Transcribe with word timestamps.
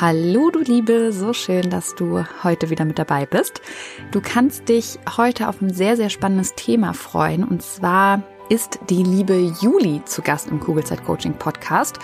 Hallo 0.00 0.50
du 0.50 0.60
Liebe, 0.60 1.12
so 1.12 1.32
schön, 1.32 1.70
dass 1.70 1.96
du 1.96 2.24
heute 2.44 2.70
wieder 2.70 2.84
mit 2.84 3.00
dabei 3.00 3.26
bist. 3.26 3.60
Du 4.12 4.20
kannst 4.20 4.68
dich 4.68 4.98
heute 5.16 5.48
auf 5.48 5.60
ein 5.60 5.72
sehr, 5.72 5.96
sehr 5.96 6.08
spannendes 6.08 6.54
Thema 6.54 6.92
freuen 6.94 7.42
und 7.42 7.62
zwar 7.62 8.22
ist 8.48 8.78
die 8.88 9.02
liebe 9.02 9.52
Juli 9.60 10.00
zu 10.04 10.22
Gast 10.22 10.48
im 10.48 10.60
Kugelzeit 10.60 11.04
Coaching 11.04 11.34
Podcast. 11.34 11.98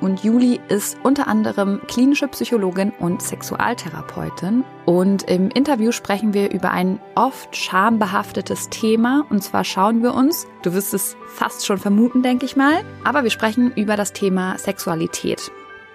Und 0.00 0.22
Juli 0.22 0.60
ist 0.68 0.98
unter 1.02 1.26
anderem 1.26 1.80
klinische 1.88 2.28
Psychologin 2.28 2.92
und 2.98 3.22
Sexualtherapeutin. 3.22 4.62
Und 4.84 5.24
im 5.24 5.50
Interview 5.50 5.90
sprechen 5.90 6.34
wir 6.34 6.52
über 6.52 6.70
ein 6.70 7.00
oft 7.14 7.56
schambehaftetes 7.56 8.68
Thema. 8.68 9.26
Und 9.30 9.42
zwar 9.42 9.64
schauen 9.64 10.02
wir 10.02 10.14
uns, 10.14 10.46
du 10.62 10.72
wirst 10.72 10.94
es 10.94 11.16
fast 11.26 11.66
schon 11.66 11.78
vermuten, 11.78 12.22
denke 12.22 12.44
ich 12.44 12.56
mal, 12.56 12.84
aber 13.04 13.24
wir 13.24 13.30
sprechen 13.30 13.72
über 13.74 13.96
das 13.96 14.12
Thema 14.12 14.56
Sexualität. 14.58 15.50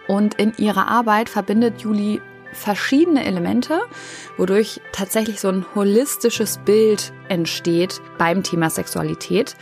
Und 0.07 0.35
in 0.35 0.53
ihrer 0.57 0.87
Arbeit 0.87 1.29
verbindet 1.29 1.81
Juli 1.81 2.21
verschiedene 2.51 3.25
Elemente, 3.25 3.81
wodurch 4.37 4.79
tatsächlich 4.91 5.39
so 5.39 5.49
ein 5.49 5.65
holistisches 5.75 6.59
Bild 6.59 7.11
entsteht 7.29 8.01
beim 8.17 8.43
Thema 8.43 8.69
Sexualität. 8.69 9.55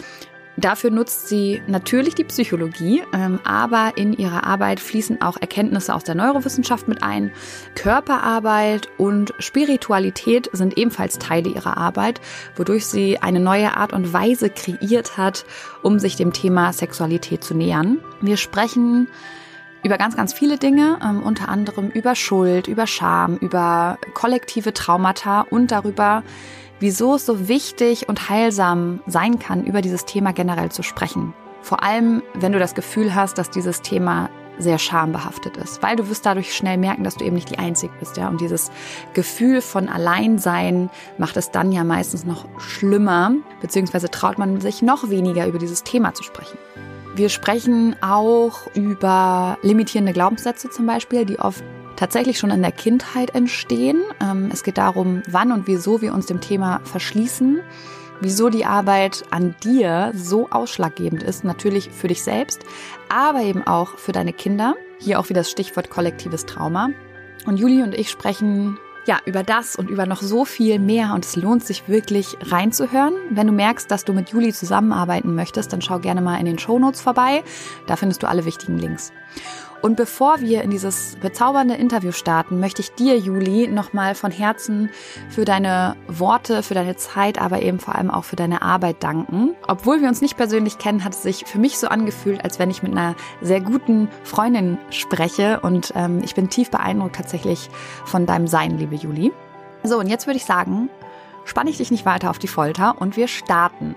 Dafür 0.57 0.91
nutzt 0.91 1.29
sie 1.29 1.61
natürlich 1.65 2.13
die 2.13 2.25
Psychologie, 2.25 3.03
ähm, 3.13 3.39
aber 3.45 3.93
in 3.95 4.13
ihrer 4.13 4.45
Arbeit 4.45 4.81
fließen 4.81 5.21
auch 5.21 5.37
Erkenntnisse 5.39 5.95
aus 5.95 6.03
der 6.03 6.13
Neurowissenschaft 6.13 6.89
mit 6.89 7.01
ein. 7.01 7.31
Körperarbeit 7.73 8.89
und 8.97 9.33
Spiritualität 9.39 10.49
sind 10.51 10.77
ebenfalls 10.77 11.19
Teile 11.19 11.49
ihrer 11.49 11.77
Arbeit, 11.77 12.19
wodurch 12.57 12.85
sie 12.85 13.17
eine 13.17 13.39
neue 13.39 13.75
Art 13.77 13.93
und 13.93 14.11
Weise 14.11 14.49
kreiert 14.49 15.17
hat, 15.17 15.45
um 15.83 15.99
sich 15.99 16.17
dem 16.17 16.33
Thema 16.33 16.73
Sexualität 16.73 17.43
zu 17.43 17.55
nähern. 17.55 17.99
Wir 18.19 18.35
sprechen 18.35 19.07
über 19.83 19.97
ganz, 19.97 20.15
ganz 20.15 20.33
viele 20.33 20.57
Dinge, 20.57 20.99
ähm, 21.03 21.23
unter 21.23 21.49
anderem 21.49 21.89
über 21.89 22.15
Schuld, 22.15 22.67
über 22.67 22.87
Scham, 22.87 23.37
über 23.37 23.97
kollektive 24.13 24.73
Traumata 24.73 25.41
und 25.41 25.71
darüber, 25.71 26.23
wieso 26.79 27.15
es 27.15 27.25
so 27.25 27.47
wichtig 27.47 28.09
und 28.09 28.29
heilsam 28.29 29.01
sein 29.07 29.39
kann, 29.39 29.63
über 29.63 29.81
dieses 29.81 30.05
Thema 30.05 30.33
generell 30.33 30.71
zu 30.71 30.83
sprechen. 30.83 31.33
Vor 31.61 31.83
allem, 31.83 32.23
wenn 32.33 32.51
du 32.51 32.59
das 32.59 32.73
Gefühl 32.73 33.13
hast, 33.13 33.37
dass 33.37 33.49
dieses 33.49 33.81
Thema 33.81 34.29
sehr 34.57 34.77
schambehaftet 34.77 35.57
ist, 35.57 35.81
weil 35.81 35.95
du 35.95 36.09
wirst 36.09 36.25
dadurch 36.25 36.55
schnell 36.55 36.77
merken, 36.77 37.03
dass 37.03 37.15
du 37.15 37.25
eben 37.25 37.35
nicht 37.35 37.49
die 37.49 37.57
Einzige 37.57 37.93
bist, 37.99 38.17
ja. 38.17 38.27
Und 38.27 38.41
dieses 38.41 38.71
Gefühl 39.13 39.61
von 39.61 39.89
Alleinsein 39.89 40.89
macht 41.17 41.37
es 41.37 41.51
dann 41.51 41.71
ja 41.71 41.83
meistens 41.83 42.25
noch 42.25 42.45
schlimmer, 42.59 43.33
beziehungsweise 43.61 44.09
traut 44.09 44.37
man 44.37 44.61
sich 44.61 44.81
noch 44.81 45.09
weniger 45.09 45.47
über 45.47 45.57
dieses 45.57 45.83
Thema 45.83 46.13
zu 46.13 46.23
sprechen. 46.23 46.57
Wir 47.13 47.27
sprechen 47.27 47.95
auch 48.01 48.67
über 48.73 49.57
limitierende 49.61 50.13
Glaubenssätze 50.13 50.69
zum 50.69 50.85
Beispiel, 50.85 51.25
die 51.25 51.39
oft 51.39 51.63
tatsächlich 51.97 52.39
schon 52.39 52.51
in 52.51 52.61
der 52.61 52.71
Kindheit 52.71 53.35
entstehen. 53.35 54.01
Ähm, 54.21 54.49
es 54.51 54.63
geht 54.63 54.77
darum, 54.77 55.21
wann 55.27 55.51
und 55.51 55.67
wieso 55.67 56.01
wir 56.01 56.13
uns 56.13 56.27
dem 56.27 56.39
Thema 56.39 56.79
verschließen, 56.85 57.59
wieso 58.21 58.49
die 58.49 58.65
Arbeit 58.65 59.23
an 59.29 59.55
dir 59.63 60.13
so 60.15 60.49
ausschlaggebend 60.49 61.21
ist, 61.21 61.43
natürlich 61.43 61.89
für 61.91 62.07
dich 62.07 62.23
selbst, 62.23 62.61
aber 63.09 63.41
eben 63.41 63.67
auch 63.67 63.97
für 63.97 64.13
deine 64.13 64.31
Kinder. 64.31 64.75
Hier 64.99 65.19
auch 65.19 65.29
wieder 65.29 65.41
das 65.41 65.51
Stichwort 65.51 65.89
kollektives 65.89 66.45
Trauma. 66.45 66.91
Und 67.45 67.57
Juli 67.57 67.83
und 67.83 67.93
ich 67.93 68.09
sprechen 68.09 68.79
ja, 69.05 69.19
über 69.25 69.43
das 69.43 69.75
und 69.75 69.89
über 69.89 70.05
noch 70.05 70.21
so 70.21 70.45
viel 70.45 70.79
mehr 70.79 71.13
und 71.13 71.25
es 71.25 71.35
lohnt 71.35 71.65
sich 71.65 71.87
wirklich 71.87 72.37
reinzuhören. 72.41 73.13
Wenn 73.29 73.47
du 73.47 73.53
merkst, 73.53 73.89
dass 73.89 74.05
du 74.05 74.13
mit 74.13 74.29
Juli 74.29 74.53
zusammenarbeiten 74.53 75.33
möchtest, 75.35 75.73
dann 75.73 75.81
schau 75.81 75.99
gerne 75.99 76.21
mal 76.21 76.39
in 76.39 76.45
den 76.45 76.59
Show 76.59 76.77
Notes 76.77 77.01
vorbei. 77.01 77.43
Da 77.87 77.95
findest 77.95 78.21
du 78.23 78.27
alle 78.27 78.45
wichtigen 78.45 78.77
Links. 78.77 79.11
Und 79.81 79.95
bevor 79.95 80.41
wir 80.41 80.61
in 80.61 80.69
dieses 80.69 81.17
bezaubernde 81.21 81.73
Interview 81.73 82.11
starten, 82.11 82.59
möchte 82.59 82.81
ich 82.81 82.93
dir, 82.93 83.17
Juli, 83.17 83.67
nochmal 83.67 84.13
von 84.13 84.29
Herzen 84.29 84.89
für 85.29 85.43
deine 85.43 85.95
Worte, 86.07 86.61
für 86.61 86.75
deine 86.75 86.97
Zeit, 86.97 87.41
aber 87.41 87.63
eben 87.63 87.79
vor 87.79 87.95
allem 87.95 88.11
auch 88.11 88.23
für 88.23 88.35
deine 88.35 88.61
Arbeit 88.61 89.03
danken. 89.03 89.55
Obwohl 89.67 90.01
wir 90.01 90.07
uns 90.07 90.21
nicht 90.21 90.37
persönlich 90.37 90.77
kennen, 90.77 91.03
hat 91.03 91.13
es 91.13 91.23
sich 91.23 91.45
für 91.45 91.57
mich 91.57 91.79
so 91.79 91.87
angefühlt, 91.87 92.43
als 92.43 92.59
wenn 92.59 92.69
ich 92.69 92.83
mit 92.83 92.91
einer 92.91 93.15
sehr 93.41 93.59
guten 93.59 94.07
Freundin 94.23 94.77
spreche. 94.91 95.59
Und 95.61 95.93
ähm, 95.95 96.21
ich 96.23 96.35
bin 96.35 96.49
tief 96.49 96.69
beeindruckt 96.69 97.15
tatsächlich 97.15 97.69
von 98.05 98.27
deinem 98.27 98.47
Sein, 98.47 98.77
liebe 98.77 98.95
Juli. 98.95 99.31
So, 99.83 99.97
und 99.97 100.07
jetzt 100.07 100.27
würde 100.27 100.37
ich 100.37 100.45
sagen, 100.45 100.89
spanne 101.43 101.71
ich 101.71 101.77
dich 101.77 101.89
nicht 101.89 102.05
weiter 102.05 102.29
auf 102.29 102.37
die 102.37 102.47
Folter 102.47 103.01
und 103.01 103.17
wir 103.17 103.27
starten. 103.27 103.95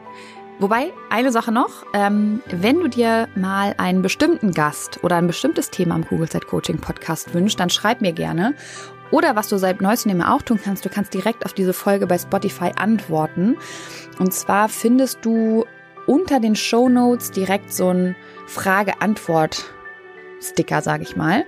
Wobei, 0.60 0.92
eine 1.10 1.32
Sache 1.32 1.50
noch, 1.50 1.84
ähm, 1.94 2.40
wenn 2.48 2.78
du 2.78 2.88
dir 2.88 3.28
mal 3.34 3.74
einen 3.76 4.02
bestimmten 4.02 4.52
Gast 4.52 5.02
oder 5.02 5.16
ein 5.16 5.26
bestimmtes 5.26 5.70
Thema 5.70 5.96
im 5.96 6.26
Set 6.26 6.46
Coaching 6.46 6.78
Podcast 6.78 7.34
wünschst, 7.34 7.58
dann 7.58 7.70
schreib 7.70 8.00
mir 8.00 8.12
gerne. 8.12 8.54
Oder 9.10 9.34
was 9.34 9.48
du 9.48 9.58
seit 9.58 9.80
neuestem 9.80 10.12
immer 10.12 10.32
auch 10.32 10.42
tun 10.42 10.60
kannst, 10.62 10.84
du 10.84 10.88
kannst 10.88 11.12
direkt 11.12 11.44
auf 11.44 11.54
diese 11.54 11.72
Folge 11.72 12.06
bei 12.06 12.18
Spotify 12.18 12.70
antworten. 12.76 13.56
Und 14.18 14.32
zwar 14.32 14.68
findest 14.68 15.24
du 15.24 15.64
unter 16.06 16.38
den 16.38 16.54
Show 16.54 16.88
Notes 16.88 17.32
direkt 17.32 17.72
so 17.72 17.92
ein 17.92 18.16
Frage-Antwort 18.46 19.64
Sticker, 20.50 20.82
sage 20.82 21.02
ich 21.02 21.16
mal. 21.16 21.44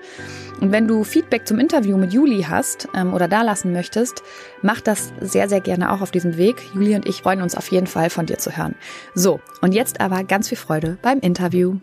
Und 0.61 0.73
wenn 0.73 0.89
du 0.89 1.05
Feedback 1.05 1.47
zum 1.47 1.59
Interview 1.59 1.97
mit 1.97 2.13
Juli 2.13 2.43
hast 2.49 2.89
ähm, 2.95 3.13
oder 3.15 3.29
da 3.29 3.43
lassen 3.43 3.73
möchtest, 3.73 4.23
mach 4.63 4.81
das 4.81 5.13
sehr, 5.21 5.49
sehr 5.49 5.61
gerne 5.61 5.93
auch 5.93 6.01
auf 6.01 6.11
diesem 6.11 6.37
Weg. 6.37 6.57
Juli 6.75 6.95
und 6.95 7.07
ich 7.07 7.23
freuen 7.23 7.43
uns 7.43 7.55
auf 7.55 7.71
jeden 7.71 7.87
Fall 7.87 8.11
von 8.11 8.27
dir 8.27 8.39
zu 8.39 8.57
hören. 8.57 8.75
So, 9.15 9.41
und 9.61 9.73
jetzt 9.73 10.01
aber 10.01 10.25
ganz 10.25 10.49
viel 10.49 10.59
Freude 10.59 10.99
beim 11.03 11.21
Interview. 11.21 11.77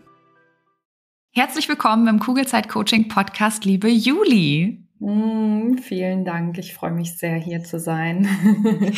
Herzlich 1.32 1.68
willkommen 1.68 2.06
im 2.08 2.20
Kugelzeit 2.20 2.68
Coaching 2.68 3.08
Podcast, 3.08 3.64
liebe 3.64 3.88
Juli. 3.88 4.84
Mm, 5.00 5.78
vielen 5.78 6.24
Dank. 6.24 6.58
Ich 6.58 6.74
freue 6.74 6.92
mich 6.92 7.18
sehr, 7.18 7.36
hier 7.36 7.62
zu 7.62 7.78
sein. 7.78 8.28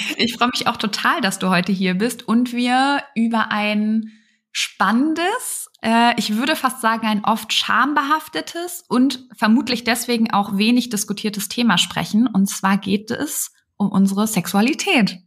ich 0.16 0.36
freue 0.36 0.50
mich 0.52 0.66
auch 0.66 0.76
total, 0.76 1.20
dass 1.20 1.38
du 1.38 1.48
heute 1.48 1.72
hier 1.72 1.94
bist 1.94 2.28
und 2.28 2.52
wir 2.52 3.00
über 3.14 3.50
ein 3.50 4.12
spannendes, 4.52 5.65
äh, 5.82 6.14
ich 6.16 6.36
würde 6.36 6.56
fast 6.56 6.80
sagen 6.80 7.06
ein 7.06 7.24
oft 7.24 7.52
schambehaftetes 7.52 8.84
und 8.88 9.26
vermutlich 9.36 9.84
deswegen 9.84 10.30
auch 10.32 10.56
wenig 10.56 10.90
diskutiertes 10.90 11.48
Thema 11.48 11.78
sprechen. 11.78 12.26
Und 12.26 12.48
zwar 12.48 12.78
geht 12.78 13.10
es 13.10 13.52
um 13.76 13.90
unsere 13.90 14.26
Sexualität. 14.26 15.18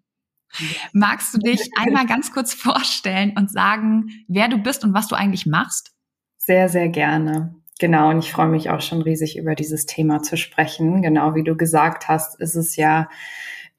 Magst 0.94 1.34
du 1.34 1.38
dich 1.38 1.70
einmal 1.78 2.06
ganz 2.06 2.32
kurz 2.34 2.54
vorstellen 2.54 3.34
und 3.38 3.52
sagen, 3.52 4.10
wer 4.28 4.48
du 4.48 4.58
bist 4.58 4.84
und 4.84 4.94
was 4.94 5.08
du 5.08 5.16
eigentlich 5.16 5.46
machst? 5.46 5.92
Sehr, 6.38 6.70
sehr 6.70 6.90
gerne. 6.90 7.56
Genau, 7.80 8.10
und 8.10 8.20
ich 8.20 8.32
freue 8.32 8.50
mich 8.50 8.70
auch 8.70 8.82
schon 8.82 9.02
riesig 9.02 9.38
über 9.38 9.56
dieses 9.56 9.86
Thema 9.86 10.22
zu 10.22 10.36
sprechen. 10.36 11.02
Genau 11.02 11.36
wie 11.36 11.44
du 11.44 11.56
gesagt 11.56 12.10
hast, 12.10 12.40
ist 12.40 12.56
es 12.56 12.76
ja 12.76 13.08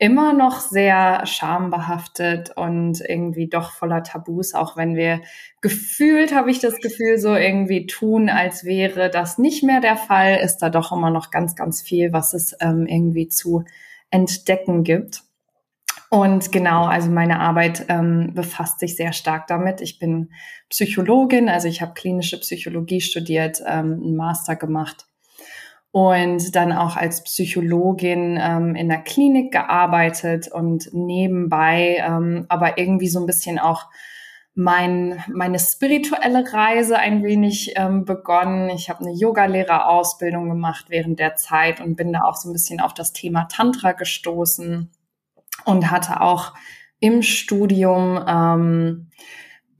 immer 0.00 0.32
noch 0.32 0.60
sehr 0.60 1.26
schambehaftet 1.26 2.56
und 2.56 3.02
irgendwie 3.06 3.48
doch 3.48 3.72
voller 3.72 4.02
Tabus, 4.02 4.54
auch 4.54 4.74
wenn 4.74 4.96
wir 4.96 5.20
gefühlt, 5.60 6.34
habe 6.34 6.50
ich 6.50 6.58
das 6.58 6.78
Gefühl, 6.78 7.18
so 7.18 7.36
irgendwie 7.36 7.86
tun, 7.86 8.30
als 8.30 8.64
wäre 8.64 9.10
das 9.10 9.36
nicht 9.36 9.62
mehr 9.62 9.82
der 9.82 9.98
Fall, 9.98 10.36
ist 10.42 10.58
da 10.58 10.70
doch 10.70 10.90
immer 10.90 11.10
noch 11.10 11.30
ganz, 11.30 11.54
ganz 11.54 11.82
viel, 11.82 12.14
was 12.14 12.32
es 12.32 12.56
ähm, 12.60 12.86
irgendwie 12.86 13.28
zu 13.28 13.64
entdecken 14.10 14.84
gibt. 14.84 15.20
Und 16.08 16.50
genau, 16.50 16.86
also 16.86 17.10
meine 17.10 17.38
Arbeit 17.38 17.84
ähm, 17.88 18.32
befasst 18.34 18.80
sich 18.80 18.96
sehr 18.96 19.12
stark 19.12 19.48
damit. 19.48 19.82
Ich 19.82 19.98
bin 19.98 20.30
Psychologin, 20.70 21.50
also 21.50 21.68
ich 21.68 21.82
habe 21.82 21.92
klinische 21.92 22.40
Psychologie 22.40 23.02
studiert, 23.02 23.60
ähm, 23.66 24.00
einen 24.02 24.16
Master 24.16 24.56
gemacht 24.56 25.09
und 25.92 26.54
dann 26.54 26.72
auch 26.72 26.96
als 26.96 27.24
Psychologin 27.24 28.38
ähm, 28.40 28.76
in 28.76 28.88
der 28.88 29.02
Klinik 29.02 29.52
gearbeitet 29.52 30.48
und 30.50 30.90
nebenbei 30.92 32.02
ähm, 32.06 32.46
aber 32.48 32.78
irgendwie 32.78 33.08
so 33.08 33.18
ein 33.18 33.26
bisschen 33.26 33.58
auch 33.58 33.86
mein, 34.54 35.22
meine 35.32 35.58
spirituelle 35.58 36.52
Reise 36.52 36.98
ein 36.98 37.22
wenig 37.24 37.72
ähm, 37.76 38.04
begonnen. 38.04 38.68
Ich 38.70 38.90
habe 38.90 39.00
eine 39.00 39.14
Yogalehrerausbildung 39.14 40.48
gemacht 40.48 40.86
während 40.88 41.18
der 41.18 41.36
Zeit 41.36 41.80
und 41.80 41.96
bin 41.96 42.12
da 42.12 42.22
auch 42.22 42.36
so 42.36 42.48
ein 42.48 42.52
bisschen 42.52 42.80
auf 42.80 42.92
das 42.94 43.12
Thema 43.12 43.44
Tantra 43.44 43.92
gestoßen 43.92 44.90
und 45.64 45.90
hatte 45.90 46.20
auch 46.20 46.54
im 46.98 47.22
Studium 47.22 48.22
ähm, 48.28 49.10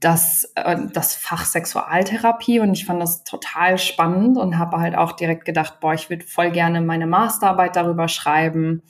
das, 0.01 0.51
äh, 0.55 0.77
das 0.91 1.15
Fach 1.15 1.45
Sexualtherapie 1.45 2.59
und 2.59 2.73
ich 2.73 2.85
fand 2.85 3.01
das 3.01 3.23
total 3.23 3.77
spannend 3.77 4.37
und 4.37 4.57
habe 4.57 4.77
halt 4.77 4.95
auch 4.95 5.13
direkt 5.13 5.45
gedacht, 5.45 5.79
boah, 5.79 5.93
ich 5.93 6.09
würde 6.09 6.25
voll 6.25 6.51
gerne 6.51 6.81
meine 6.81 7.07
Masterarbeit 7.07 7.75
darüber 7.77 8.09
schreiben. 8.09 8.81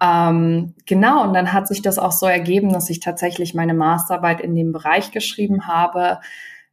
Ähm, 0.00 0.74
genau, 0.86 1.22
und 1.24 1.34
dann 1.34 1.52
hat 1.52 1.68
sich 1.68 1.82
das 1.82 1.98
auch 1.98 2.12
so 2.12 2.26
ergeben, 2.26 2.72
dass 2.72 2.88
ich 2.88 3.00
tatsächlich 3.00 3.54
meine 3.54 3.74
Masterarbeit 3.74 4.40
in 4.40 4.54
dem 4.54 4.72
Bereich 4.72 5.10
geschrieben 5.10 5.66
habe, 5.66 6.20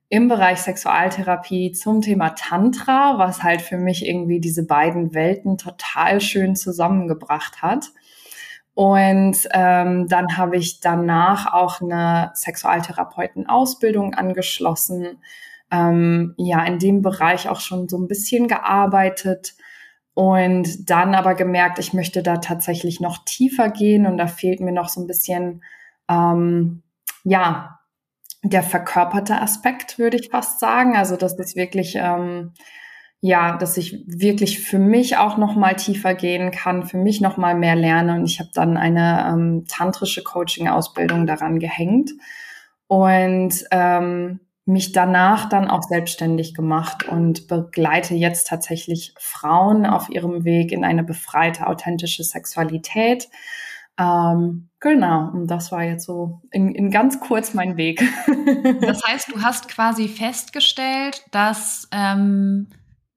im 0.08 0.28
Bereich 0.28 0.60
Sexualtherapie 0.62 1.72
zum 1.72 2.02
Thema 2.02 2.30
Tantra, 2.30 3.18
was 3.18 3.44
halt 3.44 3.62
für 3.62 3.78
mich 3.78 4.08
irgendwie 4.08 4.40
diese 4.40 4.66
beiden 4.66 5.14
Welten 5.14 5.58
total 5.58 6.22
schön 6.22 6.56
zusammengebracht 6.56 7.62
hat. 7.62 7.92
Und 8.76 9.38
ähm, 9.52 10.08
dann 10.08 10.38
habe 10.38 10.58
ich 10.58 10.82
danach 10.82 11.54
auch 11.54 11.82
eine 11.82 12.32
Sexualtherapeutenausbildung 12.36 14.14
angeschlossen. 14.14 15.22
Ähm, 15.72 16.36
ja, 16.38 16.64
in 16.66 16.78
dem 16.78 17.02
Bereich 17.02 17.50
auch 17.50 17.62
schon 17.62 17.90
so 17.90 17.98
ein 17.98 18.08
bisschen 18.08 18.48
gearbeitet 18.48 19.56
und 20.14 20.90
dann 20.90 21.14
aber 21.14 21.36
gemerkt, 21.36 21.78
ich 21.78 21.94
möchte 21.94 22.24
da 22.24 22.38
tatsächlich 22.38 23.02
noch 23.02 23.26
tiefer 23.26 23.70
gehen 23.70 24.06
und 24.06 24.18
da 24.18 24.28
fehlt 24.28 24.62
mir 24.62 24.72
noch 24.72 24.88
so 24.88 25.02
ein 25.02 25.08
bisschen, 25.08 25.64
ähm, 26.10 26.84
ja, 27.24 27.80
der 28.42 28.64
verkörperte 28.64 29.42
Aspekt, 29.42 30.00
würde 30.00 30.18
ich 30.18 30.30
fast 30.30 30.60
sagen. 30.60 30.96
Also, 30.96 31.18
das 31.18 31.34
ist 31.34 31.56
wirklich 31.56 31.96
ähm, 31.98 32.54
ja, 33.22 33.58
dass 33.58 33.78
ich 33.78 34.04
wirklich 34.08 34.60
für 34.60 34.80
mich 34.80 35.18
auch 35.18 35.38
noch 35.38 35.56
mal 35.56 35.76
tiefer 35.76 36.14
gehen 36.14 36.52
kann, 36.52 36.86
für 36.86 36.98
mich 36.98 37.22
noch 37.22 37.38
mal 37.38 37.56
mehr 37.56 37.76
lerne. 37.76 38.16
Und 38.16 38.26
ich 38.26 38.40
habe 38.40 38.52
dann 38.54 38.78
eine 38.78 39.26
ähm, 39.28 39.66
tantrische 39.68 40.24
Coaching-Ausbildung 40.24 41.26
daran 41.26 41.60
gehängt 41.60 42.12
und 42.88 43.54
ähm, 43.72 44.42
mich 44.66 44.92
danach 44.92 45.48
dann 45.48 45.70
auch 45.70 45.84
selbstständig 45.84 46.54
gemacht 46.54 47.08
und 47.08 47.48
begleite 47.48 48.16
jetzt 48.16 48.48
tatsächlich 48.48 49.14
Frauen 49.20 49.86
auf 49.86 50.10
ihrem 50.10 50.44
Weg 50.44 50.72
in 50.72 50.84
eine 50.84 51.04
befreite, 51.04 51.68
authentische 51.68 52.24
Sexualität. 52.24 53.30
Ähm, 53.98 54.70
genau, 54.80 55.30
und 55.32 55.48
das 55.48 55.72
war 55.72 55.84
jetzt 55.84 56.06
so 56.06 56.42
in, 56.52 56.76
in 56.76 56.92
ganz 56.92 57.20
kurz 57.20 57.54
mein 57.54 57.78
Weg. 57.78 58.04
das 58.82 59.04
heißt, 59.04 59.32
du 59.32 59.42
hast 59.42 59.68
quasi 59.68 60.08
festgestellt, 60.08 61.24
dass 61.32 61.88
ähm 61.92 62.68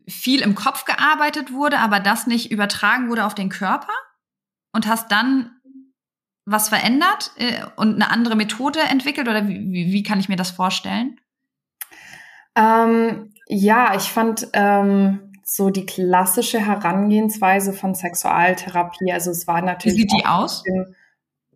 viel 0.08 0.40
im 0.40 0.54
Kopf 0.54 0.84
gearbeitet 0.84 1.52
wurde, 1.52 1.78
aber 1.78 2.00
das 2.00 2.26
nicht 2.26 2.50
übertragen 2.50 3.08
wurde 3.08 3.24
auf 3.24 3.34
den 3.34 3.50
Körper 3.50 3.92
und 4.72 4.86
hast 4.86 5.12
dann 5.12 5.52
was 6.44 6.70
verändert 6.70 7.32
äh, 7.36 7.64
und 7.76 7.94
eine 7.94 8.10
andere 8.10 8.34
Methode 8.34 8.80
entwickelt 8.80 9.28
oder 9.28 9.46
wie, 9.48 9.92
wie 9.92 10.02
kann 10.02 10.18
ich 10.18 10.30
mir 10.30 10.36
das 10.36 10.50
vorstellen? 10.50 11.20
Ähm, 12.56 13.34
ja, 13.46 13.94
ich 13.94 14.10
fand 14.10 14.48
ähm, 14.54 15.32
so 15.44 15.70
die 15.70 15.86
klassische 15.86 16.58
Herangehensweise 16.58 17.72
von 17.72 17.94
Sexualtherapie, 17.94 19.12
also 19.12 19.30
es 19.30 19.46
war 19.46 19.62
natürlich 19.62 19.98
wie 19.98 20.02
sieht 20.02 20.12
die 20.12 20.26
aus? 20.26 20.64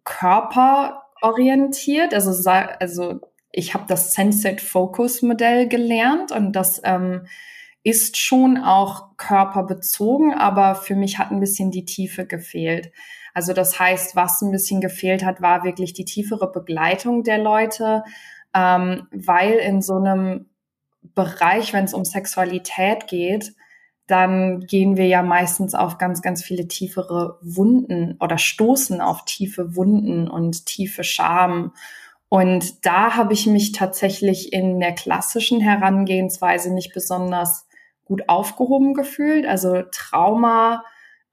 körperorientiert, 0.05 2.13
also 2.13 2.51
also 2.51 3.21
ich 3.51 3.75
habe 3.75 3.85
das 3.87 4.15
Sensate 4.15 4.65
Focus 4.65 5.23
Modell 5.23 5.69
gelernt 5.69 6.33
und 6.33 6.53
das 6.53 6.81
ähm, 6.85 7.27
ist 7.85 8.17
schon 8.17 8.59
auch 8.59 9.17
körperbezogen, 9.17 10.35
aber 10.35 10.75
für 10.75 10.95
mich 10.95 11.19
hat 11.19 11.31
ein 11.31 11.41
bisschen 11.41 11.71
die 11.71 11.85
Tiefe 11.85 12.27
gefehlt. 12.27 12.93
Also 13.35 13.53
das 13.53 13.79
heißt, 13.79 14.15
was 14.15 14.41
ein 14.43 14.53
bisschen 14.53 14.81
gefehlt 14.81 15.25
hat, 15.25 15.41
war 15.41 15.65
wirklich 15.65 15.93
die 15.93 16.05
tiefere 16.05 16.51
Begleitung 16.53 17.25
der 17.25 17.39
Leute, 17.39 18.05
ähm, 18.55 19.09
weil 19.11 19.55
in 19.55 19.83
so 19.83 19.97
einem 19.97 20.47
Bereich, 21.03 21.73
wenn 21.73 21.85
es 21.85 21.95
um 21.95 22.05
Sexualität 22.05 23.09
geht, 23.09 23.55
dann 24.07 24.61
gehen 24.61 24.97
wir 24.97 25.07
ja 25.07 25.23
meistens 25.23 25.75
auf 25.75 25.99
ganz, 25.99 26.23
ganz 26.23 26.43
viele 26.43 26.69
tiefere 26.69 27.39
Wunden 27.41 28.17
oder 28.21 28.37
stoßen 28.37 29.01
auf 29.01 29.25
tiefe 29.25 29.75
Wunden 29.75 30.29
und 30.29 30.67
tiefe 30.67 31.03
Scham. 31.03 31.73
Und 32.29 32.85
da 32.85 33.17
habe 33.17 33.33
ich 33.33 33.47
mich 33.47 33.73
tatsächlich 33.73 34.53
in 34.53 34.81
der 34.81 34.93
klassischen 34.93 35.61
Herangehensweise 35.61 36.73
nicht 36.73 36.93
besonders 36.93 37.67
gut 38.05 38.29
aufgehoben 38.29 38.95
gefühlt. 38.95 39.47
Also 39.47 39.83
Trauma, 39.91 40.85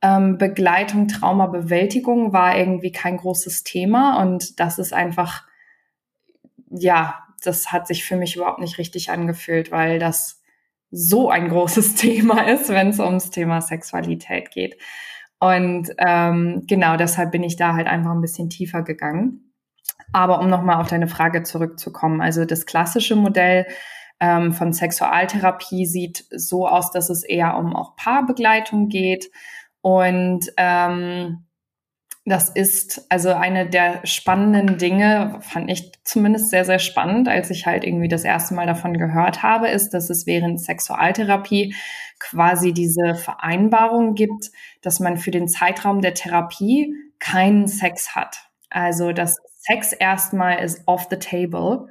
ähm, 0.01 0.37
Begleitung, 0.37 1.07
Traumabewältigung 1.07 2.33
war 2.33 2.57
irgendwie 2.57 2.91
kein 2.91 3.17
großes 3.17 3.63
Thema 3.63 4.21
und 4.21 4.59
das 4.59 4.79
ist 4.79 4.93
einfach, 4.93 5.45
ja, 6.69 7.25
das 7.43 7.71
hat 7.71 7.87
sich 7.87 8.05
für 8.05 8.15
mich 8.15 8.35
überhaupt 8.35 8.59
nicht 8.59 8.77
richtig 8.77 9.11
angefühlt, 9.11 9.71
weil 9.71 9.99
das 9.99 10.41
so 10.91 11.29
ein 11.29 11.49
großes 11.49 11.95
Thema 11.95 12.47
ist, 12.47 12.69
wenn 12.69 12.89
es 12.89 12.99
ums 12.99 13.29
Thema 13.29 13.61
Sexualität 13.61 14.51
geht. 14.51 14.77
Und 15.39 15.89
ähm, 15.97 16.63
genau 16.67 16.97
deshalb 16.97 17.31
bin 17.31 17.43
ich 17.43 17.55
da 17.55 17.73
halt 17.73 17.87
einfach 17.87 18.11
ein 18.11 18.21
bisschen 18.21 18.49
tiefer 18.49 18.83
gegangen. 18.83 19.53
Aber 20.11 20.39
um 20.39 20.49
nochmal 20.49 20.81
auf 20.81 20.87
deine 20.87 21.07
Frage 21.07 21.43
zurückzukommen, 21.43 22.19
also 22.19 22.45
das 22.45 22.65
klassische 22.65 23.15
Modell 23.15 23.67
ähm, 24.19 24.53
von 24.53 24.73
Sexualtherapie 24.73 25.85
sieht 25.85 26.25
so 26.29 26.67
aus, 26.67 26.91
dass 26.91 27.09
es 27.09 27.23
eher 27.23 27.57
um 27.57 27.75
auch 27.75 27.95
Paarbegleitung 27.95 28.89
geht. 28.89 29.29
Und 29.81 30.51
ähm, 30.57 31.45
das 32.25 32.49
ist 32.49 33.05
also 33.09 33.33
eine 33.33 33.67
der 33.67 34.05
spannenden 34.05 34.77
Dinge, 34.77 35.39
fand 35.41 35.71
ich 35.71 35.91
zumindest 36.03 36.49
sehr, 36.49 36.63
sehr 36.63 36.77
spannend, 36.77 37.27
als 37.27 37.49
ich 37.49 37.65
halt 37.65 37.83
irgendwie 37.83 38.07
das 38.07 38.23
erste 38.23 38.53
Mal 38.53 38.67
davon 38.67 38.97
gehört 38.97 39.41
habe, 39.41 39.69
ist, 39.69 39.93
dass 39.95 40.09
es 40.09 40.27
während 40.27 40.61
Sexualtherapie 40.61 41.73
quasi 42.19 42.73
diese 42.73 43.15
Vereinbarung 43.15 44.13
gibt, 44.13 44.51
dass 44.81 44.99
man 44.99 45.17
für 45.17 45.31
den 45.31 45.47
Zeitraum 45.47 46.01
der 46.01 46.13
Therapie 46.13 46.93
keinen 47.19 47.67
Sex 47.67 48.15
hat. 48.15 48.37
Also, 48.69 49.11
dass 49.11 49.37
Sex 49.57 49.93
erstmal 49.93 50.59
ist 50.59 50.83
off 50.85 51.07
the 51.09 51.17
table. 51.17 51.87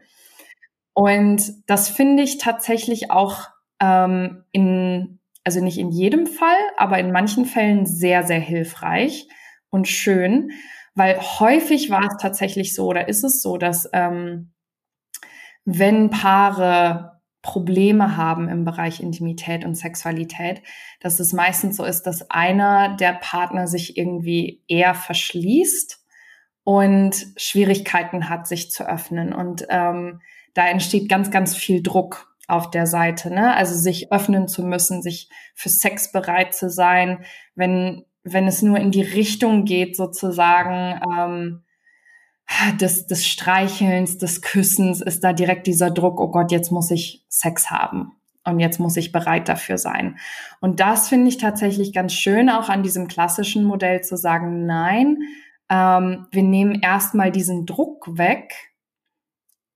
Und 0.99 1.63
das 1.69 1.89
finde 1.89 2.25
ich 2.25 2.39
tatsächlich 2.39 3.13
auch 3.13 3.47
ähm, 3.81 4.43
in, 4.51 5.21
also 5.45 5.63
nicht 5.63 5.79
in 5.79 5.93
jedem 5.93 6.27
Fall, 6.27 6.59
aber 6.77 6.99
in 6.99 7.13
manchen 7.13 7.45
Fällen 7.45 7.87
sehr, 7.87 8.25
sehr 8.25 8.41
hilfreich 8.41 9.29
und 9.71 9.87
schön, 9.87 10.51
weil 10.97 11.17
häufig 11.21 11.91
war 11.91 12.05
es 12.09 12.17
tatsächlich 12.21 12.75
so 12.75 12.89
oder 12.89 13.07
ist 13.07 13.23
es 13.23 13.43
so, 13.43 13.59
dass 13.59 13.89
ähm, 13.93 14.51
wenn 15.65 16.11
Paare 16.11 17.21
Probleme 17.43 18.17
haben 18.17 18.49
im 18.49 18.65
Bereich 18.65 18.99
Intimität 18.99 19.65
und 19.65 19.77
Sexualität, 19.77 20.63
dass 20.99 21.21
es 21.21 21.33
meistens 21.33 21.77
so 21.77 21.85
ist, 21.85 22.09
dass 22.09 22.29
einer 22.29 22.97
der 22.97 23.13
Partner 23.13 23.69
sich 23.69 23.97
irgendwie 23.97 24.65
eher 24.67 24.97
verschließt 24.97 26.05
und 26.65 27.25
Schwierigkeiten 27.37 28.29
hat, 28.29 28.49
sich 28.49 28.73
zu 28.73 28.85
öffnen. 28.85 29.33
Und 29.33 29.65
ähm, 29.69 30.21
da 30.55 30.67
entsteht 30.67 31.09
ganz, 31.09 31.31
ganz 31.31 31.57
viel 31.57 31.83
Druck 31.83 32.35
auf 32.47 32.71
der 32.71 32.87
Seite, 32.87 33.33
ne? 33.33 33.55
Also 33.55 33.75
sich 33.75 34.13
öffnen 34.13 34.49
zu 34.49 34.65
müssen, 34.65 35.03
sich 35.03 35.29
für 35.55 35.69
Sex 35.69 36.13
bereit 36.13 36.55
zu 36.55 36.71
sein, 36.71 37.25
wenn 37.55 38.05
wenn 38.33 38.47
es 38.47 38.63
nur 38.63 38.79
in 38.79 38.91
die 38.91 39.03
Richtung 39.03 39.65
geht, 39.65 39.97
sozusagen 39.97 41.01
ähm, 41.17 41.63
des, 42.81 43.07
des 43.07 43.27
Streichelns, 43.27 44.19
des 44.19 44.43
Küssens, 44.43 45.01
ist 45.01 45.23
da 45.25 45.33
direkt 45.33 45.67
dieser 45.67 45.91
Druck, 45.91 46.21
oh 46.21 46.31
Gott, 46.31 46.51
jetzt 46.51 46.73
muss 46.73 46.91
ich 46.91 47.25
Sex 47.29 47.71
haben. 47.71 48.13
Und 48.45 48.61
jetzt 48.61 48.81
muss 48.81 48.97
ich 48.97 49.13
bereit 49.13 49.49
dafür 49.49 49.77
sein. 49.77 50.17
Und 50.61 50.81
das 50.81 51.09
finde 51.09 51.29
ich 51.29 51.37
tatsächlich 51.37 51.93
ganz 51.93 52.15
schön, 52.15 52.49
auch 52.49 52.71
an 52.71 52.83
diesem 52.83 53.07
klassischen 53.07 53.65
Modell 53.65 54.03
zu 54.03 54.17
sagen, 54.17 54.65
nein, 54.65 55.19
ähm, 55.69 56.27
wir 56.31 56.43
nehmen 56.43 56.81
erstmal 56.81 57.31
diesen 57.31 57.67
Druck 57.67 58.17
weg 58.17 58.55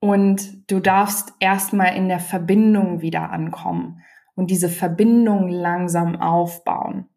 und 0.03 0.69
du 0.69 0.81
darfst 0.81 1.33
erstmal 1.39 1.95
in 1.95 2.09
der 2.09 2.19
Verbindung 2.19 3.03
wieder 3.03 3.31
ankommen 3.31 4.03
und 4.35 4.51
diese 4.51 4.69
Verbindung 4.69 5.49
langsam 5.49 6.21
aufbauen. 6.21 7.09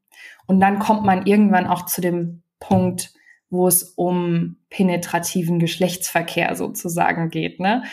Und 0.45 0.59
dann 0.59 0.77
kommt 0.77 1.03
man 1.03 1.25
irgendwann 1.25 1.65
auch 1.65 1.87
zu 1.87 1.99
dem 1.99 2.43
Punkt, 2.59 3.11
wo 3.49 3.67
es 3.67 3.81
um 3.81 4.57
penetrativen 4.69 5.57
Geschlechtsverkehr 5.57 6.55
sozusagen 6.55 7.31
geht. 7.31 7.59
Ne? 7.59 7.85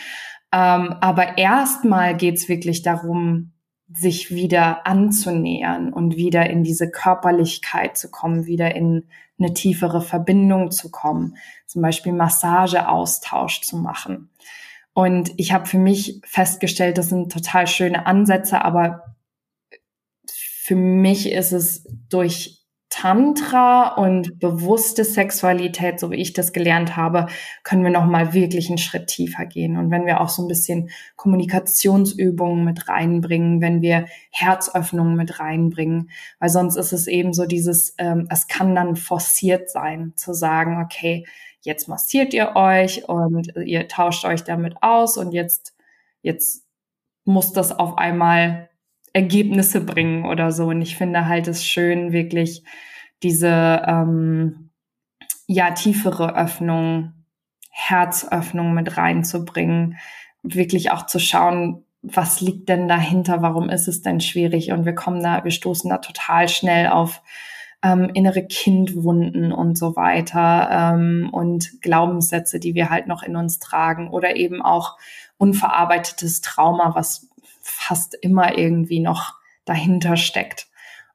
Ähm, 0.51 0.93
aber 1.01 1.39
erstmal 1.39 2.15
geht 2.15 2.35
es 2.35 2.47
wirklich 2.47 2.83
darum, 2.83 3.53
sich 3.91 4.29
wieder 4.29 4.85
anzunähern 4.85 5.91
und 5.91 6.17
wieder 6.17 6.47
in 6.51 6.63
diese 6.63 6.91
Körperlichkeit 6.91 7.97
zu 7.97 8.11
kommen, 8.11 8.45
wieder 8.45 8.75
in 8.75 9.07
eine 9.39 9.55
tiefere 9.55 10.01
Verbindung 10.01 10.69
zu 10.69 10.91
kommen, 10.91 11.35
zum 11.65 11.81
Beispiel 11.81 12.13
Massageaustausch 12.13 13.61
zu 13.61 13.77
machen. 13.77 14.29
Und 14.93 15.31
ich 15.37 15.51
habe 15.51 15.65
für 15.65 15.79
mich 15.79 16.21
festgestellt, 16.25 16.97
das 16.97 17.09
sind 17.09 17.31
total 17.31 17.67
schöne 17.67 18.05
Ansätze, 18.05 18.63
aber 18.63 19.15
für 20.27 20.75
mich 20.75 21.31
ist 21.31 21.51
es 21.51 21.85
durch 22.09 22.63
Tantra 22.89 23.95
und 23.95 24.39
bewusste 24.39 25.03
Sexualität, 25.03 25.99
so 25.99 26.11
wie 26.11 26.21
ich 26.21 26.33
das 26.33 26.53
gelernt 26.53 26.95
habe, 26.95 27.25
können 27.63 27.83
wir 27.83 27.89
noch 27.89 28.05
mal 28.05 28.35
wirklich 28.35 28.69
einen 28.69 28.77
Schritt 28.77 29.07
tiefer 29.07 29.47
gehen. 29.47 29.77
Und 29.77 29.89
wenn 29.89 30.05
wir 30.05 30.21
auch 30.21 30.29
so 30.29 30.43
ein 30.43 30.47
bisschen 30.47 30.91
Kommunikationsübungen 31.15 32.63
mit 32.63 32.87
reinbringen, 32.87 33.61
wenn 33.61 33.81
wir 33.81 34.05
Herzöffnungen 34.29 35.15
mit 35.15 35.39
reinbringen, 35.39 36.11
weil 36.39 36.49
sonst 36.49 36.75
ist 36.75 36.93
es 36.93 37.07
eben 37.07 37.33
so 37.33 37.47
dieses, 37.47 37.95
ähm, 37.97 38.27
es 38.29 38.47
kann 38.47 38.75
dann 38.75 38.95
forciert 38.95 39.71
sein, 39.71 40.13
zu 40.15 40.33
sagen, 40.33 40.79
okay, 40.79 41.25
jetzt 41.63 41.87
massiert 41.87 42.33
ihr 42.33 42.55
euch 42.55 43.07
und 43.09 43.55
ihr 43.57 43.87
tauscht 43.87 44.25
euch 44.25 44.43
damit 44.43 44.75
aus 44.81 45.17
und 45.17 45.31
jetzt, 45.31 45.75
jetzt 46.21 46.65
muss 47.25 47.53
das 47.53 47.71
auf 47.71 47.97
einmal 47.97 48.69
Ergebnisse 49.13 49.81
bringen 49.81 50.25
oder 50.25 50.51
so. 50.51 50.67
Und 50.67 50.81
ich 50.81 50.97
finde 50.97 51.27
halt 51.27 51.47
es 51.47 51.65
schön, 51.65 52.11
wirklich 52.11 52.63
diese 53.21 53.81
ähm, 53.87 54.71
ja 55.47 55.71
tiefere 55.71 56.35
Öffnung, 56.35 57.13
Herzöffnung 57.69 58.73
mit 58.73 58.97
reinzubringen, 58.97 59.97
wirklich 60.41 60.91
auch 60.91 61.05
zu 61.05 61.19
schauen, 61.19 61.85
was 62.01 62.41
liegt 62.41 62.67
denn 62.67 62.89
dahinter, 62.89 63.41
warum 63.41 63.69
ist 63.69 63.87
es 63.87 64.01
denn 64.01 64.19
schwierig? 64.19 64.71
Und 64.71 64.85
wir 64.85 64.93
kommen 64.93 65.23
da, 65.23 65.43
wir 65.45 65.51
stoßen 65.51 65.89
da 65.89 65.99
total 65.99 66.49
schnell 66.49 66.87
auf 66.87 67.21
ähm, 67.83 68.09
innere 68.13 68.43
Kindwunden 68.47 69.51
und 69.51 69.77
so 69.77 69.95
weiter 69.95 70.69
ähm, 70.71 71.29
und 71.31 71.81
Glaubenssätze, 71.81 72.59
die 72.59 72.73
wir 72.73 72.89
halt 72.89 73.07
noch 73.07 73.23
in 73.23 73.35
uns 73.35 73.59
tragen 73.59 74.09
oder 74.09 74.37
eben 74.37 74.61
auch 74.61 74.97
unverarbeitetes 75.37 76.41
Trauma, 76.41 76.95
was 76.95 77.29
fast 77.61 78.15
immer 78.21 78.57
irgendwie 78.57 79.01
noch 79.01 79.33
dahinter 79.65 80.15
steckt. 80.15 80.67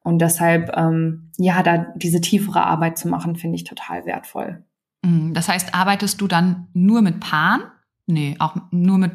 Und 0.02 0.20
deshalb, 0.20 0.76
ähm, 0.76 1.30
ja, 1.38 1.62
da 1.62 1.87
diese 1.96 2.20
tiefere 2.20 2.64
Arbeit 2.64 2.98
zu 2.98 3.08
machen, 3.08 3.37
finde 3.37 3.56
ich 3.56 3.64
total 3.64 4.06
wertvoll. 4.06 4.62
Mhm. 5.02 5.34
Das 5.34 5.48
heißt, 5.48 5.75
arbeitest 5.75 6.20
du 6.20 6.28
dann 6.28 6.68
nur 6.75 7.02
mit 7.02 7.20
Paaren? 7.20 7.62
Nee, 8.06 8.37
auch 8.38 8.56
nur 8.70 8.98
mit 8.98 9.12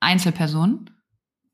Einzelpersonen? 0.00 0.90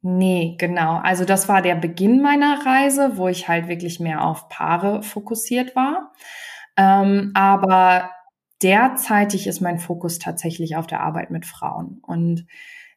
Nee, 0.04 0.56
genau. 0.58 0.96
Also 0.96 1.24
das 1.24 1.48
war 1.48 1.62
der 1.62 1.76
Beginn 1.76 2.22
meiner 2.22 2.66
Reise, 2.66 3.16
wo 3.16 3.28
ich 3.28 3.46
halt 3.48 3.68
wirklich 3.68 4.00
mehr 4.00 4.24
auf 4.24 4.48
Paare 4.48 5.02
fokussiert 5.02 5.76
war. 5.76 6.12
Ähm, 6.76 7.30
aber 7.34 8.10
derzeitig 8.62 9.46
ist 9.46 9.60
mein 9.60 9.78
Fokus 9.78 10.18
tatsächlich 10.18 10.74
auf 10.76 10.88
der 10.88 11.00
Arbeit 11.00 11.30
mit 11.30 11.46
Frauen. 11.46 12.00
Und 12.02 12.46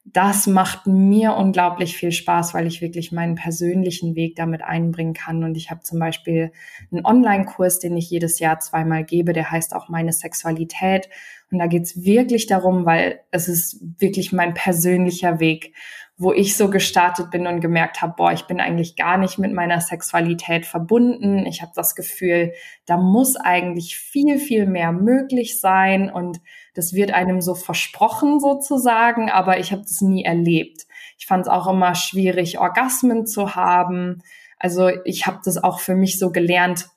das 0.04 0.48
macht 0.48 0.88
mir 0.88 1.36
unglaublich 1.36 1.98
viel 1.98 2.12
Spaß, 2.12 2.54
weil 2.54 2.68
ich 2.68 2.82
wirklich 2.82 3.12
meinen 3.12 3.36
persönlichen 3.36 4.16
Weg 4.16 4.36
damit 4.36 4.64
einbringen 4.64 5.14
kann. 5.14 5.44
Und 5.44 5.58
ich 5.58 5.70
habe 5.72 5.82
zum 5.82 6.00
Beispiel 6.00 6.52
einen 6.92 7.06
Online-Kurs, 7.06 7.80
den 7.80 7.98
ich 7.98 8.10
jedes 8.10 8.40
Jahr 8.40 8.60
zweimal 8.60 9.04
gebe, 9.04 9.34
der 9.34 9.50
heißt 9.52 9.76
auch 9.76 9.90
meine 9.90 10.14
Sexualität. 10.14 11.10
Und 11.56 11.60
da 11.60 11.68
geht's 11.68 12.04
wirklich 12.04 12.48
darum, 12.48 12.86
weil 12.86 13.22
es 13.32 13.48
ist 13.48 13.80
wirklich 14.00 14.32
mein 14.32 14.54
persönlicher 14.54 15.40
Weg 15.40 15.74
wo 16.18 16.32
ich 16.32 16.56
so 16.56 16.70
gestartet 16.70 17.30
bin 17.30 17.46
und 17.46 17.60
gemerkt 17.60 18.02
habe, 18.02 18.14
boah, 18.16 18.32
ich 18.32 18.44
bin 18.44 18.62
eigentlich 18.62 18.96
gar 18.96 19.18
nicht 19.18 19.38
mit 19.38 19.52
meiner 19.52 19.82
Sexualität 19.82 20.66
verbunden. 20.66 21.46
Ich 21.46 21.62
habe 21.62 21.74
das 21.76 21.94
Gefühl, 21.94 22.54
da 22.86 22.96
muss 22.96 23.36
eigentlich 23.36 23.98
viel, 23.98 24.40
viel 24.40 24.66
mehr 24.66 24.94
möglich 24.94 25.60
sein 25.60 26.10
und 26.10 26.40
das 26.74 26.94
wird 26.94 27.12
einem 27.12 27.42
so 27.42 27.54
versprochen 27.54 28.40
sozusagen, 28.40 29.30
aber 29.30 29.60
ich 29.60 29.74
habe 29.74 29.82
das 29.82 30.00
nie 30.00 30.24
erlebt. 30.24 30.88
Ich 31.18 31.26
fand 31.26 31.44
es 31.44 31.52
auch 31.52 31.68
immer 31.68 31.96
schwierig, 31.96 32.60
Orgasmen 32.60 33.26
zu 33.26 33.56
haben. 33.56 34.22
Also 34.58 34.90
ich 35.04 35.28
habe 35.28 35.42
das 35.44 35.62
auch 35.62 35.80
für 35.80 35.96
mich 35.96 36.18
so 36.18 36.32
gelernt. 36.32 36.88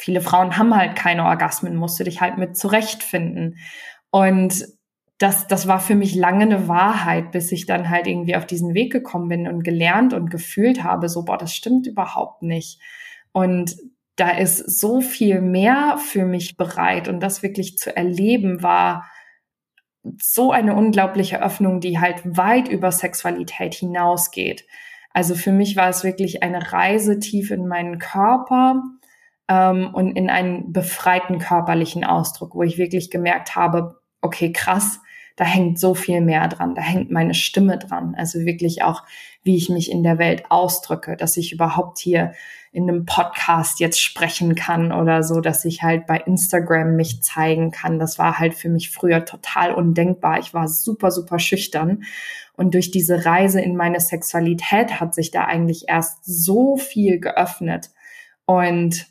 Viele 0.00 0.22
Frauen 0.22 0.56
haben 0.56 0.74
halt 0.74 0.96
keine 0.96 1.26
Orgasmen, 1.26 1.76
musst 1.76 2.00
du 2.00 2.04
dich 2.04 2.22
halt 2.22 2.38
mit 2.38 2.56
zurechtfinden. 2.56 3.58
Und 4.10 4.64
das, 5.18 5.46
das 5.46 5.68
war 5.68 5.78
für 5.80 5.94
mich 5.94 6.14
lange 6.14 6.44
eine 6.44 6.68
Wahrheit, 6.68 7.32
bis 7.32 7.52
ich 7.52 7.66
dann 7.66 7.90
halt 7.90 8.06
irgendwie 8.06 8.34
auf 8.34 8.46
diesen 8.46 8.72
Weg 8.72 8.90
gekommen 8.90 9.28
bin 9.28 9.46
und 9.46 9.62
gelernt 9.62 10.14
und 10.14 10.30
gefühlt 10.30 10.82
habe, 10.82 11.10
so, 11.10 11.26
boah, 11.26 11.36
das 11.36 11.54
stimmt 11.54 11.86
überhaupt 11.86 12.40
nicht. 12.40 12.80
Und 13.32 13.76
da 14.16 14.30
ist 14.30 14.80
so 14.80 15.02
viel 15.02 15.42
mehr 15.42 15.98
für 15.98 16.24
mich 16.24 16.56
bereit 16.56 17.06
und 17.06 17.20
das 17.20 17.42
wirklich 17.42 17.76
zu 17.76 17.94
erleben 17.94 18.62
war 18.62 19.04
so 20.18 20.50
eine 20.50 20.74
unglaubliche 20.74 21.42
Öffnung, 21.42 21.80
die 21.80 21.98
halt 21.98 22.22
weit 22.24 22.68
über 22.68 22.90
Sexualität 22.90 23.74
hinausgeht. 23.74 24.64
Also 25.12 25.34
für 25.34 25.52
mich 25.52 25.76
war 25.76 25.90
es 25.90 26.04
wirklich 26.04 26.42
eine 26.42 26.72
Reise 26.72 27.18
tief 27.18 27.50
in 27.50 27.66
meinen 27.66 27.98
Körper 27.98 28.82
ähm, 29.50 29.92
und 29.92 30.12
in 30.16 30.30
einen 30.30 30.72
befreiten 30.72 31.40
körperlichen 31.40 32.04
Ausdruck, 32.04 32.54
wo 32.54 32.62
ich 32.62 32.78
wirklich 32.78 33.10
gemerkt 33.10 33.56
habe, 33.56 34.00
okay, 34.22 34.52
krass, 34.52 35.00
da 35.34 35.44
hängt 35.44 35.78
so 35.78 35.94
viel 35.94 36.20
mehr 36.20 36.48
dran. 36.48 36.74
Da 36.74 36.82
hängt 36.82 37.10
meine 37.10 37.34
Stimme 37.34 37.78
dran. 37.78 38.14
Also 38.16 38.40
wirklich 38.40 38.82
auch, 38.82 39.02
wie 39.42 39.56
ich 39.56 39.68
mich 39.68 39.90
in 39.90 40.02
der 40.02 40.18
Welt 40.18 40.44
ausdrücke, 40.50 41.16
dass 41.16 41.36
ich 41.36 41.52
überhaupt 41.52 41.98
hier 41.98 42.32
in 42.72 42.88
einem 42.88 43.06
Podcast 43.06 43.80
jetzt 43.80 44.00
sprechen 44.00 44.54
kann 44.54 44.92
oder 44.92 45.24
so, 45.24 45.40
dass 45.40 45.64
ich 45.64 45.82
halt 45.82 46.06
bei 46.06 46.18
Instagram 46.18 46.94
mich 46.94 47.22
zeigen 47.22 47.72
kann. 47.72 47.98
Das 47.98 48.18
war 48.18 48.38
halt 48.38 48.54
für 48.54 48.68
mich 48.68 48.90
früher 48.90 49.24
total 49.24 49.74
undenkbar. 49.74 50.38
Ich 50.38 50.54
war 50.54 50.68
super, 50.68 51.10
super 51.10 51.40
schüchtern. 51.40 52.04
Und 52.54 52.74
durch 52.74 52.92
diese 52.92 53.24
Reise 53.24 53.60
in 53.60 53.74
meine 53.74 53.98
Sexualität 53.98 55.00
hat 55.00 55.14
sich 55.14 55.32
da 55.32 55.46
eigentlich 55.46 55.88
erst 55.88 56.24
so 56.24 56.76
viel 56.76 57.18
geöffnet. 57.18 57.90
Und 58.44 59.09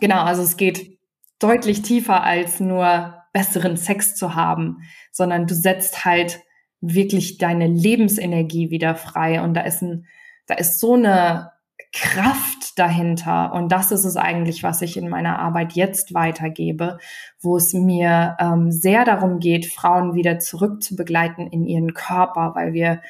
genau, 0.00 0.22
also 0.22 0.42
es 0.42 0.56
geht 0.56 0.98
deutlich 1.38 1.82
tiefer 1.82 2.22
als 2.22 2.60
nur 2.60 3.14
besseren 3.32 3.76
Sex 3.76 4.16
zu 4.16 4.34
haben, 4.34 4.78
sondern 5.12 5.46
du 5.46 5.54
setzt 5.54 6.04
halt 6.04 6.40
wirklich 6.80 7.38
deine 7.38 7.66
Lebensenergie 7.66 8.70
wieder 8.70 8.94
frei 8.94 9.42
und 9.42 9.54
da 9.54 9.62
ist 9.62 9.82
ein, 9.82 10.06
da 10.46 10.54
ist 10.54 10.80
so 10.80 10.94
eine 10.94 11.52
Kraft 11.92 12.78
dahinter. 12.78 13.52
Und 13.52 13.72
das 13.72 13.90
ist 13.90 14.04
es 14.04 14.16
eigentlich, 14.16 14.62
was 14.62 14.80
ich 14.82 14.96
in 14.96 15.08
meiner 15.08 15.38
Arbeit 15.38 15.72
jetzt 15.72 16.14
weitergebe, 16.14 16.98
wo 17.40 17.56
es 17.56 17.72
mir 17.72 18.36
ähm, 18.38 18.70
sehr 18.70 19.04
darum 19.04 19.40
geht, 19.40 19.66
Frauen 19.66 20.14
wieder 20.14 20.38
zurück 20.38 20.82
zu 20.82 20.94
begleiten 20.94 21.48
in 21.48 21.66
ihren 21.66 21.94
Körper, 21.94 22.52
weil 22.54 22.72
wir, 22.72 23.02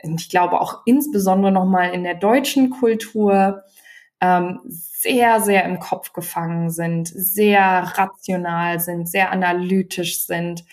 ich 0.00 0.28
glaube 0.28 0.60
auch 0.60 0.82
insbesondere 0.84 1.52
nochmal 1.52 1.94
in 1.94 2.02
der 2.02 2.14
deutschen 2.14 2.70
Kultur, 2.70 3.62
ähm, 4.24 4.60
sehr, 4.64 5.42
sehr 5.42 5.64
im 5.64 5.78
Kopf 5.78 6.14
gefangen 6.14 6.70
sind, 6.70 7.08
sehr 7.08 7.60
rational 7.62 8.80
sind, 8.80 9.06
sehr 9.06 9.30
analytisch 9.30 10.24
sind, 10.24 10.64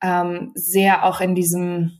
ähm, 0.00 0.52
sehr 0.54 1.04
auch 1.04 1.20
in 1.20 1.34
diesem 1.34 1.98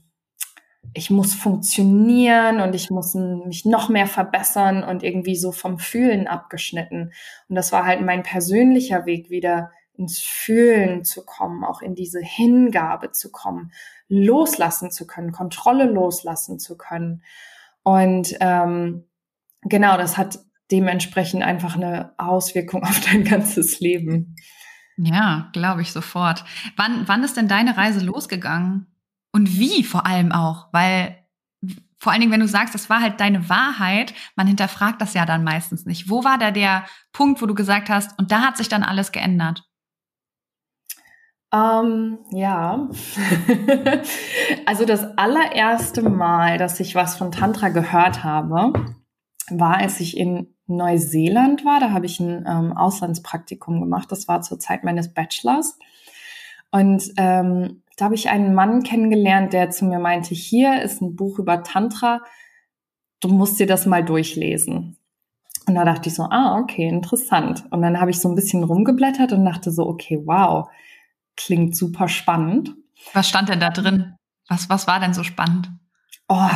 ich 0.97 1.09
muss 1.09 1.33
funktionieren 1.33 2.61
und 2.61 2.73
ich 2.73 2.89
muss 2.89 3.15
mich 3.15 3.65
noch 3.65 3.89
mehr 3.89 4.07
verbessern 4.07 4.81
und 4.81 5.03
irgendwie 5.03 5.35
so 5.35 5.51
vom 5.51 5.77
Fühlen 5.77 6.25
abgeschnitten. 6.25 7.11
Und 7.49 7.55
das 7.55 7.73
war 7.73 7.85
halt 7.85 7.99
mein 8.01 8.23
persönlicher 8.23 9.05
Weg, 9.05 9.29
wieder 9.29 9.71
ins 9.95 10.19
Fühlen 10.19 11.03
zu 11.03 11.25
kommen, 11.25 11.65
auch 11.65 11.81
in 11.81 11.95
diese 11.95 12.21
Hingabe 12.21 13.11
zu 13.11 13.29
kommen, 13.29 13.73
loslassen 14.07 14.89
zu 14.89 15.05
können, 15.05 15.33
Kontrolle 15.33 15.85
loslassen 15.85 16.59
zu 16.59 16.77
können. 16.77 17.23
Und 17.83 18.37
ähm, 18.39 19.03
genau, 19.63 19.97
das 19.97 20.17
hat 20.17 20.39
dementsprechend 20.71 21.43
einfach 21.43 21.75
eine 21.75 22.13
Auswirkung 22.17 22.83
auf 22.83 22.99
dein 23.01 23.23
ganzes 23.23 23.79
Leben. 23.79 24.35
Ja, 24.97 25.49
glaube 25.53 25.81
ich 25.81 25.91
sofort. 25.91 26.45
Wann, 26.77 27.07
wann 27.07 27.23
ist 27.23 27.37
denn 27.37 27.47
deine 27.47 27.77
Reise 27.77 28.03
losgegangen? 28.05 28.87
Und 29.31 29.59
wie 29.59 29.83
vor 29.83 30.05
allem 30.05 30.31
auch, 30.31 30.69
weil 30.71 31.17
vor 31.97 32.11
allen 32.11 32.21
Dingen, 32.21 32.31
wenn 32.31 32.39
du 32.39 32.47
sagst, 32.47 32.73
das 32.75 32.89
war 32.89 33.01
halt 33.01 33.19
deine 33.19 33.49
Wahrheit, 33.49 34.13
man 34.35 34.47
hinterfragt 34.47 35.01
das 35.01 35.13
ja 35.13 35.25
dann 35.25 35.43
meistens 35.43 35.85
nicht. 35.85 36.09
Wo 36.09 36.23
war 36.23 36.37
da 36.37 36.51
der 36.51 36.85
Punkt, 37.11 37.41
wo 37.41 37.45
du 37.45 37.55
gesagt 37.55 37.89
hast, 37.89 38.17
und 38.19 38.31
da 38.31 38.41
hat 38.41 38.57
sich 38.57 38.69
dann 38.69 38.83
alles 38.83 39.11
geändert? 39.11 39.63
Ähm, 41.51 42.19
ja, 42.31 42.89
also 44.65 44.85
das 44.85 45.17
allererste 45.17 46.01
Mal, 46.01 46.57
dass 46.57 46.79
ich 46.79 46.95
was 46.95 47.17
von 47.17 47.31
Tantra 47.31 47.69
gehört 47.69 48.23
habe, 48.23 48.73
war, 49.49 49.77
als 49.77 49.99
ich 49.99 50.17
in 50.17 50.54
Neuseeland 50.67 51.65
war. 51.65 51.79
Da 51.79 51.91
habe 51.91 52.05
ich 52.05 52.19
ein 52.19 52.45
ähm, 52.47 52.75
Auslandspraktikum 52.75 53.79
gemacht. 53.79 54.11
Das 54.11 54.27
war 54.27 54.41
zur 54.41 54.59
Zeit 54.59 54.83
meines 54.83 55.13
Bachelors. 55.13 55.77
Und 56.71 57.11
ähm, 57.17 57.83
da 57.97 58.05
habe 58.05 58.15
ich 58.15 58.29
einen 58.29 58.53
Mann 58.53 58.83
kennengelernt, 58.83 59.53
der 59.53 59.69
zu 59.69 59.85
mir 59.85 59.99
meinte, 59.99 60.35
hier 60.35 60.81
ist 60.81 61.01
ein 61.01 61.15
Buch 61.15 61.39
über 61.39 61.63
Tantra, 61.63 62.21
du 63.21 63.29
musst 63.29 63.59
dir 63.59 63.67
das 63.67 63.85
mal 63.85 64.03
durchlesen. 64.03 64.97
Und 65.67 65.75
da 65.75 65.85
dachte 65.85 66.09
ich 66.09 66.15
so, 66.15 66.23
ah, 66.23 66.59
okay, 66.59 66.87
interessant. 66.87 67.65
Und 67.71 67.81
dann 67.81 67.99
habe 67.99 68.11
ich 68.11 68.19
so 68.19 68.29
ein 68.29 68.35
bisschen 68.35 68.63
rumgeblättert 68.63 69.31
und 69.31 69.45
dachte 69.45 69.71
so, 69.71 69.87
okay, 69.87 70.21
wow, 70.25 70.69
klingt 71.35 71.75
super 71.75 72.07
spannend. 72.07 72.75
Was 73.13 73.29
stand 73.29 73.49
denn 73.49 73.59
da 73.59 73.69
drin? 73.69 74.15
Was, 74.47 74.69
was 74.69 74.87
war 74.87 74.99
denn 74.99 75.13
so 75.13 75.23
spannend? 75.23 75.71
Oh, 76.27 76.47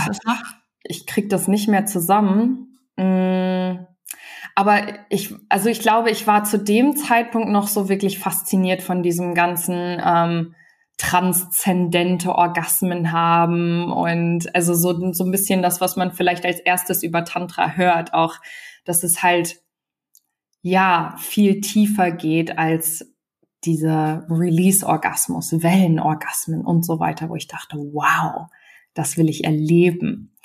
ich 0.83 1.05
krieg 1.07 1.29
das 1.29 1.47
nicht 1.47 1.67
mehr 1.67 1.85
zusammen. 1.85 2.77
Mm, 2.97 3.01
aber 4.59 5.05
ich, 5.07 5.33
also 5.47 5.69
ich 5.69 5.79
glaube, 5.79 6.11
ich 6.11 6.27
war 6.27 6.43
zu 6.43 6.59
dem 6.59 6.97
Zeitpunkt 6.97 7.47
noch 7.47 7.69
so 7.69 7.87
wirklich 7.87 8.19
fasziniert 8.19 8.81
von 8.81 9.03
diesem 9.03 9.33
ganzen 9.33 10.01
ähm, 10.05 10.53
transzendente 10.97 12.35
Orgasmen 12.35 13.13
haben 13.13 13.89
und 13.89 14.53
also 14.53 14.73
so, 14.73 15.13
so 15.13 15.23
ein 15.23 15.31
bisschen 15.31 15.61
das, 15.61 15.79
was 15.79 15.95
man 15.95 16.11
vielleicht 16.11 16.45
als 16.45 16.59
erstes 16.59 17.03
über 17.03 17.23
Tantra 17.23 17.77
hört, 17.77 18.13
auch, 18.13 18.35
dass 18.83 19.03
es 19.03 19.23
halt, 19.23 19.61
ja, 20.61 21.15
viel 21.19 21.61
tiefer 21.61 22.11
geht 22.11 22.57
als 22.57 23.15
dieser 23.63 24.25
Release-Orgasmus, 24.29 25.53
Wellenorgasmen 25.63 26.65
und 26.65 26.85
so 26.85 26.99
weiter, 26.99 27.29
wo 27.29 27.35
ich 27.35 27.47
dachte, 27.47 27.77
wow, 27.77 28.47
das 28.93 29.15
will 29.15 29.29
ich 29.29 29.45
erleben. 29.45 30.35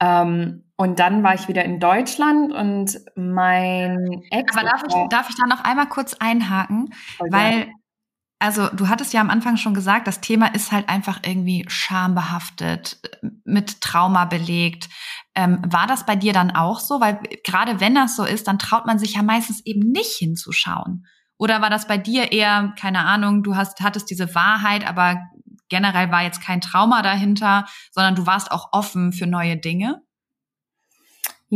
Ähm, 0.00 0.63
und 0.76 0.98
dann 0.98 1.22
war 1.22 1.34
ich 1.34 1.48
wieder 1.48 1.64
in 1.64 1.78
Deutschland 1.78 2.52
und 2.52 2.98
mein 3.16 4.22
Ex. 4.30 4.56
Aber 4.56 4.66
darf 4.66 4.82
ich, 4.88 4.94
darf 5.08 5.30
ich 5.30 5.36
da 5.36 5.46
noch 5.46 5.62
einmal 5.62 5.88
kurz 5.88 6.14
einhaken? 6.14 6.92
Okay. 7.18 7.32
Weil 7.32 7.72
also 8.44 8.68
du 8.68 8.88
hattest 8.88 9.14
ja 9.14 9.22
am 9.22 9.30
Anfang 9.30 9.56
schon 9.56 9.72
gesagt, 9.72 10.06
das 10.06 10.20
Thema 10.20 10.48
ist 10.48 10.70
halt 10.70 10.90
einfach 10.90 11.20
irgendwie 11.24 11.64
schambehaftet, 11.68 13.00
mit 13.44 13.80
Trauma 13.80 14.26
belegt. 14.26 14.90
Ähm, 15.34 15.60
war 15.66 15.86
das 15.86 16.04
bei 16.04 16.14
dir 16.14 16.34
dann 16.34 16.50
auch 16.50 16.80
so? 16.80 17.00
Weil 17.00 17.20
gerade 17.44 17.80
wenn 17.80 17.94
das 17.94 18.16
so 18.16 18.24
ist, 18.24 18.46
dann 18.46 18.58
traut 18.58 18.84
man 18.84 18.98
sich 18.98 19.14
ja 19.14 19.22
meistens 19.22 19.64
eben 19.64 19.90
nicht 19.90 20.16
hinzuschauen. 20.18 21.06
Oder 21.38 21.62
war 21.62 21.70
das 21.70 21.88
bei 21.88 21.96
dir 21.96 22.32
eher, 22.32 22.74
keine 22.78 23.06
Ahnung, 23.06 23.42
du 23.42 23.56
hast, 23.56 23.80
hattest 23.80 24.10
diese 24.10 24.34
Wahrheit, 24.34 24.86
aber 24.86 25.22
generell 25.70 26.10
war 26.10 26.22
jetzt 26.22 26.42
kein 26.42 26.60
Trauma 26.60 27.00
dahinter, 27.00 27.64
sondern 27.92 28.14
du 28.14 28.26
warst 28.26 28.52
auch 28.52 28.68
offen 28.72 29.12
für 29.12 29.26
neue 29.26 29.56
Dinge? 29.56 30.02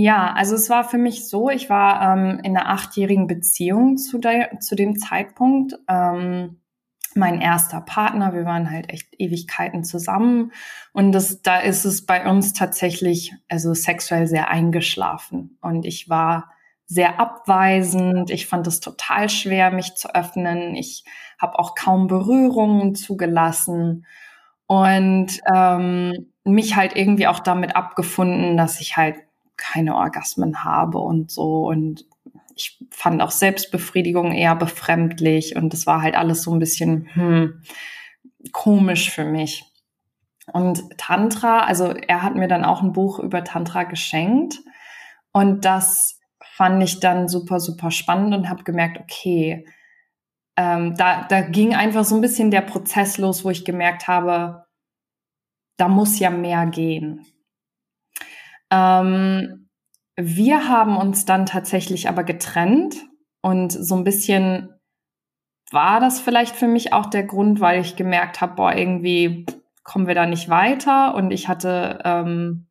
Ja, 0.01 0.33
also 0.33 0.55
es 0.55 0.71
war 0.71 0.85
für 0.85 0.97
mich 0.97 1.29
so, 1.29 1.51
ich 1.51 1.69
war 1.69 2.17
ähm, 2.17 2.39
in 2.45 2.57
einer 2.57 2.69
achtjährigen 2.69 3.27
Beziehung 3.27 3.97
zu, 3.97 4.19
der, 4.19 4.61
zu 4.61 4.77
dem 4.77 4.97
Zeitpunkt. 4.97 5.75
Ähm, 5.89 6.61
mein 7.17 7.41
erster 7.41 7.81
Partner. 7.81 8.33
Wir 8.33 8.45
waren 8.45 8.71
halt 8.71 8.91
echt 8.91 9.09
Ewigkeiten 9.19 9.83
zusammen. 9.83 10.53
Und 10.93 11.11
das, 11.11 11.43
da 11.43 11.59
ist 11.59 11.85
es 11.85 12.07
bei 12.07 12.31
uns 12.31 12.53
tatsächlich, 12.53 13.35
also 13.49 13.75
sexuell 13.75 14.29
sehr 14.29 14.51
eingeschlafen. 14.51 15.59
Und 15.63 15.85
ich 15.85 16.09
war 16.09 16.53
sehr 16.87 17.19
abweisend. 17.19 18.31
Ich 18.31 18.47
fand 18.47 18.69
es 18.69 18.79
total 18.79 19.29
schwer, 19.29 19.73
mich 19.73 19.97
zu 19.97 20.15
öffnen. 20.15 20.77
Ich 20.77 21.03
habe 21.41 21.59
auch 21.59 21.75
kaum 21.75 22.07
Berührungen 22.07 22.95
zugelassen 22.95 24.07
und 24.69 25.41
ähm, 25.53 26.31
mich 26.45 26.77
halt 26.77 26.95
irgendwie 26.95 27.27
auch 27.27 27.41
damit 27.41 27.75
abgefunden, 27.75 28.57
dass 28.57 28.81
ich 28.81 28.97
halt 28.97 29.17
keine 29.59 29.97
Orgasmen 29.97 30.65
habe 30.65 30.99
und 30.99 31.31
so 31.31 31.69
und 31.69 32.07
ich 32.55 32.79
fand 32.91 33.23
auch 33.23 33.31
Selbstbefriedigung 33.31 34.33
eher 34.33 34.57
befremdlich 34.57 35.55
und 35.55 35.73
das 35.73 35.87
war 35.87 36.03
halt 36.03 36.17
alles 36.17 36.43
so 36.43 36.53
ein 36.53 36.59
bisschen 36.59 37.09
hm, 37.13 37.63
komisch 38.53 39.11
für 39.11 39.25
mich. 39.25 39.65
Und 40.53 40.83
Tantra, 40.97 41.61
also 41.61 41.93
er 41.93 42.23
hat 42.23 42.35
mir 42.35 42.49
dann 42.49 42.65
auch 42.65 42.83
ein 42.83 42.93
Buch 42.93 43.19
über 43.19 43.45
Tantra 43.45 43.85
geschenkt 43.85 44.59
und 45.33 45.65
das 45.65 46.19
fand 46.43 46.83
ich 46.83 47.01
dann 47.01 47.29
super, 47.29 47.61
super 47.61 47.91
spannend 47.91 48.35
und 48.35 48.49
habe 48.49 48.65
gemerkt, 48.65 48.99
okay, 48.99 49.67
ähm, 50.57 50.97
da, 50.97 51.25
da 51.25 51.43
ging 51.43 51.75
einfach 51.75 52.05
so 52.05 52.17
ein 52.17 52.21
bisschen 52.21 52.51
der 52.51 52.63
Prozess 52.63 53.19
los, 53.19 53.45
wo 53.45 53.51
ich 53.51 53.65
gemerkt 53.65 54.09
habe, 54.09 54.65
da 55.77 55.87
muss 55.87 56.19
ja 56.19 56.31
mehr 56.31 56.67
gehen. 56.67 57.25
Ähm, 58.71 59.69
wir 60.17 60.69
haben 60.69 60.97
uns 60.97 61.25
dann 61.25 61.47
tatsächlich 61.47 62.09
aber 62.09 62.25
getrennt 62.25 62.97
und 63.41 63.73
so 63.73 63.95
ein 63.95 64.05
bisschen 64.05 64.71
war 65.71 66.01
das 66.01 66.19
vielleicht 66.19 66.57
für 66.57 66.67
mich 66.67 66.93
auch 66.93 67.07
der 67.07 67.25
Grund, 67.25 67.61
weil 67.61 67.81
ich 67.81 67.97
gemerkt 67.97 68.41
habe, 68.41 68.55
boah, 68.55 68.75
irgendwie 68.75 69.47
kommen 69.85 70.07
wir 70.07 70.15
da 70.15 70.27
nicht 70.27 70.49
weiter 70.49 71.15
und 71.15 71.31
ich 71.31 71.49
hatte 71.49 72.01
ähm, 72.05 72.69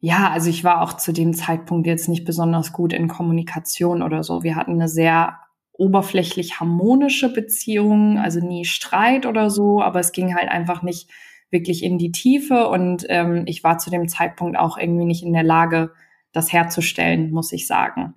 ja, 0.00 0.30
also 0.30 0.48
ich 0.48 0.64
war 0.64 0.80
auch 0.80 0.94
zu 0.94 1.12
dem 1.12 1.34
Zeitpunkt 1.34 1.86
jetzt 1.86 2.08
nicht 2.08 2.24
besonders 2.24 2.72
gut 2.72 2.94
in 2.94 3.06
Kommunikation 3.06 4.02
oder 4.02 4.22
so. 4.22 4.42
Wir 4.42 4.56
hatten 4.56 4.72
eine 4.72 4.88
sehr 4.88 5.38
oberflächlich 5.72 6.58
harmonische 6.58 7.32
Beziehung, 7.32 8.18
also 8.18 8.40
nie 8.40 8.64
Streit 8.64 9.26
oder 9.26 9.50
so, 9.50 9.82
aber 9.82 10.00
es 10.00 10.12
ging 10.12 10.34
halt 10.34 10.50
einfach 10.50 10.82
nicht 10.82 11.10
wirklich 11.50 11.82
in 11.82 11.98
die 11.98 12.12
Tiefe 12.12 12.68
und 12.68 13.04
ähm, 13.08 13.44
ich 13.46 13.64
war 13.64 13.78
zu 13.78 13.90
dem 13.90 14.08
Zeitpunkt 14.08 14.58
auch 14.58 14.78
irgendwie 14.78 15.04
nicht 15.04 15.22
in 15.22 15.32
der 15.32 15.42
Lage, 15.42 15.92
das 16.32 16.52
herzustellen, 16.52 17.32
muss 17.32 17.52
ich 17.52 17.66
sagen. 17.66 18.14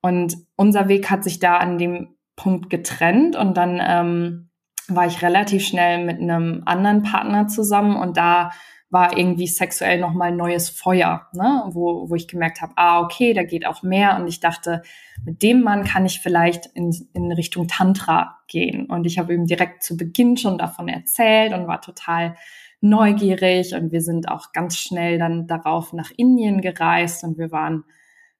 Und 0.00 0.36
unser 0.56 0.88
Weg 0.88 1.10
hat 1.10 1.24
sich 1.24 1.38
da 1.38 1.58
an 1.58 1.78
dem 1.78 2.16
Punkt 2.36 2.68
getrennt 2.68 3.36
und 3.36 3.56
dann 3.56 3.80
ähm, 3.82 4.50
war 4.88 5.06
ich 5.06 5.22
relativ 5.22 5.64
schnell 5.64 6.04
mit 6.04 6.20
einem 6.20 6.62
anderen 6.66 7.02
Partner 7.02 7.48
zusammen 7.48 7.96
und 7.96 8.16
da 8.16 8.50
war 8.94 9.18
irgendwie 9.18 9.48
sexuell 9.48 9.98
nochmal 9.98 10.30
neues 10.30 10.68
Feuer, 10.70 11.26
ne? 11.32 11.64
wo, 11.72 12.08
wo 12.08 12.14
ich 12.14 12.28
gemerkt 12.28 12.62
habe, 12.62 12.74
ah, 12.76 13.00
okay, 13.00 13.34
da 13.34 13.42
geht 13.42 13.66
auch 13.66 13.82
mehr. 13.82 14.16
Und 14.16 14.28
ich 14.28 14.38
dachte, 14.38 14.82
mit 15.24 15.42
dem 15.42 15.62
Mann 15.62 15.82
kann 15.82 16.06
ich 16.06 16.20
vielleicht 16.20 16.66
in, 16.74 16.94
in 17.12 17.32
Richtung 17.32 17.66
Tantra 17.66 18.38
gehen. 18.46 18.86
Und 18.86 19.04
ich 19.04 19.18
habe 19.18 19.34
ihm 19.34 19.46
direkt 19.46 19.82
zu 19.82 19.96
Beginn 19.96 20.36
schon 20.36 20.58
davon 20.58 20.86
erzählt 20.86 21.52
und 21.52 21.66
war 21.66 21.80
total 21.80 22.36
neugierig. 22.84 23.74
Und 23.74 23.92
wir 23.92 24.00
sind 24.00 24.28
auch 24.28 24.52
ganz 24.52 24.76
schnell 24.76 25.18
dann 25.18 25.46
darauf 25.46 25.92
nach 25.92 26.10
Indien 26.16 26.60
gereist 26.60 27.24
und 27.24 27.38
wir 27.38 27.50
waren 27.50 27.84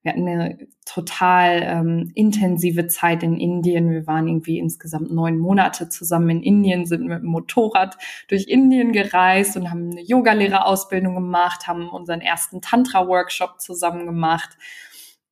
wir 0.05 0.13
hatten 0.13 0.29
eine 0.29 0.59
total 0.85 1.63
ähm, 1.63 2.13
intensive 2.15 2.89
Zeit 2.89 3.23
in 3.23 3.39
Indien. 3.39 3.91
Wir 3.91 4.07
waren 4.07 4.29
irgendwie 4.29 4.59
insgesamt 4.59 5.11
neun 5.11 5.39
Monate 5.39 5.89
zusammen 5.89 6.29
in 6.29 6.43
Indien, 6.43 6.85
sind 6.85 7.07
mit 7.07 7.23
dem 7.23 7.31
Motorrad 7.31 7.97
durch 8.29 8.47
Indien 8.47 8.93
gereist 8.93 9.57
und 9.57 9.71
haben 9.71 9.93
eine 9.93 10.03
Yogalehrerausbildung 10.03 11.15
gemacht, 11.15 11.67
haben 11.67 11.89
unseren 11.89 12.21
ersten 12.21 12.61
Tantra-Workshop 12.61 13.63
zusammen 13.63 14.05
gemacht. 14.05 14.59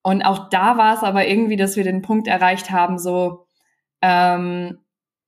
Und 0.02 0.22
auch 0.22 0.48
da 0.48 0.78
war 0.78 0.94
es 0.94 1.02
aber 1.02 1.28
irgendwie, 1.28 1.56
dass 1.56 1.76
wir 1.76 1.84
den 1.84 2.00
Punkt 2.00 2.26
erreicht 2.26 2.70
haben, 2.70 2.98
so, 2.98 3.46
ähm, 4.00 4.78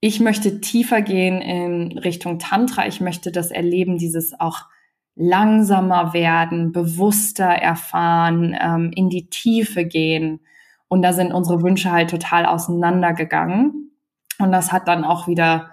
ich 0.06 0.20
möchte 0.20 0.60
tiefer 0.60 1.00
gehen 1.00 1.40
in 1.40 1.96
Richtung 1.96 2.38
Tantra. 2.38 2.86
Ich 2.86 3.00
möchte 3.00 3.32
das 3.32 3.50
Erleben, 3.50 3.96
dieses 3.96 4.38
auch 4.38 4.66
langsamer 5.14 6.12
werden, 6.12 6.72
bewusster 6.72 7.46
erfahren, 7.46 8.54
ähm, 8.60 8.90
in 8.94 9.08
die 9.08 9.30
Tiefe 9.30 9.86
gehen. 9.86 10.40
Und 10.88 11.00
da 11.00 11.14
sind 11.14 11.32
unsere 11.32 11.62
Wünsche 11.62 11.90
halt 11.90 12.10
total 12.10 12.44
auseinandergegangen. 12.44 13.92
Und 14.38 14.52
das 14.52 14.72
hat 14.72 14.88
dann 14.88 15.04
auch 15.04 15.26
wieder, 15.26 15.70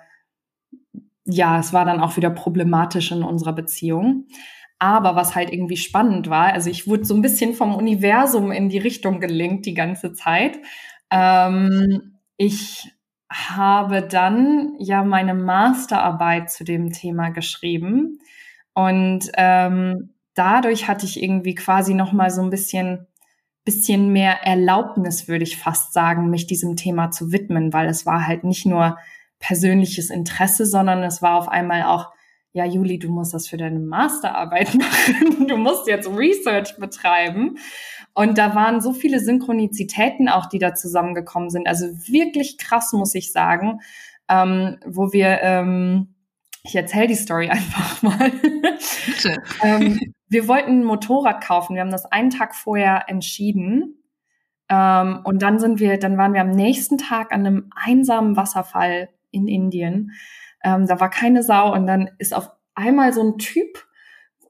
ja, 1.25 1.59
es 1.59 1.73
war 1.73 1.83
dann 1.83 1.99
auch 1.99 2.15
wieder 2.15 2.29
problematisch 2.29 3.11
in 3.11 3.23
unserer 3.23 3.51
Beziehung. 3.51 4.27
Aber 4.79 5.17
was 5.17 5.35
halt 5.35 5.51
irgendwie 5.51 5.75
spannend 5.75 6.29
war, 6.29 6.53
also 6.53 6.69
ich 6.69 6.87
wurde 6.87 7.03
so 7.03 7.15
ein 7.15 7.21
bisschen 7.21 7.53
vom 7.53 7.75
Universum 7.75 8.53
in 8.53 8.69
die 8.69 8.79
Richtung 8.79 9.19
gelinkt 9.19 9.65
die 9.65 9.73
ganze 9.73 10.13
Zeit. 10.13 10.57
Ähm, 11.09 12.19
ich 12.37 12.93
habe 13.31 14.01
dann 14.01 14.75
ja 14.77 15.03
meine 15.03 15.33
Masterarbeit 15.33 16.51
zu 16.51 16.63
dem 16.63 16.91
Thema 16.91 17.29
geschrieben. 17.29 18.19
Und 18.73 19.31
ähm, 19.35 20.13
dadurch 20.33 20.87
hatte 20.87 21.05
ich 21.05 21.23
irgendwie 21.23 21.55
quasi 21.55 21.93
noch 21.93 22.11
mal 22.11 22.29
so 22.29 22.41
ein 22.41 22.49
bisschen 22.49 23.07
bisschen 23.63 24.11
mehr 24.11 24.43
Erlaubnis, 24.43 25.27
würde 25.27 25.43
ich 25.43 25.57
fast 25.57 25.93
sagen, 25.93 26.29
mich 26.29 26.47
diesem 26.47 26.75
Thema 26.75 27.11
zu 27.11 27.31
widmen, 27.31 27.73
weil 27.73 27.87
es 27.87 28.05
war 28.05 28.25
halt 28.25 28.43
nicht 28.43 28.65
nur 28.65 28.97
persönliches 29.39 30.09
Interesse, 30.09 30.65
sondern 30.65 31.03
es 31.03 31.21
war 31.21 31.35
auf 31.35 31.47
einmal 31.47 31.83
auch, 31.83 32.11
ja, 32.53 32.65
Juli, 32.65 32.99
du 32.99 33.09
musst 33.09 33.33
das 33.33 33.47
für 33.47 33.57
deine 33.57 33.79
Masterarbeit 33.79 34.75
machen. 34.77 35.47
Du 35.47 35.57
musst 35.57 35.87
jetzt 35.87 36.09
Research 36.09 36.77
betreiben. 36.77 37.57
Und 38.13 38.37
da 38.37 38.55
waren 38.55 38.81
so 38.81 38.91
viele 38.91 39.19
Synchronizitäten 39.19 40.27
auch, 40.27 40.47
die 40.47 40.59
da 40.59 40.75
zusammengekommen 40.75 41.49
sind. 41.49 41.67
Also 41.67 41.85
wirklich 42.07 42.57
krass, 42.57 42.91
muss 42.91 43.15
ich 43.15 43.31
sagen, 43.31 43.79
ähm, 44.27 44.77
wo 44.85 45.13
wir 45.13 45.39
ähm, 45.41 46.15
ich 46.63 46.75
erzähle 46.75 47.07
die 47.07 47.15
Story 47.15 47.49
einfach 47.49 48.01
mal. 48.01 48.31
Ähm, 49.63 49.99
wir 50.27 50.47
wollten 50.47 50.81
ein 50.81 50.83
Motorrad 50.83 51.43
kaufen. 51.43 51.75
Wir 51.75 51.81
haben 51.81 51.91
das 51.91 52.05
einen 52.05 52.29
Tag 52.29 52.55
vorher 52.55 53.05
entschieden. 53.07 54.03
Ähm, 54.69 55.21
und 55.23 55.41
dann 55.41 55.59
sind 55.59 55.79
wir, 55.79 55.97
dann 55.97 56.17
waren 56.17 56.33
wir 56.33 56.41
am 56.41 56.51
nächsten 56.51 56.97
Tag 56.97 57.31
an 57.31 57.45
einem 57.45 57.69
einsamen 57.75 58.35
Wasserfall 58.35 59.09
in 59.31 59.47
Indien. 59.47 60.11
Ähm, 60.63 60.87
da 60.87 60.99
war 60.99 61.09
keine 61.09 61.43
Sau 61.43 61.73
und 61.73 61.87
dann 61.87 62.09
ist 62.17 62.33
auf 62.33 62.51
einmal 62.75 63.13
so 63.13 63.21
ein 63.21 63.37
Typ 63.37 63.85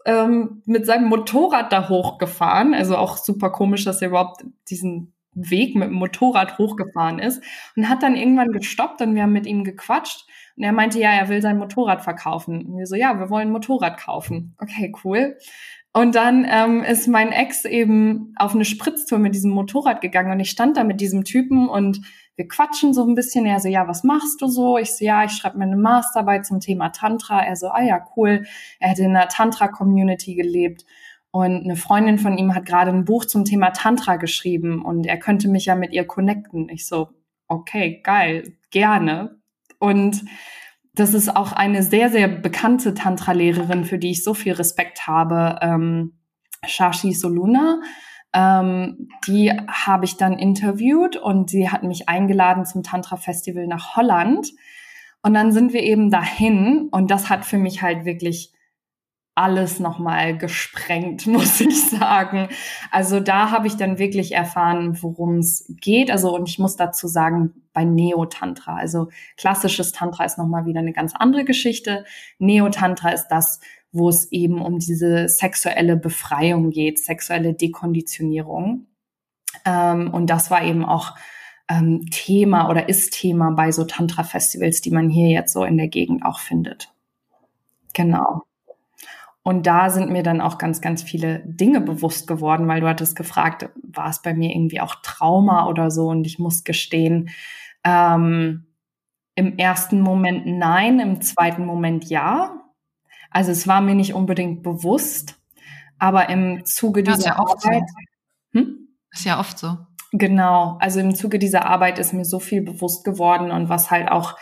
ähm, 0.06 0.62
mit 0.66 0.86
seinem 0.86 1.08
Motorrad 1.08 1.72
da 1.72 1.90
hochgefahren. 1.90 2.74
Also 2.74 2.98
auch 2.98 3.18
super 3.18 3.52
komisch, 3.52 3.86
dass 3.86 4.02
er 4.02 4.10
überhaupt 4.10 4.44
diesen 4.70 5.14
Weg 5.34 5.76
mit 5.76 5.90
dem 5.90 5.94
Motorrad 5.94 6.58
hochgefahren 6.58 7.20
ist 7.20 7.42
und 7.76 7.88
hat 7.88 8.04
dann 8.04 8.16
irgendwann 8.16 8.52
gestoppt 8.52 9.02
und 9.02 9.16
wir 9.16 9.24
haben 9.24 9.32
mit 9.32 9.46
ihm 9.46 9.64
gequatscht 9.64 10.26
und 10.58 10.64
er 10.64 10.74
meinte, 10.74 11.00
ja, 11.00 11.12
er 11.12 11.30
will 11.30 11.42
sein 11.42 11.58
Motorrad 11.58 12.04
verkaufen. 12.04 12.66
Und 12.66 12.78
wir 12.78 12.86
so, 12.86 12.96
ja, 12.96 13.18
wir 13.18 13.30
wollen 13.30 13.48
ein 13.48 13.54
Motorrad 13.54 13.98
kaufen. 13.98 14.56
Okay, 14.60 14.92
cool. 15.04 15.38
Und 15.94 16.16
dann 16.16 16.46
ähm, 16.50 16.84
ist 16.84 17.08
mein 17.08 17.32
Ex 17.32 17.66
eben 17.66 18.34
auf 18.38 18.56
eine 18.56 18.66
Spritztour 18.66 19.20
mit 19.20 19.36
diesem 19.36 19.52
Motorrad 19.52 20.02
gegangen 20.02 20.32
und 20.32 20.40
ich 20.40 20.50
stand 20.50 20.78
da 20.78 20.84
mit 20.84 21.02
diesem 21.02 21.24
Typen 21.26 21.68
und 21.68 22.02
wir 22.42 22.48
quatschen 22.48 22.92
so 22.92 23.06
ein 23.06 23.14
bisschen. 23.14 23.46
Er 23.46 23.60
so, 23.60 23.68
ja, 23.68 23.88
was 23.88 24.04
machst 24.04 24.42
du 24.42 24.48
so? 24.48 24.80
Ich 24.80 24.96
so, 24.96 25.06
ja, 25.06 25.24
ich 25.24 25.32
schreibe 25.32 25.60
mir 25.60 25.66
eine 25.66 25.78
Masterarbeit 25.78 26.44
zum 26.44 26.60
Thema 26.60 26.90
Tantra. 26.90 27.40
Er 27.46 27.56
so, 27.56 27.68
ah 27.68 27.84
ja, 27.84 28.04
cool. 28.16 28.48
Er 28.80 28.90
hätte 28.90 29.04
in 29.04 29.16
einer 29.16 29.28
Tantra-Community 29.28 30.34
gelebt. 30.34 30.84
Und 31.30 31.64
eine 31.64 31.76
Freundin 31.76 32.18
von 32.18 32.40
ihm 32.40 32.56
hat 32.56 32.66
gerade 32.66 32.90
ein 32.90 33.06
Buch 33.06 33.26
zum 33.26 33.46
Thema 33.46 33.70
Tantra 33.70 34.16
geschrieben 34.16 34.84
und 34.84 35.06
er 35.06 35.18
könnte 35.18 35.48
mich 35.48 35.66
ja 35.66 35.76
mit 35.76 35.94
ihr 35.94 36.06
connecten. 36.06 36.68
Ich 36.70 36.88
so, 36.88 37.10
okay, 37.48 38.02
geil, 38.04 38.58
gerne. 38.72 39.40
Und 39.80 40.24
das 40.94 41.14
ist 41.14 41.34
auch 41.34 41.54
eine 41.54 41.84
sehr, 41.84 42.10
sehr 42.10 42.28
bekannte 42.28 42.96
Tantra-Lehrerin, 42.96 43.86
für 43.86 44.00
die 44.00 44.12
ich 44.12 44.24
so 44.24 44.34
viel 44.34 44.54
Respekt 44.54 45.06
habe, 45.08 45.60
ähm, 45.62 46.18
Shashi 46.66 47.14
Soluna. 47.14 47.82
Ähm, 48.34 49.10
die 49.28 49.52
habe 49.52 50.06
ich 50.06 50.18
dann 50.18 50.38
interviewt 50.38 51.18
und 51.18 51.50
sie 51.50 51.70
hat 51.70 51.84
mich 51.84 52.08
eingeladen 52.08 52.66
zum 52.66 52.84
Tantra-Festival 52.84 53.68
nach 53.68 53.96
Holland. 53.96 54.52
Und 55.22 55.34
dann 55.34 55.52
sind 55.52 55.74
wir 55.74 55.84
eben 55.84 56.10
dahin 56.10 56.88
und 56.92 57.12
das 57.12 57.30
hat 57.30 57.46
für 57.46 57.58
mich 57.58 57.82
halt 57.82 58.06
wirklich 58.06 58.54
alles 59.36 59.80
nochmal 59.80 60.38
gesprengt, 60.38 61.26
muss 61.28 61.60
ich 61.62 61.90
sagen. 61.90 62.50
Also 62.92 63.20
da 63.20 63.52
habe 63.52 63.68
ich 63.68 63.78
dann 63.78 63.98
wirklich 63.98 64.34
erfahren, 64.34 65.02
worum 65.02 65.38
es 65.38 65.66
geht. 65.82 66.12
Also 66.12 66.36
und 66.36 66.50
ich 66.50 66.60
muss 66.60 66.76
dazu 66.76 67.08
sagen, 67.08 67.54
bei 67.74 67.86
Neo-Tantra, 67.86 68.76
also 68.76 69.10
klassisches 69.38 69.94
Tantra 69.94 70.26
ist 70.26 70.38
nochmal 70.38 70.66
wieder 70.66 70.80
eine 70.80 70.94
ganz 70.94 71.14
andere 71.16 71.46
Geschichte. 71.46 72.06
Neo-Tantra 72.40 73.10
ist 73.10 73.28
das, 73.30 73.62
wo 73.92 74.10
es 74.10 74.32
eben 74.32 74.62
um 74.62 74.80
diese 74.80 75.28
sexuelle 75.28 75.98
Befreiung 75.98 76.70
geht, 76.72 77.00
sexuelle 77.00 77.54
Dekonditionierung. 77.54 78.88
Ähm, 79.66 80.14
und 80.14 80.30
das 80.30 80.50
war 80.50 80.64
eben 80.64 80.86
auch 80.86 81.16
ähm, 81.70 82.06
Thema 82.10 82.70
oder 82.70 82.90
ist 82.90 83.14
Thema 83.14 83.52
bei 83.52 83.72
so 83.72 83.84
Tantra-Festivals, 83.84 84.82
die 84.82 84.92
man 84.92 85.10
hier 85.10 85.30
jetzt 85.30 85.54
so 85.54 85.64
in 85.64 85.78
der 85.78 85.88
Gegend 85.88 86.26
auch 86.26 86.40
findet. 86.40 86.94
Genau. 87.94 88.44
Und 89.44 89.66
da 89.66 89.90
sind 89.90 90.12
mir 90.12 90.22
dann 90.22 90.40
auch 90.40 90.58
ganz, 90.58 90.82
ganz 90.82 91.02
viele 91.02 91.40
Dinge 91.46 91.82
bewusst 91.82 92.28
geworden, 92.28 92.68
weil 92.68 92.82
du 92.82 92.88
hattest 92.88 93.16
gefragt, 93.16 93.70
war 93.82 94.10
es 94.10 94.22
bei 94.22 94.34
mir 94.34 94.52
irgendwie 94.52 94.82
auch 94.82 94.96
Trauma 95.02 95.68
oder 95.68 95.90
so? 95.90 96.10
Und 96.10 96.28
ich 96.28 96.38
muss 96.38 96.64
gestehen, 96.64 97.30
ähm, 97.84 98.68
im 99.36 99.58
ersten 99.58 100.02
Moment 100.02 100.46
nein, 100.46 101.00
im 101.00 101.22
zweiten 101.22 101.66
Moment 101.66 102.06
ja. 102.06 102.61
Also 103.32 103.52
es 103.52 103.68
war 103.68 103.82
mir 103.82 103.96
nicht 103.96 104.14
unbedingt 104.14 104.62
bewusst, 104.62 105.40
aber 105.98 106.30
im 106.30 106.64
Zuge 106.66 107.04
dieser 107.04 107.28
ja 107.28 107.40
Arbeit. 107.40 107.84
So. 108.54 108.60
Hm? 108.60 108.88
Ist 109.12 109.26
ja 109.26 109.40
oft 109.40 109.58
so. 109.58 109.78
Genau, 110.14 110.78
also 110.82 111.00
im 111.00 111.16
Zuge 111.16 111.40
dieser 111.40 111.66
Arbeit 111.66 111.98
ist 111.98 112.14
mir 112.14 112.26
so 112.26 112.40
viel 112.40 112.62
bewusst 112.62 113.06
geworden 113.06 113.50
und 113.50 113.70
was 113.70 113.90
halt 113.90 114.12
auch 114.12 114.38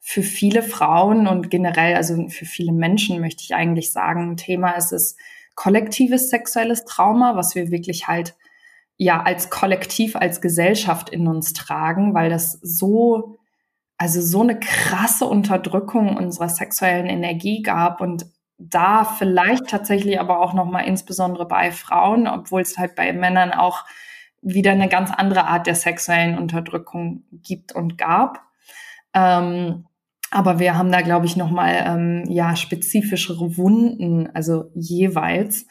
für 0.00 0.22
viele 0.22 0.62
Frauen 0.62 1.26
und 1.26 1.50
generell, 1.50 1.96
also 1.96 2.28
für 2.28 2.44
viele 2.44 2.72
Menschen 2.72 3.22
möchte 3.22 3.42
ich 3.42 3.54
eigentlich 3.54 3.90
sagen, 3.90 4.32
ein 4.32 4.36
Thema 4.36 4.72
ist 4.72 4.92
es 4.92 5.16
kollektives 5.54 6.28
sexuelles 6.28 6.84
Trauma, 6.84 7.36
was 7.36 7.54
wir 7.54 7.70
wirklich 7.70 8.06
halt 8.06 8.34
ja 8.98 9.22
als 9.22 9.48
Kollektiv, 9.48 10.14
als 10.14 10.42
Gesellschaft 10.42 11.08
in 11.08 11.26
uns 11.26 11.54
tragen, 11.54 12.12
weil 12.12 12.28
das 12.28 12.58
so, 12.62 13.38
also 13.96 14.20
so 14.20 14.42
eine 14.42 14.60
krasse 14.60 15.24
Unterdrückung 15.24 16.18
unserer 16.18 16.50
sexuellen 16.50 17.06
Energie 17.06 17.62
gab 17.62 18.02
und 18.02 18.26
da 18.58 19.04
vielleicht 19.04 19.68
tatsächlich 19.68 20.20
aber 20.20 20.40
auch 20.40 20.54
noch 20.54 20.66
mal 20.66 20.80
insbesondere 20.80 21.46
bei 21.46 21.72
Frauen, 21.72 22.28
obwohl 22.28 22.62
es 22.62 22.78
halt 22.78 22.94
bei 22.94 23.12
Männern 23.12 23.52
auch 23.52 23.84
wieder 24.42 24.72
eine 24.72 24.88
ganz 24.88 25.10
andere 25.10 25.46
Art 25.46 25.66
der 25.66 25.74
sexuellen 25.74 26.38
Unterdrückung 26.38 27.24
gibt 27.32 27.72
und 27.72 27.98
gab. 27.98 28.42
Ähm, 29.14 29.86
aber 30.30 30.58
wir 30.58 30.76
haben 30.76 30.90
da, 30.90 31.00
glaube 31.00 31.26
ich, 31.26 31.36
nochmal 31.36 31.84
ähm, 31.86 32.24
ja, 32.28 32.56
spezifischere 32.56 33.56
Wunden, 33.56 34.28
also 34.34 34.70
jeweils. 34.74 35.66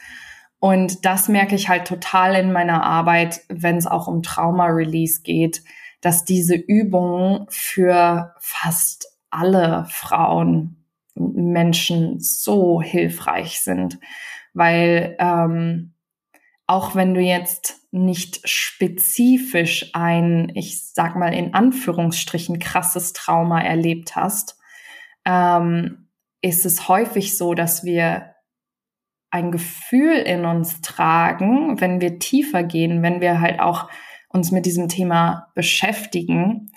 Und 0.60 1.06
das 1.06 1.28
merke 1.28 1.56
ich 1.56 1.68
halt 1.68 1.86
total 1.86 2.36
in 2.36 2.54
meiner 2.54 2.84
Arbeit, 2.84 3.42
wenn 3.50 3.76
es 3.76 3.88
auch 3.88 4.08
um 4.08 4.24
Trauma-Release 4.24 5.22
geht, 5.22 5.64
dass 6.00 6.24
diese 6.24 6.56
Übungen 6.56 7.46
für 7.50 8.34
fast 8.40 9.08
alle 9.30 9.86
Frauen, 9.90 10.83
Menschen 11.16 12.20
so 12.20 12.82
hilfreich 12.82 13.62
sind. 13.62 14.00
Weil 14.54 15.16
ähm, 15.20 15.94
auch 16.68 16.96
wenn 16.96 17.14
du 17.14 17.22
jetzt 17.22 17.82
nicht 17.92 18.48
spezifisch 18.48 19.92
ein, 19.94 20.52
ich 20.56 20.92
sag 20.94 21.16
mal 21.16 21.34
in 21.34 21.54
Anführungsstrichen, 21.54 22.60
krasses 22.60 23.14
Trauma 23.14 23.62
erlebt 23.62 24.16
hast, 24.16 24.58
ähm, 25.26 26.10
ist 26.42 26.66
es 26.66 26.88
häufig 26.88 27.38
so, 27.38 27.54
dass 27.54 27.84
wir 27.84 28.34
ein 29.30 29.52
Gefühl 29.52 30.16
in 30.16 30.46
uns 30.46 30.82
tragen, 30.82 31.80
wenn 31.82 32.02
wir 32.02 32.20
tiefer 32.20 32.64
gehen, 32.64 33.02
wenn 33.02 33.22
wir 33.22 33.40
halt 33.40 33.60
auch 33.60 33.90
uns 34.30 34.52
mit 34.52 34.66
diesem 34.66 34.90
Thema 34.90 35.52
beschäftigen, 35.56 36.72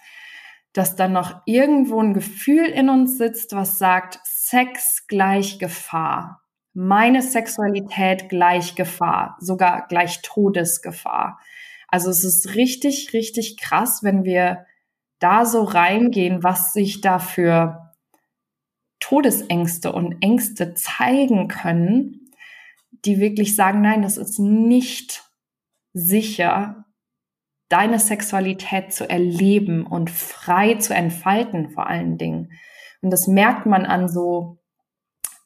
dass 0.77 0.95
dann 0.95 1.12
noch 1.12 1.41
irgendwo 1.47 2.01
ein 2.01 2.12
Gefühl 2.12 2.67
in 2.67 2.91
uns 2.91 3.17
sitzt, 3.17 3.55
was 3.55 3.79
sagt, 3.79 4.21
Sex 4.25 5.07
gleich 5.07 5.59
Gefahr. 5.59 6.43
Meine 6.75 7.23
Sexualität 7.23 8.29
gleich 8.29 8.75
Gefahr, 8.75 9.39
sogar 9.41 9.87
gleich 9.89 10.21
Todesgefahr. 10.21 11.41
Also 11.89 12.11
es 12.11 12.25
ist 12.25 12.55
richtig, 12.57 13.15
richtig 13.15 13.57
krass, 13.57 14.03
wenn 14.03 14.25
wir 14.25 14.67
da 15.19 15.47
so 15.47 15.62
reingehen, 15.62 16.43
was 16.43 16.75
sich 16.75 17.01
da 17.01 17.19
für 17.19 17.95
Todesängste 19.01 19.93
und 19.93 20.21
Ängste 20.21 20.75
zeigen 20.75 21.49
können, 21.49 22.33
die 23.07 23.19
wirklich 23.19 23.57
sagen, 23.57 23.81
nein, 23.81 24.03
das 24.03 24.19
ist 24.19 24.39
nicht 24.39 25.25
sicher, 25.95 26.86
deine 27.69 27.99
Sexualität 27.99 28.93
zu 28.93 29.09
erleben 29.09 29.87
und 29.87 30.11
frei 30.11 30.75
zu 30.75 30.95
entfalten 30.95 31.71
vor 31.71 31.87
allen 31.87 32.19
Dingen. 32.19 32.53
Und 33.03 33.11
das 33.11 33.27
merkt 33.27 33.67
man 33.67 33.85
an 33.85 34.09
so 34.09 34.59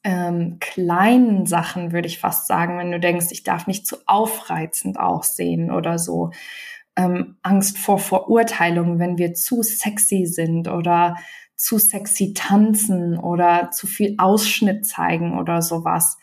ähm, 0.02 0.58
kleinen 0.60 1.46
Sachen, 1.46 1.92
würde 1.92 2.08
ich 2.08 2.18
fast 2.18 2.46
sagen, 2.46 2.78
wenn 2.78 2.90
du 2.90 3.00
denkst, 3.00 3.26
ich 3.30 3.42
darf 3.42 3.66
nicht 3.66 3.86
zu 3.86 3.96
aufreizend 4.06 4.98
aussehen 4.98 5.70
oder 5.70 5.98
so. 5.98 6.30
Ähm, 6.96 7.36
Angst 7.42 7.78
vor 7.78 7.98
Verurteilung, 7.98 8.98
wenn 8.98 9.18
wir 9.18 9.34
zu 9.34 9.62
sexy 9.62 10.26
sind 10.26 10.68
oder 10.68 11.16
zu 11.54 11.78
sexy 11.78 12.32
tanzen 12.32 13.18
oder 13.18 13.70
zu 13.70 13.86
viel 13.86 14.14
Ausschnitt 14.18 14.86
zeigen 14.86 15.38
oder 15.38 15.60
sowas. 15.60 16.16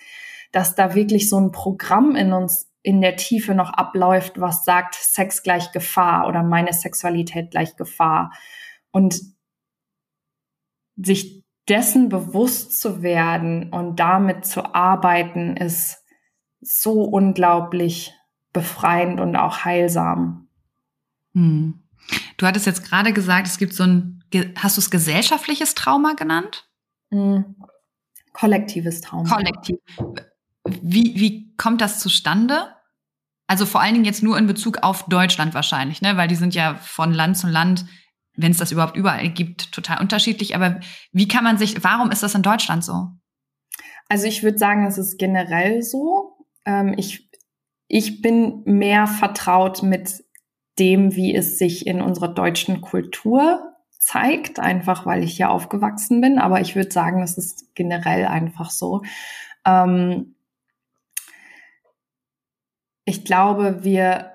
Dass 0.51 0.75
da 0.75 0.95
wirklich 0.95 1.29
so 1.29 1.39
ein 1.39 1.51
Programm 1.51 2.15
in 2.15 2.33
uns 2.33 2.66
in 2.87 3.01
der 3.01 3.17
Tiefe 3.17 3.53
noch 3.53 3.73
abläuft, 3.73 4.39
was 4.39 4.63
sagt, 4.63 4.95
Sex 4.95 5.43
gleich 5.43 5.73
Gefahr 5.73 6.25
oder 6.25 6.41
meine 6.41 6.71
Sexualität 6.71 7.51
gleich 7.51 7.75
Gefahr. 7.75 8.31
Und 8.91 9.19
sich 10.95 11.43
dessen 11.67 12.07
bewusst 12.07 12.79
zu 12.79 13.01
werden 13.01 13.73
und 13.73 13.97
damit 13.97 14.45
zu 14.45 14.73
arbeiten, 14.73 15.57
ist 15.57 15.97
so 16.61 17.03
unglaublich 17.03 18.13
befreiend 18.53 19.19
und 19.19 19.35
auch 19.35 19.65
heilsam. 19.65 20.47
Hm. 21.33 21.83
Du 22.37 22.47
hattest 22.47 22.67
jetzt 22.67 22.85
gerade 22.85 23.11
gesagt, 23.11 23.47
es 23.47 23.57
gibt 23.57 23.73
so 23.73 23.83
ein, 23.83 24.23
hast 24.55 24.77
du 24.77 24.79
es 24.79 24.89
gesellschaftliches 24.89 25.75
Trauma 25.75 26.13
genannt? 26.13 26.69
Hm. 27.11 27.57
Kollektives 28.31 29.01
Trauma. 29.01 29.29
Kollektiv. 29.29 29.79
Wie, 30.63 31.19
wie 31.19 31.53
kommt 31.57 31.81
das 31.81 31.99
zustande? 31.99 32.76
Also 33.47 33.65
vor 33.65 33.81
allen 33.81 33.93
Dingen 33.93 34.05
jetzt 34.05 34.23
nur 34.23 34.37
in 34.37 34.45
Bezug 34.45 34.79
auf 34.83 35.05
Deutschland 35.05 35.53
wahrscheinlich, 35.53 36.01
ne? 36.01 36.17
Weil 36.17 36.27
die 36.27 36.35
sind 36.35 36.53
ja 36.53 36.75
von 36.75 37.13
Land 37.13 37.37
zu 37.37 37.47
Land, 37.47 37.85
wenn 38.35 38.51
es 38.51 38.57
das 38.57 38.71
überhaupt 38.71 38.97
überall 38.97 39.29
gibt, 39.29 39.71
total 39.71 39.99
unterschiedlich. 40.01 40.53
Aber 40.55 40.79
wie 41.11 41.27
kann 41.27 41.43
man 41.43 41.57
sich, 41.57 41.83
warum 41.83 42.11
ist 42.11 42.23
das 42.23 42.35
in 42.35 42.43
Deutschland 42.43 42.83
so? 42.83 43.07
Also 44.09 44.27
ich 44.27 44.43
würde 44.43 44.57
sagen, 44.57 44.85
es 44.85 44.97
ist 44.97 45.17
generell 45.17 45.81
so. 45.81 46.37
Ähm, 46.65 46.93
ich, 46.97 47.29
ich 47.87 48.21
bin 48.21 48.63
mehr 48.65 49.07
vertraut 49.07 49.81
mit 49.81 50.23
dem, 50.77 51.15
wie 51.15 51.35
es 51.35 51.57
sich 51.57 51.87
in 51.87 52.01
unserer 52.01 52.27
deutschen 52.27 52.81
Kultur 52.81 53.73
zeigt, 53.99 54.59
einfach 54.59 55.05
weil 55.05 55.23
ich 55.23 55.35
hier 55.35 55.49
aufgewachsen 55.49 56.21
bin. 56.21 56.37
Aber 56.37 56.61
ich 56.61 56.75
würde 56.75 56.91
sagen, 56.91 57.21
es 57.23 57.37
ist 57.37 57.75
generell 57.75 58.25
einfach 58.25 58.69
so. 58.69 59.01
Ähm, 59.65 60.35
ich 63.07 63.23
glaube, 63.23 63.85
wir, 63.85 64.33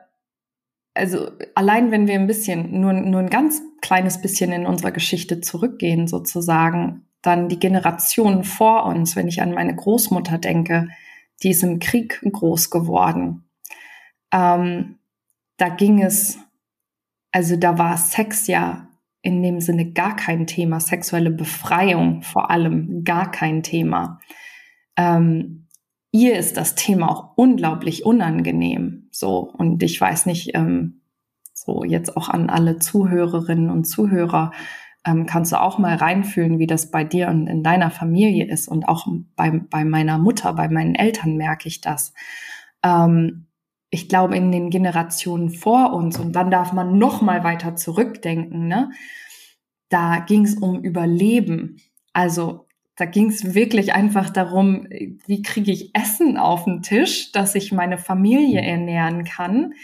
also 0.95 1.31
allein 1.55 1.91
wenn 1.91 2.07
wir 2.07 2.15
ein 2.15 2.27
bisschen, 2.27 2.81
nur, 2.81 2.95
nur 2.95 3.21
ein 3.21 3.29
ganz 3.29 3.61
kleines 3.83 4.23
bisschen 4.23 4.51
in 4.51 4.65
unserer 4.65 4.93
Geschichte 4.93 5.43
zurückgehen, 5.43 6.09
sozusagen, 6.09 7.07
dann 7.21 7.51
die 7.51 7.59
Generationen 7.59 8.45
vor 8.45 8.87
uns, 8.87 9.15
wenn 9.15 9.29
ich 9.29 9.43
an 9.43 9.53
meine 9.53 9.77
Großmutter 9.77 10.39
denke, 10.39 10.89
die 11.43 11.51
ist 11.51 11.63
im 11.63 11.81
Krieg 11.81 12.21
groß 12.23 12.71
geworden. 12.71 13.45
Ähm, 14.33 14.99
da 15.59 15.69
ging 15.69 16.03
es, 16.03 16.39
also 17.31 17.57
da 17.57 17.77
war 17.79 17.99
Sex 17.99 18.47
ja 18.47 18.89
in 19.21 19.43
dem 19.43 19.61
Sinne 19.61 19.93
gar 19.93 20.17
kein 20.17 20.47
Thema, 20.47 20.81
sexuelle 20.81 21.31
Befreiung 21.31 22.23
vor 22.23 22.51
allem 22.51 23.05
gar 23.05 23.31
kein 23.31 23.63
Thema. 23.63 24.19
Ähm, 24.97 25.62
ihr 26.13 26.39
ist 26.39 26.57
das 26.57 26.75
Thema 26.75 27.11
auch 27.11 27.33
unglaublich 27.37 28.07
unangenehm. 28.07 29.09
So, 29.11 29.39
und 29.39 29.83
ich 29.83 30.01
weiß 30.01 30.27
nicht, 30.27 30.55
ähm, 30.55 31.01
so 31.53 31.85
jetzt 31.85 32.17
auch 32.17 32.29
an 32.29 32.49
alle 32.51 32.79
Zuhörerinnen 32.79 33.71
und 33.71 33.85
Zuhörer, 33.85 34.53
ähm, 35.05 35.27
kannst 35.27 35.53
du 35.53 35.61
auch 35.61 35.79
mal 35.79 35.97
reinfühlen, 35.97 36.59
wie 36.59 36.67
das 36.67 36.91
bei 36.91 37.03
dir 37.03 37.29
und 37.29 37.49
in 37.49 37.63
deiner 37.65 37.91
Familie 37.91 38.47
ist. 38.47 38.69
Und 38.69 38.85
auch 38.85 39.07
bei, 39.35 39.51
bei 39.51 39.85
meiner 39.85 40.19
Mutter, 40.19 40.53
bei 40.53 40.69
meinen 40.69 40.95
Eltern 40.95 41.37
merke 41.37 41.67
ich 41.67 41.81
das. 41.81 42.13
Ähm, 42.85 43.47
ich 43.91 44.09
glaube, 44.09 44.37
in 44.37 44.53
den 44.53 44.71
Generationen 44.71 45.51
vor 45.51 45.93
uns, 45.93 46.19
und 46.19 46.33
dann 46.37 46.51
darf 46.51 46.73
man 46.73 46.99
noch 46.99 47.21
mal 47.21 47.45
weiter 47.45 47.75
zurückdenken, 47.77 48.69
ne? 48.69 48.91
da 49.93 50.21
ging 50.21 50.45
es 50.45 50.55
um 50.55 50.83
Überleben. 50.83 51.77
Also 52.15 52.62
da 52.97 53.05
ging 53.07 53.31
es 53.31 53.55
wirklich 53.55 53.95
einfach 53.95 54.31
darum, 54.31 54.87
wie 55.27 55.43
kriege 55.43 55.73
ich 55.73 55.95
Essen 55.95 56.37
auf 56.37 56.65
den 56.65 56.83
Tisch, 56.83 57.33
dass 57.33 57.55
ich 57.55 57.73
meine 57.73 57.99
Familie 57.99 58.61
mhm. 58.61 58.69
ernähren 58.69 59.25
kann. 59.25 59.75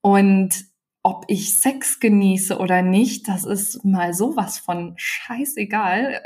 Und 0.00 0.64
ob 1.02 1.24
ich 1.28 1.60
Sex 1.60 2.00
genieße 2.00 2.58
oder 2.58 2.82
nicht, 2.82 3.28
das 3.28 3.44
ist 3.44 3.84
mal 3.84 4.12
sowas 4.12 4.58
von 4.58 4.94
scheißegal 4.96 6.20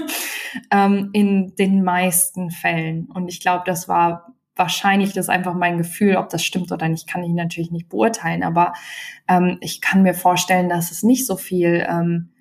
ähm, 0.70 1.10
in 1.12 1.54
den 1.56 1.82
meisten 1.82 2.50
Fällen. 2.50 3.06
Und 3.06 3.28
ich 3.28 3.40
glaube, 3.40 3.64
das 3.66 3.88
war 3.88 4.34
wahrscheinlich 4.54 5.14
das 5.14 5.30
einfach 5.30 5.54
mein 5.54 5.78
Gefühl, 5.78 6.16
ob 6.16 6.28
das 6.28 6.44
stimmt 6.44 6.70
oder 6.72 6.88
nicht, 6.88 7.08
kann 7.08 7.24
ich 7.24 7.32
natürlich 7.32 7.70
nicht 7.70 7.88
beurteilen. 7.88 8.42
Aber 8.42 8.74
ähm, 9.26 9.56
ich 9.60 9.80
kann 9.80 10.02
mir 10.02 10.14
vorstellen, 10.14 10.68
dass 10.68 10.90
es 10.90 11.02
nicht 11.02 11.26
so 11.26 11.36
viel 11.36 11.86
ähm, 11.88 12.31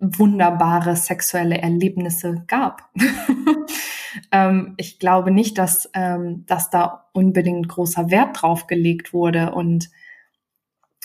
wunderbare 0.00 0.96
sexuelle 0.96 1.58
Erlebnisse 1.58 2.44
gab. 2.46 2.90
ähm, 4.32 4.74
ich 4.76 4.98
glaube 4.98 5.30
nicht, 5.30 5.58
dass, 5.58 5.90
ähm, 5.94 6.44
dass 6.46 6.70
da 6.70 7.08
unbedingt 7.12 7.68
großer 7.68 8.10
Wert 8.10 8.42
drauf 8.42 8.66
gelegt 8.66 9.12
wurde 9.12 9.52
und 9.52 9.90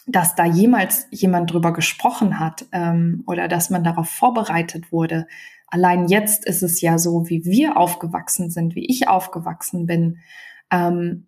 dass 0.06 0.36
da 0.36 0.46
jemals 0.46 1.08
jemand 1.12 1.52
drüber 1.52 1.74
gesprochen 1.74 2.40
hat 2.40 2.66
ähm, 2.72 3.24
oder 3.26 3.48
dass 3.48 3.70
man 3.70 3.84
darauf 3.84 4.10
vorbereitet 4.10 4.92
wurde. 4.92 5.28
Allein 5.68 6.08
jetzt 6.08 6.46
ist 6.46 6.62
es 6.62 6.82
ja 6.82 6.98
so, 6.98 7.30
wie 7.30 7.46
wir 7.46 7.78
aufgewachsen 7.78 8.52
sind, 8.52 8.76
wie 8.76 8.86
ich 8.86 9.08
aufgewachsen 9.08 9.86
bin. 9.86 10.20
Ähm, 10.72 11.28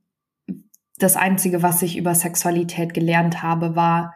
das 0.98 1.16
Einzige, 1.16 1.62
was 1.62 1.82
ich 1.82 1.98
über 1.98 2.16
Sexualität 2.16 2.94
gelernt 2.94 3.42
habe, 3.42 3.76
war, 3.76 4.14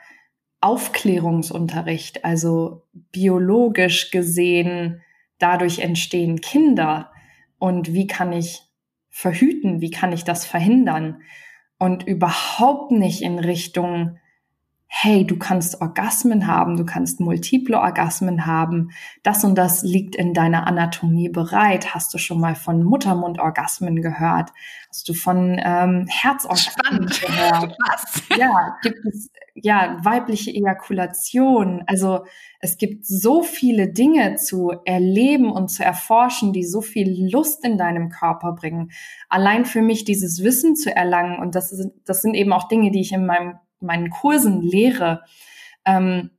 Aufklärungsunterricht, 0.62 2.26
also 2.26 2.84
biologisch 3.12 4.12
gesehen, 4.12 5.02
dadurch 5.38 5.80
entstehen 5.80 6.42
Kinder. 6.42 7.12
Und 7.58 7.94
wie 7.94 8.08
kann 8.08 8.34
ich 8.34 8.64
verhüten, 9.10 9.82
wie 9.82 9.92
kann 9.92 10.12
ich 10.12 10.24
das 10.24 10.46
verhindern? 10.46 11.22
Und 11.78 12.06
überhaupt 12.06 12.92
nicht 12.92 13.22
in 13.22 13.40
Richtung 13.40 14.18
hey, 14.92 15.24
du 15.24 15.38
kannst 15.38 15.82
Orgasmen 15.82 16.48
haben, 16.48 16.76
du 16.76 16.84
kannst 16.84 17.20
multiple 17.20 17.80
Orgasmen 17.80 18.48
haben, 18.48 18.90
das 19.22 19.44
und 19.44 19.56
das 19.56 19.84
liegt 19.84 20.16
in 20.16 20.34
deiner 20.34 20.66
Anatomie 20.66 21.30
bereit. 21.30 21.94
Hast 21.94 22.12
du 22.14 22.18
schon 22.18 22.40
mal 22.40 22.56
von 22.56 22.84
Muttermundorgasmen 22.84 24.02
gehört? 24.02 24.50
Hast 24.90 25.08
du 25.08 25.14
von 25.14 25.62
ähm, 25.64 26.08
Herzorgasmen 26.10 27.08
Spannend. 27.08 27.22
gehört? 27.22 27.78
Was? 27.88 28.24
Ja, 28.36 28.78
gibt 28.82 29.06
es 29.06 29.30
ja 29.54 29.98
weibliche 30.02 30.50
Ejakulation. 30.52 31.84
Also 31.86 32.26
es 32.60 32.78
gibt 32.78 33.06
so 33.06 33.44
viele 33.44 33.90
Dinge 33.94 34.36
zu 34.38 34.74
erleben 34.86 35.52
und 35.52 35.70
zu 35.70 35.86
erforschen, 35.86 36.52
die 36.52 36.64
so 36.64 36.82
viel 36.82 37.32
Lust 37.32 37.64
in 37.64 37.78
deinem 37.78 38.10
Körper 38.10 38.54
bringen. 38.54 38.92
Allein 39.30 39.66
für 39.66 39.84
mich 39.84 40.04
dieses 40.04 40.44
Wissen 40.44 40.76
zu 40.76 40.94
erlangen 40.94 41.38
und 41.40 41.54
das 41.54 41.70
sind 41.70 41.94
das 42.06 42.24
sind 42.24 42.34
eben 42.34 42.54
auch 42.54 42.68
Dinge, 42.68 42.90
die 42.90 43.02
ich 43.02 43.12
in 43.12 43.28
meinem 43.28 43.60
meinen 43.80 44.10
Kursen 44.10 44.62
lehre, 44.62 45.24
ähm, 45.86 46.32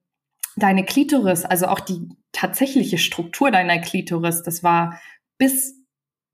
deine 0.56 0.84
Klitoris, 0.84 1.44
also 1.44 1.66
auch 1.66 1.80
die 1.80 2.08
tatsächliche 2.32 2.98
Struktur 2.98 3.50
deiner 3.50 3.78
Klitoris, 3.78 4.42
das 4.42 4.62
war 4.62 5.00
bis 5.38 5.80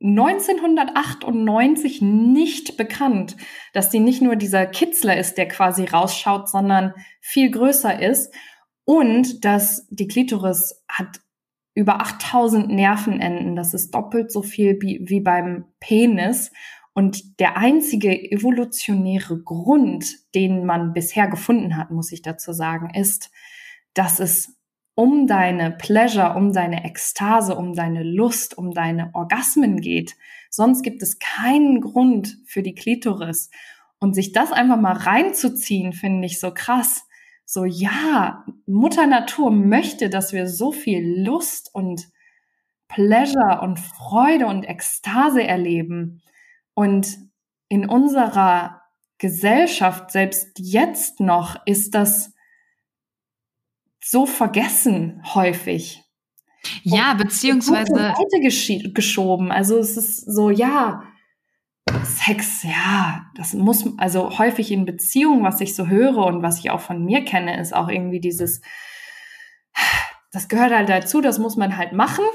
1998 0.03 2.03
nicht 2.03 2.77
bekannt, 2.77 3.37
dass 3.73 3.89
die 3.89 4.01
nicht 4.01 4.21
nur 4.21 4.37
dieser 4.37 4.67
Kitzler 4.67 5.17
ist, 5.17 5.39
der 5.39 5.49
quasi 5.49 5.85
rausschaut, 5.85 6.51
sondern 6.51 6.93
viel 7.21 7.51
größer 7.51 8.03
ist 8.03 8.35
und 8.85 9.45
dass 9.45 9.87
die 9.91 10.07
Klitoris 10.07 10.85
hat 10.89 11.21
über 11.75 12.01
8000 12.01 12.69
Nervenenden. 12.69 13.57
Das 13.57 13.75
ist 13.75 13.93
doppelt 13.95 14.33
so 14.33 14.43
viel 14.43 14.81
wie, 14.81 15.01
wie 15.03 15.21
beim 15.21 15.67
Penis. 15.81 16.53
Und 16.97 17.41
der 17.41 17.59
einzige 17.59 18.33
evolutionäre 18.33 19.39
Grund, 19.43 20.07
den 20.35 20.65
man 20.65 20.95
bisher 20.95 21.29
gefunden 21.29 21.77
hat, 21.77 21.91
muss 21.91 22.11
ich 22.11 22.23
dazu 22.23 22.55
sagen, 22.55 22.89
ist, 22.95 23.31
dass 23.93 24.19
es 24.19 24.57
um 24.95 25.27
deine 25.27 25.73
Pleasure, 25.73 26.35
um 26.37 26.55
deine 26.55 26.87
Ekstase, 26.87 27.55
um 27.55 27.75
deine 27.75 28.03
Lust, 28.03 28.57
um 28.57 28.71
deine 28.71 29.11
Orgasmen 29.13 29.83
geht. 29.83 30.17
Sonst 30.49 30.83
gibt 30.83 31.03
es 31.03 31.19
keinen 31.19 31.83
Grund 31.83 32.39
für 32.47 32.63
die 32.63 32.75
Klitoris. 32.75 33.51
Und 33.99 34.15
sich 34.15 34.33
das 34.33 34.53
einfach 34.53 34.81
mal 34.81 34.97
reinzuziehen, 34.97 35.93
finde 35.93 36.25
ich 36.25 36.41
so 36.41 36.51
krass. 36.55 37.07
So, 37.45 37.67
ja, 37.67 38.47
Mutter 38.65 39.07
Natur 39.07 39.51
möchte, 39.51 40.09
dass 40.09 40.33
wir 40.33 40.49
so 40.49 40.73
viel 40.73 41.27
Lust 41.27 41.75
und 41.75 42.09
Pleasure 42.89 43.61
und 43.61 43.79
Freude 43.79 44.47
und 44.47 44.65
Ekstase 44.65 45.47
erleben. 45.47 46.23
Und 46.77 47.17
in 47.69 47.89
unserer 47.89 48.83
Gesellschaft, 49.17 50.11
selbst 50.11 50.59
jetzt 50.59 51.21
noch, 51.21 51.57
ist 51.65 51.95
das 51.95 52.35
so 53.99 54.27
vergessen 54.27 55.23
häufig. 55.35 56.05
Ja, 56.83 57.13
und 57.13 57.19
beziehungsweise. 57.19 57.95
Seite 57.95 58.93
geschoben. 58.93 59.51
Also 59.51 59.79
es 59.79 59.97
ist 59.97 60.21
so, 60.21 60.51
ja, 60.51 61.03
Sex, 62.05 62.63
ja, 62.63 63.25
das 63.37 63.55
muss, 63.55 63.87
also 63.97 64.39
häufig 64.39 64.71
in 64.71 64.85
Beziehungen, 64.85 65.45
was 65.45 65.63
ich 65.63 65.75
so 65.75 65.87
höre 65.87 66.19
und 66.19 66.43
was 66.43 66.59
ich 66.59 66.71
auch 66.71 66.81
von 66.81 67.03
mir 67.03 67.25
kenne, 67.25 67.59
ist 67.59 67.75
auch 67.75 67.89
irgendwie 67.89 68.21
dieses, 68.21 68.61
das 70.31 70.49
gehört 70.49 70.73
halt 70.73 70.91
dazu, 70.91 71.23
das 71.23 71.39
muss 71.39 71.57
man 71.57 71.79
halt 71.79 71.95
machen. 71.95 72.27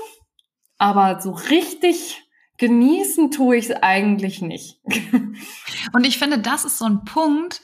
Aber 0.80 1.22
so 1.22 1.32
richtig 1.32 2.24
genießen 2.62 3.32
tue 3.32 3.58
ich 3.58 3.72
es 3.72 3.76
eigentlich 3.82 4.40
nicht. 4.44 4.80
Und 5.94 6.06
ich 6.06 6.20
finde, 6.20 6.38
das 6.38 6.64
ist 6.64 6.78
so 6.78 6.86
ein 6.86 7.04
Punkt, 7.06 7.60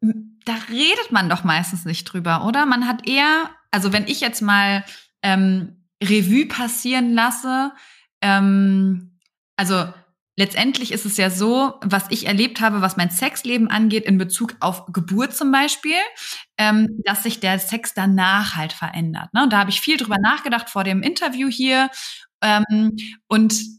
da 0.00 0.54
redet 0.70 1.10
man 1.10 1.28
doch 1.28 1.42
meistens 1.42 1.84
nicht 1.84 2.04
drüber, 2.04 2.46
oder? 2.46 2.64
Man 2.64 2.86
hat 2.86 3.08
eher, 3.08 3.50
also 3.72 3.92
wenn 3.92 4.06
ich 4.06 4.20
jetzt 4.20 4.40
mal 4.40 4.84
ähm, 5.24 5.84
Revue 6.00 6.46
passieren 6.46 7.12
lasse, 7.12 7.72
ähm, 8.22 9.18
also 9.56 9.92
letztendlich 10.36 10.92
ist 10.92 11.04
es 11.04 11.16
ja 11.16 11.28
so, 11.28 11.74
was 11.82 12.04
ich 12.10 12.28
erlebt 12.28 12.60
habe, 12.60 12.80
was 12.80 12.96
mein 12.96 13.10
Sexleben 13.10 13.68
angeht, 13.68 14.04
in 14.04 14.16
Bezug 14.16 14.54
auf 14.60 14.86
Geburt 14.92 15.34
zum 15.34 15.50
Beispiel, 15.50 15.98
ähm, 16.56 17.00
dass 17.04 17.24
sich 17.24 17.40
der 17.40 17.58
Sex 17.58 17.94
danach 17.94 18.54
halt 18.54 18.72
verändert. 18.72 19.34
Ne? 19.34 19.42
Und 19.42 19.52
da 19.52 19.58
habe 19.58 19.70
ich 19.70 19.80
viel 19.80 19.96
drüber 19.96 20.18
nachgedacht 20.20 20.70
vor 20.70 20.84
dem 20.84 21.02
Interview 21.02 21.48
hier. 21.48 21.90
Ähm, 22.40 22.94
und 23.26 23.77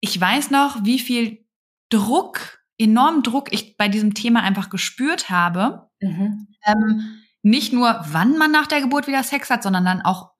ich 0.00 0.20
weiß 0.20 0.50
noch, 0.50 0.84
wie 0.84 0.98
viel 0.98 1.44
Druck, 1.90 2.60
enormen 2.78 3.22
Druck 3.22 3.52
ich 3.52 3.76
bei 3.76 3.88
diesem 3.88 4.14
Thema 4.14 4.42
einfach 4.42 4.70
gespürt 4.70 5.30
habe. 5.30 5.88
Mhm. 6.00 6.48
Ähm, 6.66 7.20
nicht 7.42 7.72
nur, 7.72 8.00
wann 8.08 8.38
man 8.38 8.50
nach 8.50 8.66
der 8.66 8.80
Geburt 8.80 9.06
wieder 9.06 9.22
Sex 9.22 9.50
hat, 9.50 9.62
sondern 9.62 9.84
dann 9.84 10.02
auch 10.02 10.32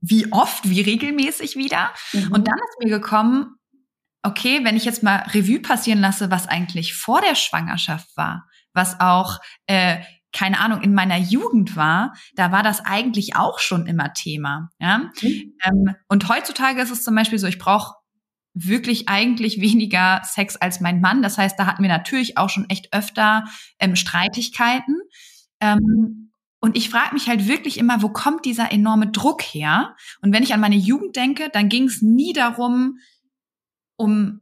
wie 0.00 0.32
oft, 0.32 0.68
wie 0.68 0.80
regelmäßig 0.80 1.56
wieder. 1.56 1.90
Mhm. 2.12 2.32
Und 2.32 2.48
dann 2.48 2.56
ist 2.56 2.84
mir 2.84 2.90
gekommen, 2.90 3.56
okay, 4.22 4.64
wenn 4.64 4.76
ich 4.76 4.84
jetzt 4.84 5.02
mal 5.02 5.24
Revue 5.32 5.60
passieren 5.60 6.00
lasse, 6.00 6.30
was 6.30 6.48
eigentlich 6.48 6.94
vor 6.94 7.20
der 7.20 7.34
Schwangerschaft 7.34 8.16
war, 8.16 8.46
was 8.72 9.00
auch, 9.00 9.38
äh, 9.66 9.98
keine 10.32 10.60
Ahnung, 10.60 10.82
in 10.82 10.94
meiner 10.94 11.16
Jugend 11.16 11.74
war, 11.74 12.14
da 12.34 12.52
war 12.52 12.62
das 12.62 12.80
eigentlich 12.84 13.36
auch 13.36 13.58
schon 13.58 13.86
immer 13.86 14.12
Thema. 14.12 14.70
Ja? 14.78 15.10
Mhm. 15.22 15.54
Ähm, 15.64 15.94
und 16.08 16.28
heutzutage 16.28 16.80
ist 16.80 16.90
es 16.90 17.04
zum 17.04 17.14
Beispiel 17.14 17.38
so, 17.38 17.46
ich 17.46 17.58
brauche 17.58 17.97
wirklich 18.54 19.08
eigentlich 19.08 19.60
weniger 19.60 20.22
Sex 20.24 20.56
als 20.56 20.80
mein 20.80 21.00
Mann. 21.00 21.22
Das 21.22 21.38
heißt, 21.38 21.58
da 21.58 21.66
hatten 21.66 21.82
wir 21.82 21.90
natürlich 21.90 22.38
auch 22.38 22.50
schon 22.50 22.68
echt 22.68 22.92
öfter 22.92 23.44
ähm, 23.78 23.96
Streitigkeiten. 23.96 24.96
Ähm, 25.60 26.32
und 26.60 26.76
ich 26.76 26.90
frage 26.90 27.14
mich 27.14 27.28
halt 27.28 27.46
wirklich 27.46 27.78
immer, 27.78 28.02
wo 28.02 28.08
kommt 28.08 28.44
dieser 28.44 28.72
enorme 28.72 29.10
Druck 29.10 29.42
her? 29.42 29.94
Und 30.22 30.32
wenn 30.32 30.42
ich 30.42 30.54
an 30.54 30.60
meine 30.60 30.76
Jugend 30.76 31.14
denke, 31.14 31.50
dann 31.52 31.68
ging 31.68 31.84
es 31.84 32.02
nie 32.02 32.32
darum, 32.32 32.98
um 33.96 34.40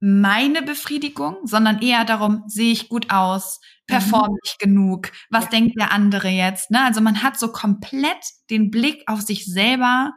meine 0.00 0.62
Befriedigung, 0.62 1.36
sondern 1.44 1.80
eher 1.80 2.04
darum, 2.04 2.42
sehe 2.48 2.72
ich 2.72 2.88
gut 2.88 3.12
aus, 3.12 3.60
performe 3.86 4.32
mhm. 4.32 4.38
ich 4.44 4.58
genug, 4.58 5.12
was 5.30 5.44
ja. 5.44 5.50
denkt 5.50 5.78
der 5.78 5.92
andere 5.92 6.28
jetzt? 6.28 6.72
Ne? 6.72 6.82
Also 6.82 7.00
man 7.00 7.22
hat 7.22 7.38
so 7.38 7.52
komplett 7.52 8.18
den 8.50 8.70
Blick 8.72 9.04
auf 9.06 9.20
sich 9.20 9.46
selber 9.46 10.12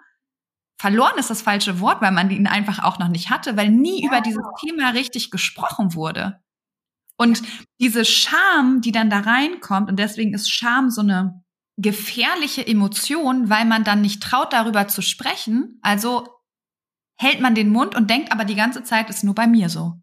verloren 0.78 1.18
ist 1.18 1.30
das 1.30 1.42
falsche 1.42 1.80
Wort, 1.80 2.02
weil 2.02 2.12
man 2.12 2.30
ihn 2.30 2.48
einfach 2.48 2.84
auch 2.84 3.00
noch 3.00 3.08
nicht 3.08 3.30
hatte, 3.30 3.58
weil 3.58 3.70
nie 3.70 4.02
ja. 4.02 4.08
über 4.08 4.22
dieses 4.22 4.44
Thema 4.60 4.90
richtig 4.90 5.32
gesprochen 5.32 5.94
wurde. 5.96 6.40
Und 7.18 7.42
diese 7.80 8.04
Scham, 8.04 8.82
die 8.82 8.92
dann 8.92 9.10
da 9.10 9.20
reinkommt, 9.20 9.90
und 9.90 9.98
deswegen 9.98 10.34
ist 10.34 10.52
Scham 10.52 10.90
so 10.90 11.02
eine 11.02 11.42
gefährliche 11.78 12.66
Emotion, 12.66 13.50
weil 13.50 13.66
man 13.66 13.84
dann 13.84 14.02
nicht 14.02 14.22
traut, 14.22 14.54
darüber 14.54 14.88
zu 14.88 15.02
sprechen. 15.02 15.80
Also 15.82 16.28
hält 17.18 17.42
man 17.42 17.56
den 17.56 17.70
Mund 17.70 17.96
und 17.96 18.10
denkt 18.10 18.32
aber 18.32 18.46
die 18.46 18.56
ganze 18.56 18.84
Zeit, 18.84 19.10
ist 19.10 19.24
nur 19.24 19.36
bei 19.36 19.48
mir 19.48 19.70
so. 19.70 19.94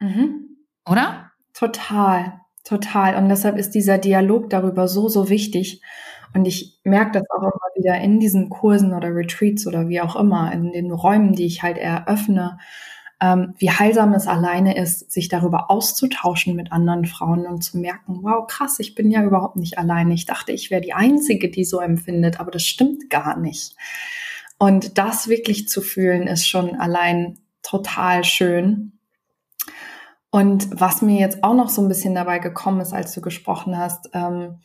Mhm. 0.00 0.56
Oder? 0.88 1.30
Total, 1.54 2.40
total. 2.64 3.16
Und 3.16 3.28
deshalb 3.28 3.56
ist 3.56 3.70
dieser 3.70 3.98
Dialog 3.98 4.50
darüber 4.50 4.88
so, 4.88 5.08
so 5.08 5.28
wichtig. 5.28 5.80
Und 6.34 6.46
ich 6.46 6.80
merke 6.82 7.12
das 7.12 7.30
auch 7.30 7.42
immer 7.42 7.70
wieder 7.76 7.98
in 8.00 8.18
diesen 8.18 8.50
Kursen 8.50 8.92
oder 8.92 9.14
Retreats 9.14 9.66
oder 9.66 9.88
wie 9.88 10.00
auch 10.00 10.16
immer, 10.16 10.52
in 10.52 10.72
den 10.72 10.90
Räumen, 10.90 11.32
die 11.34 11.46
ich 11.46 11.62
halt 11.62 11.78
eröffne, 11.78 12.58
ähm, 13.20 13.54
wie 13.58 13.70
heilsam 13.70 14.12
es 14.12 14.26
alleine 14.26 14.76
ist, 14.76 15.10
sich 15.10 15.28
darüber 15.28 15.70
auszutauschen 15.70 16.56
mit 16.56 16.72
anderen 16.72 17.06
Frauen 17.06 17.46
und 17.46 17.62
zu 17.62 17.78
merken, 17.78 18.18
wow, 18.22 18.46
krass, 18.46 18.80
ich 18.80 18.94
bin 18.94 19.10
ja 19.10 19.22
überhaupt 19.22 19.56
nicht 19.56 19.78
alleine. 19.78 20.12
Ich 20.14 20.26
dachte, 20.26 20.52
ich 20.52 20.70
wäre 20.70 20.80
die 20.80 20.92
Einzige, 20.92 21.48
die 21.50 21.64
so 21.64 21.78
empfindet, 21.78 22.40
aber 22.40 22.50
das 22.50 22.64
stimmt 22.64 23.08
gar 23.10 23.38
nicht. 23.38 23.76
Und 24.58 24.98
das 24.98 25.28
wirklich 25.28 25.68
zu 25.68 25.80
fühlen, 25.80 26.26
ist 26.26 26.48
schon 26.48 26.74
allein 26.74 27.38
total 27.62 28.24
schön. 28.24 28.98
Und 30.30 30.68
was 30.80 31.00
mir 31.00 31.20
jetzt 31.20 31.44
auch 31.44 31.54
noch 31.54 31.68
so 31.68 31.80
ein 31.80 31.88
bisschen 31.88 32.14
dabei 32.14 32.40
gekommen 32.40 32.80
ist, 32.80 32.92
als 32.92 33.14
du 33.14 33.20
gesprochen 33.20 33.78
hast, 33.78 34.10
ähm, 34.14 34.58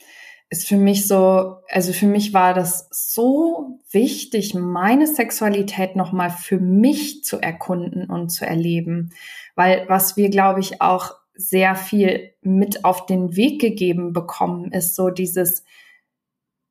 ist 0.49 0.67
für 0.67 0.77
mich 0.77 1.07
so, 1.07 1.57
also 1.69 1.93
für 1.93 2.07
mich 2.07 2.33
war 2.33 2.53
das 2.53 2.87
so 2.91 3.79
wichtig, 3.91 4.55
meine 4.55 5.05
Sexualität 5.05 5.95
nochmal 5.95 6.31
für 6.31 6.59
mich 6.59 7.23
zu 7.23 7.39
erkunden 7.39 8.09
und 8.09 8.29
zu 8.29 8.45
erleben. 8.45 9.11
Weil 9.55 9.85
was 9.87 10.17
wir, 10.17 10.29
glaube 10.29 10.59
ich, 10.59 10.81
auch 10.81 11.15
sehr 11.35 11.75
viel 11.75 12.33
mit 12.41 12.83
auf 12.83 13.05
den 13.05 13.35
Weg 13.35 13.61
gegeben 13.61 14.11
bekommen, 14.11 14.71
ist 14.71 14.95
so 14.95 15.09
dieses, 15.09 15.63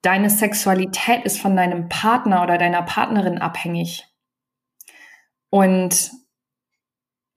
deine 0.02 0.28
Sexualität 0.28 1.24
ist 1.24 1.38
von 1.38 1.56
deinem 1.56 1.88
Partner 1.88 2.42
oder 2.42 2.58
deiner 2.58 2.82
Partnerin 2.82 3.38
abhängig. 3.38 4.06
Und 5.50 6.10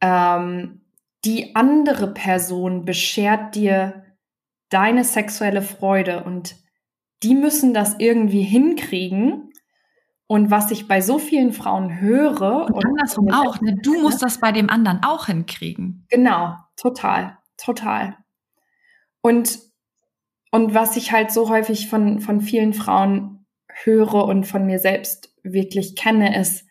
ähm, 0.02 0.82
die 1.24 1.56
andere 1.56 2.14
Person 2.14 2.84
beschert 2.84 3.56
dir 3.56 4.01
deine 4.72 5.04
sexuelle 5.04 5.62
Freude 5.62 6.24
und 6.24 6.56
die 7.22 7.36
müssen 7.36 7.74
das 7.74 7.96
irgendwie 8.00 8.42
hinkriegen. 8.42 9.52
Und 10.28 10.50
was 10.50 10.72
ich 10.72 10.88
bei 10.88 11.02
so 11.02 11.20
vielen 11.20 11.52
Frauen 11.52 12.00
höre. 12.00 12.66
Und, 12.68 12.76
und 12.76 12.86
andersrum 12.86 13.32
auch, 13.32 13.60
ne? 13.60 13.76
du 13.84 14.02
musst 14.02 14.24
das 14.24 14.40
bei 14.40 14.52
dem 14.52 14.70
anderen 14.70 15.04
auch 15.04 15.26
hinkriegen. 15.26 16.08
Genau, 16.10 16.56
total, 16.78 17.38
total. 17.58 18.18
Und, 19.22 19.60
und 20.52 20.74
was 20.74 20.96
ich 20.96 21.12
halt 21.12 21.32
so 21.32 21.50
häufig 21.50 21.90
von, 21.90 22.22
von 22.22 22.40
vielen 22.40 22.74
Frauen 22.74 23.46
höre 23.84 24.26
und 24.26 24.46
von 24.46 24.66
mir 24.66 24.80
selbst 24.80 25.36
wirklich 25.44 25.96
kenne, 25.96 26.40
ist, 26.40 26.66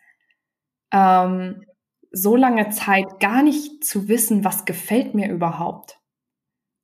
ähm, 0.91 1.63
so 2.11 2.35
lange 2.35 2.69
Zeit 2.69 3.19
gar 3.19 3.41
nicht 3.41 3.85
zu 3.85 4.07
wissen, 4.07 4.43
was 4.43 4.65
gefällt 4.65 5.15
mir 5.15 5.29
überhaupt. 5.29 5.99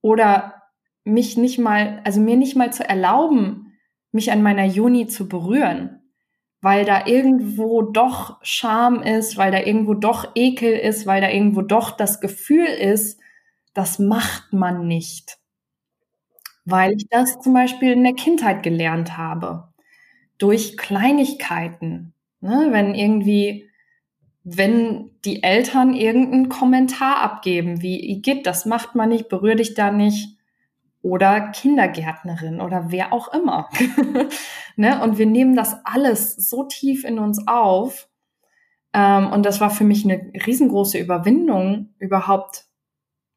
Oder 0.01 0.56
mich 1.07 1.37
nicht 1.37 1.57
mal, 1.59 2.01
also 2.03 2.19
mir 2.19 2.37
nicht 2.37 2.55
mal 2.55 2.71
zu 2.71 2.87
erlauben, 2.87 3.73
mich 4.11 4.31
an 4.31 4.41
meiner 4.43 4.65
Juni 4.65 5.07
zu 5.07 5.27
berühren, 5.27 6.01
weil 6.61 6.85
da 6.85 7.05
irgendwo 7.05 7.81
doch 7.81 8.37
Scham 8.41 9.01
ist, 9.01 9.37
weil 9.37 9.51
da 9.51 9.59
irgendwo 9.59 9.93
doch 9.93 10.31
Ekel 10.35 10.73
ist, 10.73 11.05
weil 11.05 11.21
da 11.21 11.29
irgendwo 11.29 11.61
doch 11.61 11.91
das 11.91 12.19
Gefühl 12.19 12.65
ist, 12.65 13.19
das 13.73 13.99
macht 13.99 14.53
man 14.53 14.87
nicht. 14.87 15.37
Weil 16.65 16.93
ich 16.93 17.07
das 17.09 17.39
zum 17.39 17.53
Beispiel 17.53 17.93
in 17.93 18.03
der 18.03 18.15
Kindheit 18.15 18.63
gelernt 18.63 19.17
habe. 19.17 19.69
Durch 20.37 20.77
Kleinigkeiten. 20.77 22.13
Ne? 22.41 22.67
Wenn 22.71 22.95
irgendwie, 22.95 23.69
wenn 24.43 25.11
die 25.25 25.43
Eltern 25.43 25.93
irgendeinen 25.93 26.49
Kommentar 26.49 27.21
abgeben, 27.21 27.81
wie, 27.81 28.11
Igitt, 28.11 28.45
das 28.45 28.65
macht 28.65 28.95
man 28.95 29.09
nicht, 29.09 29.29
berühr 29.29 29.55
dich 29.55 29.75
da 29.75 29.91
nicht, 29.91 30.36
oder 31.01 31.51
Kindergärtnerin 31.51 32.59
oder 32.59 32.91
wer 32.91 33.13
auch 33.13 33.33
immer. 33.33 33.69
ne? 34.75 35.01
Und 35.01 35.17
wir 35.17 35.25
nehmen 35.25 35.55
das 35.55 35.75
alles 35.85 36.35
so 36.35 36.63
tief 36.63 37.03
in 37.03 37.19
uns 37.19 37.47
auf. 37.47 38.09
Ähm, 38.93 39.31
und 39.31 39.45
das 39.45 39.61
war 39.61 39.69
für 39.69 39.83
mich 39.83 40.03
eine 40.03 40.31
riesengroße 40.45 40.97
Überwindung, 40.97 41.93
überhaupt 41.99 42.65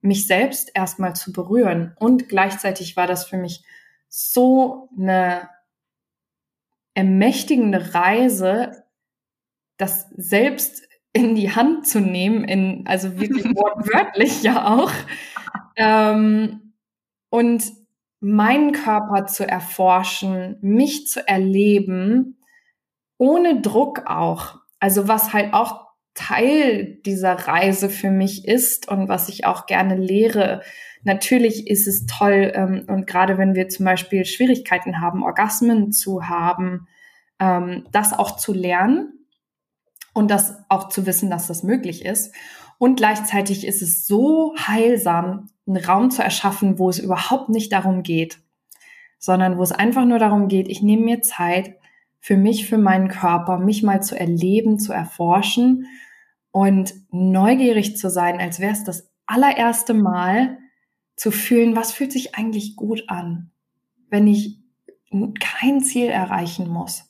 mich 0.01 0.27
selbst 0.27 0.71
erstmal 0.75 1.15
zu 1.15 1.33
berühren. 1.33 1.95
Und 1.99 2.29
gleichzeitig 2.29 2.97
war 2.97 3.07
das 3.07 3.27
für 3.27 3.37
mich 3.37 3.63
so 4.09 4.89
eine 4.99 5.49
ermächtigende 6.95 7.95
Reise, 7.95 8.85
das 9.77 10.09
selbst 10.17 10.83
in 11.13 11.35
die 11.35 11.55
Hand 11.55 11.87
zu 11.87 12.01
nehmen, 12.01 12.45
in, 12.45 12.87
also 12.87 13.19
wirklich 13.19 13.45
wortwörtlich 13.55 14.43
ja 14.43 14.75
auch, 14.77 14.93
ähm, 15.77 16.70
und 17.31 17.73
meinen 18.21 18.73
Körper 18.73 19.27
zu 19.27 19.49
erforschen, 19.49 20.59
mich 20.61 21.07
zu 21.07 21.27
erleben, 21.27 22.39
ohne 23.17 23.61
Druck 23.63 24.03
auch. 24.07 24.57
Also 24.79 25.09
was 25.09 25.33
halt 25.33 25.55
auch 25.55 25.91
Teil 26.15 26.99
dieser 27.07 27.33
Reise 27.33 27.89
für 27.89 28.11
mich 28.11 28.47
ist 28.47 28.89
und 28.89 29.09
was 29.09 29.29
ich 29.29 29.47
auch 29.47 29.67
gerne 29.67 29.97
lehre. 29.97 30.63
Natürlich 31.03 31.69
ist 31.69 31.87
es 31.87 32.05
toll 32.07 32.53
ähm, 32.55 32.85
und 32.89 33.07
gerade 33.07 33.39
wenn 33.39 33.55
wir 33.55 33.69
zum 33.69 33.87
Beispiel 33.87 34.27
Schwierigkeiten 34.27 35.01
haben, 35.01 35.23
Orgasmen 35.23 35.93
zu 35.93 36.29
haben, 36.29 36.89
ähm, 37.39 37.87
das 37.93 38.13
auch 38.13 38.37
zu 38.37 38.53
lernen 38.53 39.27
und 40.13 40.31
das 40.31 40.57
auch 40.69 40.89
zu 40.89 41.07
wissen, 41.07 41.31
dass 41.31 41.47
das 41.47 41.63
möglich 41.63 42.05
ist. 42.05 42.35
Und 42.79 42.97
gleichzeitig 42.97 43.67
ist 43.67 43.83
es 43.83 44.07
so 44.07 44.55
heilsam, 44.59 45.49
einen 45.71 45.85
Raum 45.85 46.11
zu 46.11 46.23
erschaffen, 46.23 46.79
wo 46.79 46.91
es 46.91 46.99
überhaupt 46.99 47.49
nicht 47.49 47.73
darum 47.73 48.03
geht, 48.03 48.39
sondern 49.19 49.59
wo 49.59 49.63
es 49.63 49.73
einfach 49.73 50.05
nur 50.05 50.19
darum 50.19 50.49
geht, 50.49 50.69
ich 50.69 50.83
nehme 50.83 51.05
mir 51.05 51.23
Zeit 51.23 51.77
für 52.21 52.37
mich, 52.37 52.69
für 52.69 52.79
meinen 52.79 53.09
Körper, 53.09 53.59
mich 53.59 53.83
mal 53.83 54.03
zu 54.03 54.19
erleben, 54.19 54.79
zu 54.79 54.93
erforschen 54.93 55.87
und 56.51 56.93
neugierig 57.11 57.97
zu 57.97 58.11
sein, 58.11 58.41
als 58.41 58.61
wäre 58.61 58.73
es 58.73 58.85
das 58.85 59.11
allererste 59.27 59.95
Mal 59.95 60.59
zu 61.17 61.31
fühlen, 61.31 61.77
was 61.77 61.93
fühlt 61.93 62.13
sich 62.13 62.35
eigentlich 62.35 62.77
gut 62.77 63.05
an, 63.09 63.51
wenn 64.09 64.27
ich 64.27 64.59
kein 65.39 65.81
Ziel 65.81 66.07
erreichen 66.07 66.69
muss. 66.69 67.09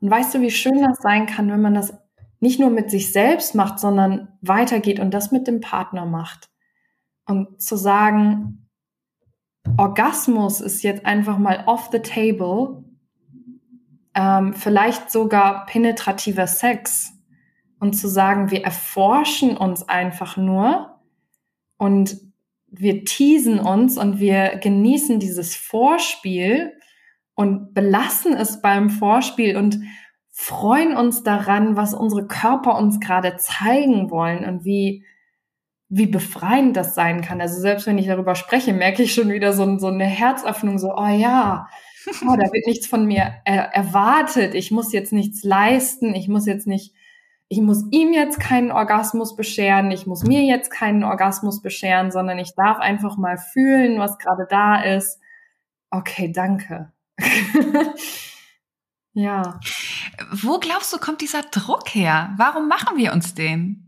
Und 0.00 0.10
weißt 0.10 0.34
du, 0.34 0.40
wie 0.40 0.50
schön 0.50 0.82
das 0.82 0.98
sein 0.98 1.26
kann, 1.26 1.50
wenn 1.50 1.62
man 1.62 1.74
das 1.74 1.94
nicht 2.40 2.58
nur 2.58 2.70
mit 2.70 2.90
sich 2.90 3.12
selbst 3.12 3.54
macht, 3.54 3.78
sondern 3.78 4.28
weitergeht 4.40 4.98
und 4.98 5.12
das 5.12 5.30
mit 5.30 5.46
dem 5.46 5.60
Partner 5.60 6.06
macht. 6.06 6.51
Und 7.26 7.62
zu 7.62 7.76
sagen, 7.76 8.68
Orgasmus 9.76 10.60
ist 10.60 10.82
jetzt 10.82 11.06
einfach 11.06 11.38
mal 11.38 11.64
off 11.66 11.88
the 11.92 12.00
table, 12.00 12.84
ähm, 14.14 14.54
vielleicht 14.54 15.10
sogar 15.10 15.66
penetrativer 15.66 16.46
Sex. 16.46 17.12
Und 17.78 17.94
zu 17.94 18.08
sagen, 18.08 18.50
wir 18.50 18.64
erforschen 18.64 19.56
uns 19.56 19.88
einfach 19.88 20.36
nur 20.36 21.00
und 21.78 22.16
wir 22.68 23.04
teasen 23.04 23.58
uns 23.58 23.98
und 23.98 24.20
wir 24.20 24.56
genießen 24.62 25.18
dieses 25.18 25.56
Vorspiel 25.56 26.72
und 27.34 27.74
belassen 27.74 28.34
es 28.34 28.62
beim 28.62 28.88
Vorspiel 28.88 29.56
und 29.56 29.80
freuen 30.30 30.96
uns 30.96 31.22
daran, 31.22 31.76
was 31.76 31.92
unsere 31.92 32.26
Körper 32.26 32.78
uns 32.78 33.00
gerade 33.00 33.36
zeigen 33.36 34.10
wollen 34.10 34.44
und 34.44 34.64
wie, 34.64 35.04
wie 35.94 36.06
befreiend 36.06 36.74
das 36.74 36.94
sein 36.94 37.20
kann. 37.20 37.42
Also 37.42 37.60
selbst 37.60 37.86
wenn 37.86 37.98
ich 37.98 38.06
darüber 38.06 38.34
spreche, 38.34 38.72
merke 38.72 39.02
ich 39.02 39.12
schon 39.12 39.30
wieder 39.30 39.52
so, 39.52 39.78
so 39.78 39.88
eine 39.88 40.06
Herzöffnung, 40.06 40.78
so, 40.78 40.96
oh 40.96 41.06
ja, 41.06 41.68
oh, 42.22 42.34
da 42.34 42.50
wird 42.50 42.66
nichts 42.66 42.86
von 42.86 43.04
mir 43.04 43.34
er 43.44 43.74
erwartet. 43.74 44.54
Ich 44.54 44.70
muss 44.70 44.94
jetzt 44.94 45.12
nichts 45.12 45.44
leisten. 45.44 46.14
Ich 46.14 46.28
muss 46.28 46.46
jetzt 46.46 46.66
nicht, 46.66 46.94
ich 47.48 47.60
muss 47.60 47.84
ihm 47.90 48.14
jetzt 48.14 48.40
keinen 48.40 48.72
Orgasmus 48.72 49.36
bescheren. 49.36 49.90
Ich 49.90 50.06
muss 50.06 50.22
mir 50.22 50.42
jetzt 50.42 50.70
keinen 50.70 51.04
Orgasmus 51.04 51.60
bescheren, 51.60 52.10
sondern 52.10 52.38
ich 52.38 52.54
darf 52.54 52.78
einfach 52.78 53.18
mal 53.18 53.36
fühlen, 53.36 53.98
was 53.98 54.16
gerade 54.16 54.46
da 54.48 54.82
ist. 54.82 55.20
Okay, 55.90 56.32
danke. 56.32 56.90
Ja. 59.14 59.60
Wo 60.30 60.58
glaubst 60.58 60.90
du, 60.92 60.96
kommt 60.96 61.20
dieser 61.20 61.42
Druck 61.42 61.94
her? 61.94 62.32
Warum 62.38 62.66
machen 62.66 62.96
wir 62.96 63.12
uns 63.12 63.34
den? 63.34 63.81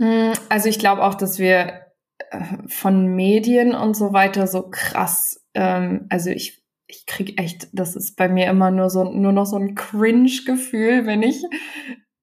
Hm, 0.00 0.32
also 0.48 0.68
ich 0.68 0.78
glaube 0.78 1.02
auch, 1.02 1.14
dass 1.14 1.38
wir 1.38 1.82
äh, 2.30 2.40
von 2.66 3.14
Medien 3.14 3.74
und 3.74 3.96
so 3.96 4.12
weiter 4.12 4.46
so 4.46 4.68
krass, 4.70 5.44
ähm, 5.54 6.06
also 6.10 6.30
ich, 6.30 6.62
ich 6.86 7.06
krieg 7.06 7.40
echt, 7.40 7.68
das 7.72 7.96
ist 7.96 8.16
bei 8.16 8.28
mir 8.28 8.46
immer 8.48 8.70
nur 8.70 8.90
so, 8.90 9.04
nur 9.04 9.32
noch 9.32 9.46
so 9.46 9.56
ein 9.56 9.74
Cringe-Gefühl, 9.74 11.06
wenn 11.06 11.22
ich 11.22 11.42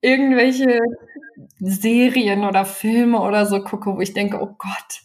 irgendwelche 0.01 0.79
Serien 1.59 2.43
oder 2.43 2.65
Filme 2.65 3.21
oder 3.21 3.45
so 3.45 3.63
gucke, 3.63 3.95
wo 3.95 4.01
ich 4.01 4.13
denke, 4.13 4.41
oh 4.41 4.55
Gott, 4.57 5.01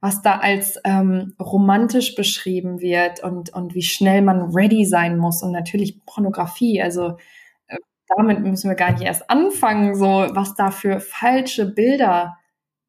was 0.00 0.22
da 0.22 0.38
als 0.38 0.78
ähm, 0.84 1.34
romantisch 1.40 2.14
beschrieben 2.16 2.80
wird 2.80 3.22
und, 3.22 3.50
und 3.54 3.74
wie 3.74 3.82
schnell 3.82 4.22
man 4.22 4.54
ready 4.54 4.84
sein 4.84 5.16
muss. 5.16 5.42
Und 5.42 5.52
natürlich 5.52 6.04
Pornografie, 6.04 6.82
also 6.82 7.18
damit 8.16 8.40
müssen 8.40 8.68
wir 8.68 8.76
gar 8.76 8.92
nicht 8.92 9.02
erst 9.02 9.28
anfangen, 9.30 9.94
so 9.94 10.06
was 10.06 10.54
da 10.54 10.70
für 10.70 11.00
falsche 11.00 11.66
Bilder 11.66 12.38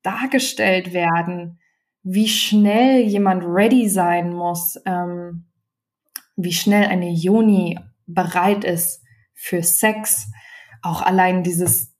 dargestellt 0.02 0.94
werden, 0.94 1.60
wie 2.04 2.28
schnell 2.28 3.02
jemand 3.02 3.44
ready 3.46 3.88
sein 3.90 4.34
muss, 4.34 4.80
ähm, 4.86 5.46
wie 6.36 6.54
schnell 6.54 6.88
eine 6.88 7.12
Joni 7.12 7.80
bereit 8.06 8.64
ist 8.66 9.02
für 9.34 9.64
Sex, 9.64 10.30
auch 10.82 11.02
allein 11.02 11.44
dieses 11.44 11.94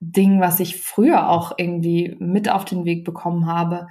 Ding, 0.00 0.40
was 0.40 0.60
ich 0.60 0.80
früher 0.80 1.28
auch 1.28 1.52
irgendwie 1.56 2.16
mit 2.18 2.48
auf 2.48 2.64
den 2.64 2.84
Weg 2.84 3.04
bekommen 3.04 3.46
habe, 3.46 3.88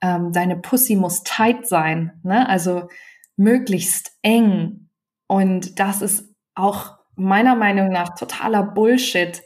ähm, 0.00 0.32
deine 0.32 0.56
Pussy 0.56 0.96
muss 0.96 1.22
tight 1.22 1.66
sein, 1.66 2.20
ne? 2.22 2.48
also 2.48 2.88
möglichst 3.36 4.12
eng. 4.22 4.88
Und 5.26 5.78
das 5.78 6.02
ist 6.02 6.34
auch 6.54 6.95
meiner 7.16 7.56
Meinung 7.56 7.88
nach 7.88 8.14
totaler 8.14 8.62
Bullshit, 8.62 9.42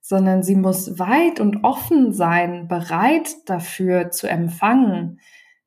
sondern 0.00 0.42
sie 0.42 0.56
muss 0.56 0.98
weit 0.98 1.40
und 1.40 1.64
offen 1.64 2.12
sein, 2.12 2.68
bereit 2.68 3.28
dafür 3.46 4.10
zu 4.10 4.26
empfangen. 4.26 5.20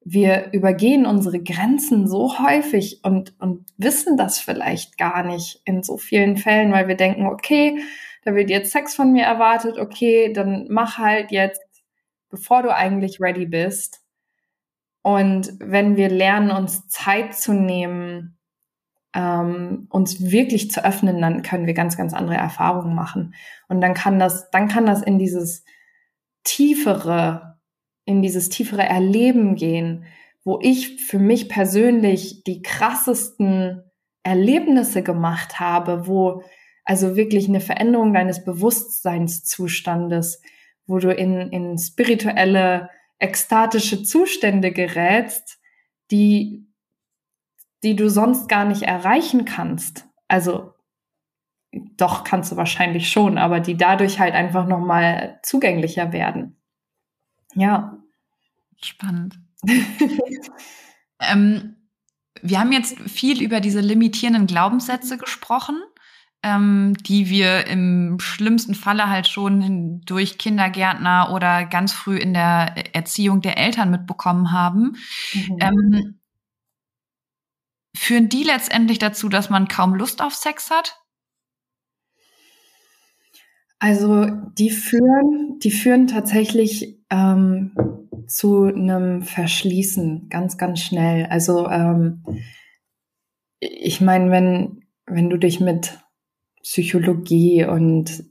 Wir 0.03 0.51
übergehen 0.51 1.05
unsere 1.05 1.43
Grenzen 1.43 2.07
so 2.07 2.39
häufig 2.39 3.01
und, 3.03 3.39
und 3.39 3.69
wissen 3.77 4.17
das 4.17 4.39
vielleicht 4.39 4.97
gar 4.97 5.23
nicht 5.23 5.61
in 5.65 5.83
so 5.83 5.97
vielen 5.97 6.37
Fällen, 6.37 6.71
weil 6.71 6.87
wir 6.87 6.95
denken, 6.95 7.27
okay, 7.27 7.83
da 8.23 8.33
wird 8.33 8.49
jetzt 8.49 8.71
Sex 8.71 8.95
von 8.95 9.11
mir 9.11 9.25
erwartet, 9.25 9.77
okay, 9.77 10.33
dann 10.33 10.67
mach 10.69 10.97
halt 10.97 11.31
jetzt, 11.31 11.61
bevor 12.29 12.63
du 12.63 12.73
eigentlich 12.73 13.19
ready 13.19 13.45
bist. 13.45 14.01
Und 15.03 15.53
wenn 15.59 15.97
wir 15.97 16.09
lernen, 16.09 16.51
uns 16.51 16.87
Zeit 16.87 17.35
zu 17.35 17.53
nehmen, 17.53 18.37
ähm, 19.13 19.87
uns 19.89 20.31
wirklich 20.31 20.71
zu 20.71 20.85
öffnen, 20.85 21.21
dann 21.21 21.41
können 21.41 21.65
wir 21.65 21.73
ganz, 21.73 21.97
ganz 21.97 22.13
andere 22.13 22.35
Erfahrungen 22.35 22.95
machen. 22.95 23.33
Und 23.67 23.81
dann 23.81 23.93
kann 23.93 24.19
das, 24.19 24.49
dann 24.51 24.67
kann 24.67 24.85
das 24.85 25.01
in 25.01 25.19
dieses 25.19 25.65
tiefere, 26.43 27.59
in 28.05 28.21
dieses 28.21 28.49
tiefere 28.49 28.83
Erleben 28.83 29.55
gehen, 29.55 30.05
wo 30.43 30.59
ich 30.61 31.01
für 31.03 31.19
mich 31.19 31.49
persönlich 31.49 32.43
die 32.43 32.61
krassesten 32.61 33.83
Erlebnisse 34.23 35.03
gemacht 35.03 35.59
habe, 35.59 36.07
wo 36.07 36.43
also 36.83 37.15
wirklich 37.15 37.47
eine 37.47 37.61
Veränderung 37.61 38.13
deines 38.13 38.43
Bewusstseinszustandes, 38.43 40.41
wo 40.87 40.97
du 40.97 41.13
in, 41.13 41.51
in 41.51 41.77
spirituelle 41.77 42.89
ekstatische 43.19 44.03
Zustände 44.03 44.71
gerätst, 44.71 45.59
die, 46.09 46.67
die 47.83 47.95
du 47.95 48.09
sonst 48.09 48.47
gar 48.47 48.65
nicht 48.65 48.83
erreichen 48.83 49.45
kannst. 49.45 50.07
Also 50.27 50.73
doch 51.71 52.23
kannst 52.23 52.51
du 52.51 52.57
wahrscheinlich 52.57 53.09
schon, 53.09 53.37
aber 53.37 53.59
die 53.59 53.77
dadurch 53.77 54.19
halt 54.19 54.33
einfach 54.33 54.67
noch 54.67 54.79
mal 54.79 55.39
zugänglicher 55.43 56.11
werden. 56.11 56.57
Ja. 57.53 57.97
Spannend. 58.81 59.39
ähm, 61.19 61.75
wir 62.41 62.59
haben 62.59 62.71
jetzt 62.71 62.99
viel 62.99 63.41
über 63.41 63.59
diese 63.59 63.79
limitierenden 63.79 64.47
Glaubenssätze 64.47 65.17
gesprochen 65.17 65.81
ähm, 66.43 66.93
die 67.05 67.29
wir 67.29 67.67
im 67.67 68.19
schlimmsten 68.19 68.73
Falle 68.73 69.09
halt 69.09 69.27
schon 69.27 70.01
durch 70.05 70.37
Kindergärtner 70.37 71.31
oder 71.33 71.65
ganz 71.65 71.93
früh 71.93 72.17
in 72.17 72.33
der 72.33 72.95
Erziehung 72.95 73.41
der 73.41 73.57
Eltern 73.57 73.91
mitbekommen 73.91 74.51
haben. 74.51 74.97
Mhm. 75.33 75.57
Ähm, 75.59 76.20
führen 77.95 78.29
die 78.29 78.43
letztendlich 78.43 78.99
dazu, 78.99 79.29
dass 79.29 79.49
man 79.49 79.67
kaum 79.67 79.95
Lust 79.95 80.21
auf 80.21 80.33
Sex 80.33 80.69
hat? 80.69 80.97
Also 83.79 84.27
die 84.57 84.69
führen, 84.69 85.57
die 85.59 85.71
führen 85.71 86.07
tatsächlich 86.07 86.99
ähm, 87.09 87.75
zu 88.27 88.65
einem 88.65 89.23
Verschließen 89.23 90.29
ganz, 90.29 90.57
ganz 90.57 90.81
schnell. 90.81 91.25
Also 91.25 91.67
ähm, 91.67 92.23
ich 93.59 94.01
meine, 94.01 94.29
wenn 94.31 94.81
wenn 95.05 95.29
du 95.29 95.37
dich 95.37 95.59
mit 95.59 95.99
Psychologie 96.63 97.65
und 97.65 98.23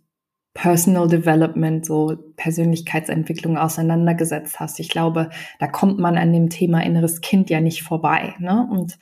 Personal 0.55 1.09
Development, 1.09 1.85
so 1.85 2.17
Persönlichkeitsentwicklung 2.37 3.57
auseinandergesetzt 3.57 4.59
hast, 4.59 4.81
ich 4.81 4.89
glaube, 4.89 5.31
da 5.59 5.67
kommt 5.67 5.99
man 5.99 6.17
an 6.17 6.33
dem 6.33 6.51
Thema 6.51 6.83
inneres 6.83 7.21
Kind 7.21 7.51
ja 7.51 7.61
nicht 7.61 7.83
vorbei. 7.83 8.35
Ne? 8.39 8.67
Und 8.71 8.99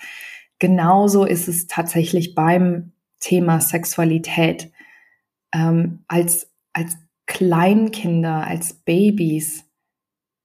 genauso 0.58 1.24
ist 1.24 1.48
es 1.48 1.66
tatsächlich 1.66 2.34
beim 2.34 2.92
Thema 3.20 3.60
Sexualität 3.60 4.70
ähm, 5.54 6.04
als, 6.08 6.52
als 6.72 6.96
Kleinkinder, 7.26 8.46
als 8.46 8.74
Babys 8.74 9.64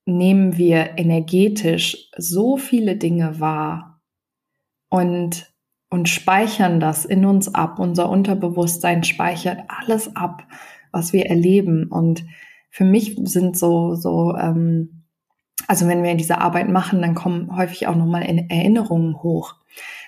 nehmen 0.05 0.57
wir 0.57 0.97
energetisch 0.97 2.09
so 2.17 2.57
viele 2.57 2.97
Dinge 2.97 3.39
wahr 3.39 4.01
und, 4.89 5.53
und 5.89 6.09
speichern 6.09 6.79
das 6.79 7.05
in 7.05 7.25
uns 7.25 7.53
ab. 7.53 7.79
Unser 7.79 8.09
Unterbewusstsein 8.09 9.03
speichert 9.03 9.61
alles 9.67 10.15
ab, 10.15 10.45
was 10.91 11.13
wir 11.13 11.27
erleben. 11.27 11.87
Und 11.87 12.25
für 12.69 12.83
mich 12.83 13.17
sind 13.23 13.57
so, 13.57 13.95
so, 13.95 14.35
ähm, 14.35 15.02
also 15.67 15.87
wenn 15.87 16.03
wir 16.03 16.15
diese 16.15 16.39
Arbeit 16.39 16.69
machen, 16.69 17.01
dann 17.01 17.15
kommen 17.15 17.55
häufig 17.55 17.87
auch 17.87 17.95
nochmal 17.95 18.23
Erinnerungen 18.23 19.21
hoch. 19.21 19.55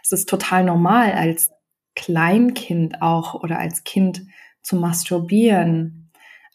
Es 0.03 0.11
ist 0.11 0.29
total 0.29 0.63
normal 0.63 1.13
als 1.13 1.51
Kleinkind 1.95 3.01
auch 3.01 3.35
oder 3.35 3.59
als 3.59 3.83
Kind 3.83 4.25
zu 4.61 4.75
masturbieren. 4.75 6.11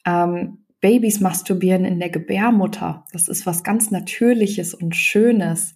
Ähm, 0.07 0.65
Babys 0.81 1.21
masturbieren 1.21 1.85
in 1.85 1.99
der 1.99 2.11
Gebärmutter. 2.11 3.05
Das 3.13 3.29
ist 3.29 3.47
was 3.47 3.65
ganz 3.65 3.91
Natürliches 3.91 4.75
und 4.75 4.97
Schönes. 4.97 5.75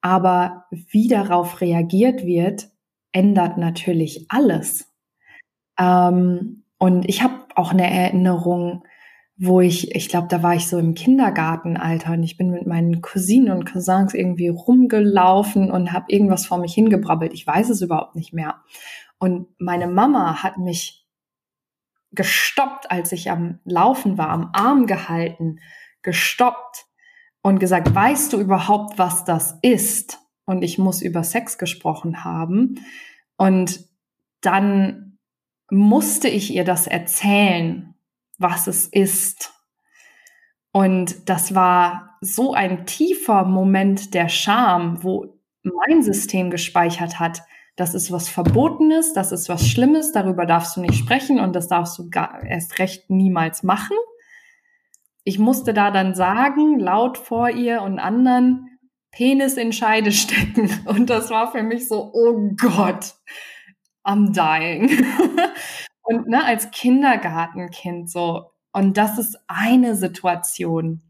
Aber 0.00 0.66
wie 0.70 1.08
darauf 1.08 1.60
reagiert 1.60 2.24
wird, 2.24 2.70
ändert 3.12 3.58
natürlich 3.58 4.26
alles. 4.28 4.86
Ähm, 5.78 6.64
und 6.78 7.08
ich 7.08 7.22
habe 7.22 7.34
auch 7.56 7.72
eine 7.72 7.90
Erinnerung, 7.90 8.84
wo 9.40 9.60
ich, 9.60 9.94
ich 9.94 10.08
glaube, 10.08 10.26
da 10.28 10.42
war 10.42 10.56
ich 10.56 10.66
so 10.66 10.78
im 10.78 10.94
Kindergartenalter 10.94 12.12
und 12.12 12.24
ich 12.24 12.36
bin 12.36 12.50
mit 12.50 12.66
meinen 12.66 13.00
Cousinen 13.00 13.56
und 13.56 13.70
Cousins 13.70 14.12
irgendwie 14.12 14.48
rumgelaufen 14.48 15.70
und 15.70 15.92
habe 15.92 16.06
irgendwas 16.08 16.44
vor 16.44 16.58
mich 16.58 16.74
hingebrabbelt. 16.74 17.32
Ich 17.32 17.46
weiß 17.46 17.70
es 17.70 17.80
überhaupt 17.80 18.16
nicht 18.16 18.32
mehr. 18.32 18.56
Und 19.18 19.46
meine 19.58 19.86
Mama 19.86 20.42
hat 20.42 20.58
mich 20.58 21.06
gestoppt, 22.10 22.90
als 22.90 23.12
ich 23.12 23.30
am 23.30 23.60
Laufen 23.64 24.18
war, 24.18 24.30
am 24.30 24.50
Arm 24.52 24.86
gehalten, 24.86 25.60
gestoppt 26.02 26.86
und 27.40 27.60
gesagt, 27.60 27.94
weißt 27.94 28.32
du 28.32 28.40
überhaupt, 28.40 28.98
was 28.98 29.24
das 29.24 29.56
ist? 29.62 30.18
Und 30.46 30.62
ich 30.62 30.78
muss 30.78 31.00
über 31.00 31.22
Sex 31.22 31.58
gesprochen 31.58 32.24
haben. 32.24 32.80
Und 33.36 33.84
dann 34.40 35.18
musste 35.70 36.26
ich 36.26 36.52
ihr 36.52 36.64
das 36.64 36.88
erzählen, 36.88 37.87
was 38.38 38.66
es 38.66 38.86
ist. 38.86 39.52
Und 40.72 41.28
das 41.28 41.54
war 41.54 42.16
so 42.20 42.54
ein 42.54 42.86
tiefer 42.86 43.44
Moment 43.44 44.14
der 44.14 44.28
Scham, 44.28 45.02
wo 45.02 45.38
mein 45.62 46.02
System 46.02 46.50
gespeichert 46.50 47.18
hat, 47.18 47.42
das 47.76 47.94
ist 47.94 48.10
was 48.10 48.28
Verbotenes, 48.28 49.12
das 49.12 49.30
ist 49.30 49.48
was 49.48 49.68
Schlimmes, 49.68 50.12
darüber 50.12 50.46
darfst 50.46 50.76
du 50.76 50.80
nicht 50.80 50.96
sprechen 50.96 51.38
und 51.38 51.54
das 51.54 51.68
darfst 51.68 51.96
du 51.98 52.10
gar, 52.10 52.42
erst 52.42 52.78
recht 52.80 53.08
niemals 53.08 53.62
machen. 53.62 53.96
Ich 55.22 55.38
musste 55.38 55.72
da 55.74 55.90
dann 55.90 56.14
sagen, 56.14 56.80
laut 56.80 57.18
vor 57.18 57.50
ihr 57.50 57.82
und 57.82 58.00
anderen, 58.00 58.78
Penis 59.10 59.56
in 59.56 59.72
Scheide 59.72 60.12
stecken. 60.12 60.70
Und 60.86 61.10
das 61.10 61.30
war 61.30 61.50
für 61.50 61.62
mich 61.62 61.88
so, 61.88 62.10
oh 62.12 62.50
Gott, 62.56 63.14
I'm 64.04 64.32
dying. 64.32 64.90
und 66.08 66.28
ne, 66.28 66.44
als 66.44 66.70
Kindergartenkind 66.70 68.10
so. 68.10 68.50
Und 68.72 68.96
das 68.96 69.18
ist 69.18 69.38
eine 69.46 69.94
Situation 69.94 71.02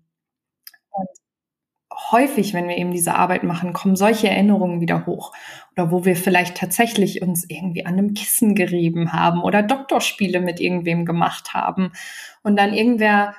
häufig, 2.11 2.55
wenn 2.55 2.68
wir 2.68 2.76
eben 2.76 2.92
diese 2.92 3.14
Arbeit 3.14 3.42
machen, 3.42 3.72
kommen 3.72 3.96
solche 3.96 4.28
Erinnerungen 4.28 4.80
wieder 4.80 5.07
hoch. 5.07 5.32
Oder 5.72 5.90
wo 5.90 6.05
wir 6.05 6.16
vielleicht 6.16 6.57
tatsächlich 6.57 7.22
uns 7.22 7.44
irgendwie 7.49 7.86
an 7.86 7.94
einem 7.94 8.14
Kissen 8.14 8.55
gerieben 8.55 9.12
haben 9.12 9.42
oder 9.42 9.62
Doktorspiele 9.62 10.40
mit 10.40 10.61
irgendwem 10.61 11.05
gemacht 11.05 11.55
haben 11.55 11.92
und 12.42 12.59
dann 12.59 12.72
irgendwer 12.72 13.34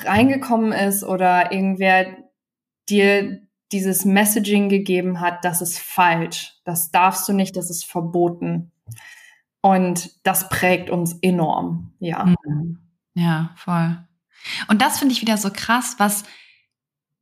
reingekommen 0.00 0.72
ist 0.72 1.04
oder 1.04 1.52
irgendwer 1.52 2.16
dir 2.88 3.40
dieses 3.72 4.04
Messaging 4.04 4.68
gegeben 4.68 5.20
hat, 5.20 5.44
das 5.44 5.62
ist 5.62 5.78
falsch, 5.78 6.54
das 6.64 6.90
darfst 6.90 7.28
du 7.28 7.32
nicht, 7.32 7.56
das 7.56 7.70
ist 7.70 7.84
verboten. 7.84 8.72
Und 9.62 10.10
das 10.26 10.48
prägt 10.48 10.90
uns 10.90 11.18
enorm, 11.20 11.92
ja. 11.98 12.34
Mhm. 12.44 12.78
Ja, 13.14 13.50
voll. 13.56 13.98
Und 14.68 14.80
das 14.80 14.98
finde 14.98 15.12
ich 15.12 15.20
wieder 15.20 15.36
so 15.36 15.50
krass, 15.52 15.96
was 15.98 16.24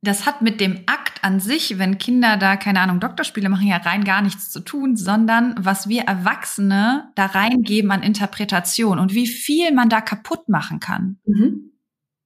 das 0.01 0.25
hat 0.25 0.41
mit 0.41 0.61
dem 0.61 0.83
Akt 0.85 1.23
an 1.25 1.41
sich, 1.41 1.77
wenn 1.77 1.97
Kinder 1.97 2.37
da, 2.37 2.55
keine 2.55 2.79
Ahnung, 2.79 3.01
Doktorspiele 3.01 3.49
machen, 3.49 3.67
ja 3.67 3.77
rein 3.77 4.05
gar 4.05 4.21
nichts 4.21 4.49
zu 4.49 4.61
tun, 4.61 4.95
sondern 4.95 5.55
was 5.57 5.89
wir 5.89 6.03
Erwachsene 6.03 7.11
da 7.15 7.25
reingeben 7.25 7.91
an 7.91 8.01
Interpretation 8.01 8.97
und 8.97 9.13
wie 9.13 9.27
viel 9.27 9.73
man 9.73 9.89
da 9.89 9.99
kaputt 9.99 10.47
machen 10.47 10.79
kann. 10.79 11.19
Mhm. 11.25 11.71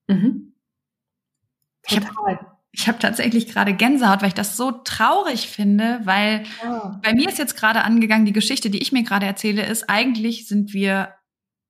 Mhm. 0.06 0.54
Ich 1.88 1.96
habe 1.96 2.53
ich 2.76 2.88
hab 2.88 2.98
tatsächlich 2.98 3.46
gerade 3.48 3.72
Gänsehaut, 3.72 4.20
weil 4.20 4.28
ich 4.28 4.34
das 4.34 4.56
so 4.56 4.72
traurig 4.72 5.48
finde, 5.48 6.00
weil 6.04 6.44
ja. 6.62 7.00
bei 7.02 7.14
mir 7.14 7.28
ist 7.28 7.38
jetzt 7.38 7.56
gerade 7.56 7.84
angegangen, 7.84 8.26
die 8.26 8.32
Geschichte, 8.32 8.68
die 8.68 8.82
ich 8.82 8.90
mir 8.90 9.04
gerade 9.04 9.26
erzähle, 9.26 9.64
ist, 9.64 9.88
eigentlich 9.88 10.48
sind 10.48 10.72
wir 10.72 11.14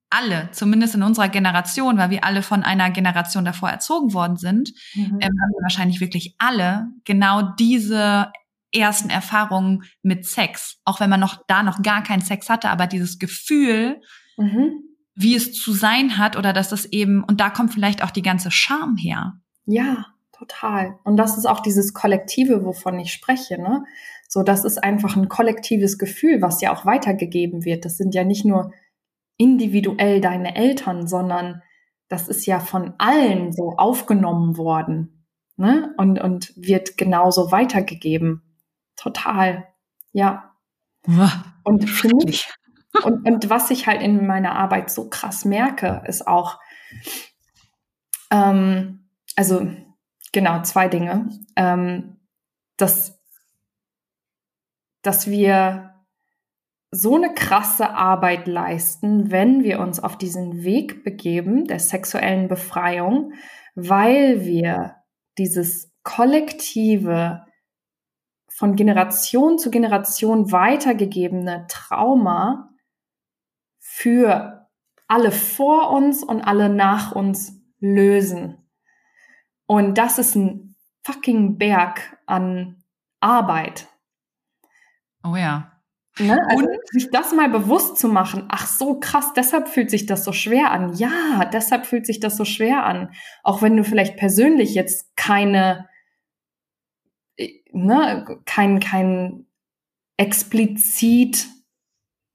alle, 0.09 0.49
zumindest 0.53 0.95
in 0.95 1.03
unserer 1.03 1.29
Generation, 1.29 1.99
weil 1.99 2.11
wir 2.11 2.25
alle 2.25 2.43
von 2.43 2.63
einer 2.63 2.91
Generation 2.91 3.45
davor 3.45 3.69
erzogen 3.69 4.15
worden 4.15 4.37
sind, 4.37 4.73
mhm. 4.95 5.19
ähm, 5.21 5.23
haben 5.23 5.53
wir 5.53 5.63
wahrscheinlich 5.63 6.01
wirklich 6.01 6.37
alle 6.39 6.87
genau 7.05 7.43
diese 7.43 8.33
ersten 8.73 9.11
Erfahrungen 9.11 9.85
mit 10.03 10.25
Sex, 10.25 10.79
auch 10.85 11.01
wenn 11.01 11.11
man 11.11 11.21
noch 11.21 11.43
da 11.47 11.63
noch 11.63 11.83
gar 11.83 12.03
keinen 12.03 12.23
Sex 12.23 12.49
hatte, 12.49 12.71
aber 12.71 12.87
dieses 12.87 13.19
Gefühl, 13.19 14.01
mhm. 14.37 14.73
wie 15.15 15.35
es 15.35 15.53
zu 15.53 15.73
sein 15.73 16.17
hat 16.17 16.37
oder 16.37 16.53
dass 16.53 16.71
das 16.71 16.87
eben, 16.87 17.23
und 17.23 17.41
da 17.41 17.51
kommt 17.51 17.73
vielleicht 17.73 18.03
auch 18.03 18.11
die 18.11 18.23
ganze 18.23 18.51
Scham 18.51 18.97
her. 18.97 19.35
Ja, 19.67 20.07
total. 20.47 20.99
Und 21.05 21.17
das 21.17 21.37
ist 21.39 21.47
auch 21.47 21.61
dieses 21.61 21.95
Kollektive, 21.95 22.65
wovon 22.65 22.99
ich 22.99 23.13
spreche, 23.13 23.61
ne? 23.61 23.85
So, 24.29 24.43
das 24.43 24.65
ist 24.65 24.83
einfach 24.83 25.17
ein 25.17 25.29
kollektives 25.29 25.99
Gefühl, 25.99 26.43
was 26.43 26.61
ja 26.61 26.75
auch 26.75 26.85
weitergegeben 26.85 27.65
wird. 27.65 27.85
Das 27.85 27.97
sind 27.97 28.15
ja 28.15 28.25
nicht 28.25 28.45
nur 28.45 28.73
individuell 29.37 30.21
deine 30.21 30.57
Eltern, 30.57 31.07
sondern 31.07 31.63
das 32.09 32.29
ist 32.29 32.47
ja 32.47 32.59
von 32.59 32.95
allen 32.99 33.53
so 33.53 33.75
aufgenommen 33.77 34.57
worden 34.57 35.27
ne? 35.57 35.95
und, 35.99 36.21
und 36.21 36.53
wird 36.57 36.97
genauso 36.97 37.53
weitergegeben. 37.53 38.43
Total, 38.97 39.69
ja. 40.13 40.55
Und 41.63 41.89
für 41.89 42.09
mich, 42.09 42.49
und, 43.05 43.29
und 43.29 43.51
was 43.51 43.71
ich 43.71 43.87
halt 43.87 44.03
in 44.03 44.27
meiner 44.27 44.57
Arbeit 44.57 44.91
so 44.91 45.09
krass 45.09 45.45
merke, 45.45 46.03
ist 46.07 46.27
auch, 46.27 46.59
ähm, 48.31 49.09
also 49.37 49.67
genau 50.35 50.61
zwei 50.63 50.89
Dinge, 50.89 51.31
ähm, 51.57 52.21
dass, 52.77 53.19
dass 55.01 55.31
wir 55.31 55.95
so 56.91 57.17
eine 57.17 57.33
krasse 57.35 57.91
Arbeit 57.91 58.47
leisten, 58.47 59.31
wenn 59.31 59.65
wir 59.65 59.81
uns 59.81 59.99
auf 59.99 60.19
diesen 60.19 60.63
Weg 60.63 61.03
begeben 61.03 61.65
der 61.65 61.81
sexuellen 61.81 62.49
Befreiung, 62.49 63.33
weil 63.75 64.45
wir 64.45 64.97
dieses 65.39 65.93
kollektive, 66.03 67.45
von 68.49 68.77
Generation 68.77 69.59
zu 69.59 69.73
Generation 69.73 70.53
weitergegebene 70.53 71.67
Trauma 71.69 72.71
für 73.81 74.69
alle 75.09 75.33
vor 75.33 75.91
uns 75.91 76.23
und 76.23 76.43
alle 76.43 76.69
nach 76.69 77.13
uns 77.13 77.61
lösen. 77.81 78.64
Und 79.67 79.99
das 79.99 80.19
ist 80.19 80.35
ein 80.35 80.75
fucking 81.05 81.59
Berg 81.59 82.19
an 82.27 82.83
Arbeit. 83.21 83.89
Oh 85.23 85.37
ja. 85.37 85.71
Ne? 86.19 86.39
Also 86.49 86.65
und 86.65 86.89
sich 86.91 87.11
das 87.11 87.33
mal 87.33 87.49
bewusst 87.49 87.99
zu 87.99 88.09
machen, 88.09 88.47
ach 88.49 88.67
so 88.67 89.01
krass, 89.01 89.33
deshalb 89.35 89.69
fühlt 89.69 89.91
sich 89.91 90.07
das 90.07 90.25
so 90.25 90.33
schwer 90.33 90.71
an. 90.71 90.95
Ja, 90.95 91.45
deshalb 91.53 91.87
fühlt 91.87 92.07
sich 92.07 92.21
das 92.21 92.37
so 92.37 92.45
schwer 92.45 92.85
an. 92.85 93.13
Auch 93.43 93.63
wenn 93.63 93.77
du 93.77 93.83
vielleicht 93.83 94.17
persönlich 94.17 94.75
jetzt 94.75 95.17
keine, 95.17 95.89
äh, 97.37 97.49
ne, 97.73 98.41
kein, 98.45 98.79
kein 98.79 99.47
explizit, 100.17 101.49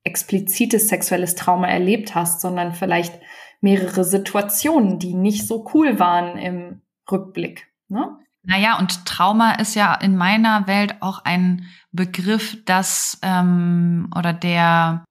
explizites 0.04 0.90
sexuelles 0.90 1.36
Trauma 1.36 1.68
erlebt 1.68 2.16
hast, 2.16 2.42
sondern 2.42 2.74
vielleicht 2.74 3.22
mehrere 3.62 4.04
Situationen, 4.04 5.00
die 5.00 5.14
nicht 5.14 5.48
so 5.48 5.70
cool 5.74 6.00
waren 6.00 6.38
im 6.38 6.82
Rückblick. 7.12 7.68
Ne? 7.88 8.18
Naja, 8.44 8.80
und 8.80 9.06
Trauma 9.06 9.54
ist 9.54 9.76
ja 9.76 9.94
in 9.94 10.16
meiner 10.16 10.66
Welt 10.68 11.02
auch 11.02 11.24
ein 11.26 11.66
Begriff, 11.92 12.58
das 12.66 13.20
ähm, 13.22 14.10
oder 14.16 14.34
der 14.34 15.04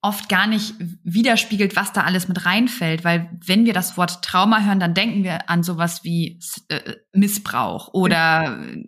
oft 0.00 0.28
gar 0.28 0.48
nicht 0.48 0.74
widerspiegelt, 1.04 1.76
was 1.76 1.92
da 1.92 2.02
alles 2.02 2.26
mit 2.26 2.44
reinfällt, 2.44 3.04
weil 3.04 3.30
wenn 3.46 3.66
wir 3.66 3.72
das 3.72 3.96
Wort 3.96 4.22
Trauma 4.24 4.64
hören, 4.64 4.80
dann 4.80 4.94
denken 4.94 5.22
wir 5.22 5.48
an 5.48 5.62
sowas 5.62 6.02
wie 6.02 6.40
äh, 6.68 6.96
Missbrauch 7.12 7.94
oder 7.94 8.56
genau. 8.58 8.84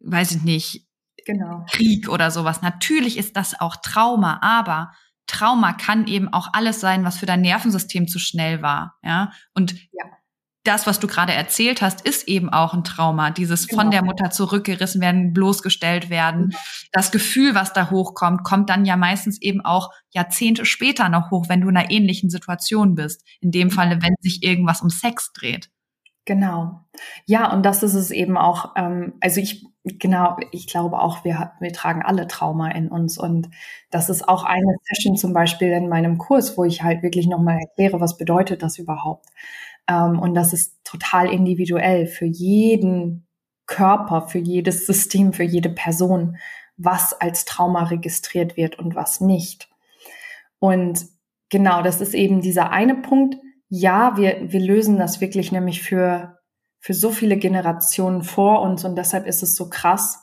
weiß 0.00 0.32
ich 0.32 0.42
nicht, 0.42 0.86
genau. 1.26 1.64
Krieg 1.68 2.08
oder 2.08 2.30
sowas. 2.30 2.62
Natürlich 2.62 3.18
ist 3.18 3.36
das 3.36 3.60
auch 3.60 3.76
Trauma, 3.76 4.38
aber 4.40 4.92
Trauma 5.26 5.72
kann 5.72 6.06
eben 6.06 6.32
auch 6.32 6.52
alles 6.52 6.80
sein, 6.80 7.04
was 7.04 7.18
für 7.18 7.26
dein 7.26 7.40
Nervensystem 7.40 8.06
zu 8.06 8.20
schnell 8.20 8.62
war, 8.62 8.98
ja? 9.02 9.32
Und 9.54 9.72
ja 9.92 10.04
das, 10.64 10.86
was 10.86 11.00
du 11.00 11.06
gerade 11.06 11.32
erzählt 11.32 11.82
hast, 11.82 12.02
ist 12.02 12.28
eben 12.28 12.48
auch 12.50 12.72
ein 12.72 12.84
Trauma. 12.84 13.30
Dieses 13.30 13.66
genau. 13.66 13.82
von 13.82 13.90
der 13.90 14.04
Mutter 14.04 14.30
zurückgerissen 14.30 15.00
werden, 15.00 15.32
bloßgestellt 15.32 16.08
werden. 16.08 16.46
Mhm. 16.46 16.52
Das 16.92 17.10
Gefühl, 17.10 17.54
was 17.54 17.72
da 17.72 17.90
hochkommt, 17.90 18.44
kommt 18.44 18.70
dann 18.70 18.84
ja 18.84 18.96
meistens 18.96 19.40
eben 19.42 19.60
auch 19.60 19.90
Jahrzehnte 20.10 20.64
später 20.64 21.08
noch 21.08 21.30
hoch, 21.30 21.48
wenn 21.48 21.60
du 21.60 21.68
in 21.68 21.76
einer 21.76 21.90
ähnlichen 21.90 22.30
Situation 22.30 22.94
bist. 22.94 23.26
In 23.40 23.50
dem 23.50 23.70
Falle, 23.70 24.02
wenn 24.02 24.14
sich 24.20 24.42
irgendwas 24.42 24.82
um 24.82 24.90
Sex 24.90 25.32
dreht. 25.32 25.68
Genau. 26.24 26.80
Ja, 27.26 27.52
und 27.52 27.66
das 27.66 27.82
ist 27.82 27.94
es 27.94 28.12
eben 28.12 28.36
auch. 28.36 28.76
Ähm, 28.76 29.14
also 29.20 29.40
ich, 29.40 29.66
genau, 29.82 30.36
ich 30.52 30.68
glaube 30.68 31.00
auch, 31.00 31.24
wir, 31.24 31.52
wir 31.58 31.72
tragen 31.72 32.02
alle 32.02 32.28
Trauma 32.28 32.70
in 32.70 32.88
uns. 32.88 33.18
Und 33.18 33.50
das 33.90 34.08
ist 34.08 34.28
auch 34.28 34.44
eine 34.44 34.76
Session 34.84 35.16
zum 35.16 35.32
Beispiel 35.32 35.72
in 35.72 35.88
meinem 35.88 36.18
Kurs, 36.18 36.56
wo 36.56 36.62
ich 36.62 36.84
halt 36.84 37.02
wirklich 37.02 37.26
nochmal 37.26 37.58
erkläre, 37.58 38.00
was 38.00 38.16
bedeutet 38.16 38.62
das 38.62 38.78
überhaupt. 38.78 39.26
Ähm, 39.88 40.18
und 40.18 40.34
das 40.34 40.52
ist 40.52 40.84
total 40.84 41.30
individuell 41.30 42.06
für 42.06 42.26
jeden 42.26 43.26
Körper, 43.66 44.28
für 44.28 44.38
jedes 44.38 44.86
System, 44.86 45.32
für 45.32 45.44
jede 45.44 45.70
Person, 45.70 46.36
was 46.76 47.12
als 47.20 47.44
Trauma 47.44 47.84
registriert 47.84 48.56
wird 48.56 48.78
und 48.78 48.94
was 48.94 49.20
nicht. 49.20 49.68
Und 50.58 51.06
genau, 51.48 51.82
das 51.82 52.00
ist 52.00 52.14
eben 52.14 52.40
dieser 52.40 52.70
eine 52.70 52.96
Punkt. 52.96 53.36
Ja, 53.68 54.16
wir, 54.16 54.52
wir 54.52 54.60
lösen 54.60 54.98
das 54.98 55.20
wirklich 55.20 55.52
nämlich 55.52 55.82
für, 55.82 56.38
für 56.78 56.94
so 56.94 57.10
viele 57.10 57.36
Generationen 57.36 58.22
vor 58.22 58.60
uns 58.62 58.84
und 58.84 58.96
deshalb 58.96 59.26
ist 59.26 59.42
es 59.42 59.54
so 59.54 59.70
krass. 59.70 60.21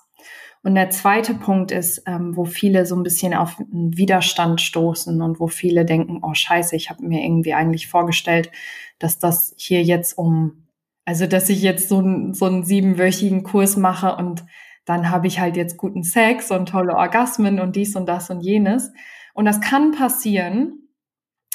Und 0.61 0.75
der 0.75 0.89
zweite 0.89 1.33
Punkt 1.35 1.71
ist, 1.71 2.03
ähm, 2.05 2.35
wo 2.35 2.43
viele 2.45 2.85
so 2.85 2.95
ein 2.95 3.03
bisschen 3.03 3.33
auf 3.33 3.57
einen 3.59 3.95
Widerstand 3.97 4.59
stoßen 4.59 5.21
und 5.21 5.39
wo 5.39 5.47
viele 5.47 5.85
denken, 5.85 6.19
oh 6.21 6.33
scheiße, 6.33 6.75
ich 6.75 6.89
habe 6.89 7.05
mir 7.05 7.23
irgendwie 7.23 7.53
eigentlich 7.53 7.87
vorgestellt, 7.87 8.51
dass 8.99 9.19
das 9.19 9.53
hier 9.57 9.81
jetzt 9.83 10.17
um, 10.17 10.67
also 11.05 11.27
dass 11.27 11.49
ich 11.49 11.61
jetzt 11.61 11.87
so, 11.87 12.01
ein, 12.01 12.33
so 12.33 12.45
einen 12.45 12.65
siebenwöchigen 12.65 13.43
Kurs 13.43 13.77
mache 13.77 14.15
und 14.17 14.43
dann 14.89 15.11
habe 15.11 15.27
ich 15.27 15.39
halt 15.39 15.55
jetzt 15.55 15.77
guten 15.77 16.03
Sex 16.03 16.51
und 16.51 16.69
tolle 16.69 16.95
Orgasmen 16.95 17.59
und 17.59 17.75
dies 17.75 17.95
und 17.95 18.07
das 18.07 18.31
und 18.31 18.41
jenes. 18.41 18.91
Und 19.35 19.45
das 19.45 19.61
kann 19.61 19.91
passieren. 19.91 20.89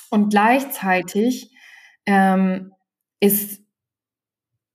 Und 0.08 0.30
gleichzeitig 0.30 1.50
ähm, 2.06 2.72
ist 3.18 3.63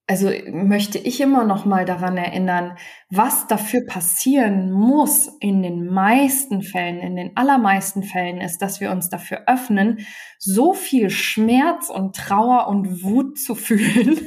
also 0.10 0.32
möchte 0.52 0.98
ich 0.98 1.22
immer 1.22 1.46
noch 1.46 1.66
mal 1.66 1.86
daran 1.86 2.18
erinnern, 2.18 2.76
was 3.12 3.46
dafür 3.46 3.86
passieren 3.86 4.72
muss 4.72 5.28
in 5.40 5.62
den 5.62 5.86
meisten 5.86 6.64
Fällen, 6.64 6.98
in 6.98 7.16
den 7.16 7.38
allermeisten 7.38 8.02
Fällen 8.02 8.42
ist, 8.42 8.64
dass 8.64 8.82
wir 8.82 8.90
uns 8.90 9.10
dafür 9.10 9.44
öffnen, 9.46 10.00
so 10.40 10.74
viel 10.74 11.12
Schmerz 11.12 11.92
und 11.92 12.16
Trauer 12.16 12.70
und 12.70 13.04
Wut 13.04 13.38
zu 13.38 13.54
fühlen, 13.56 14.20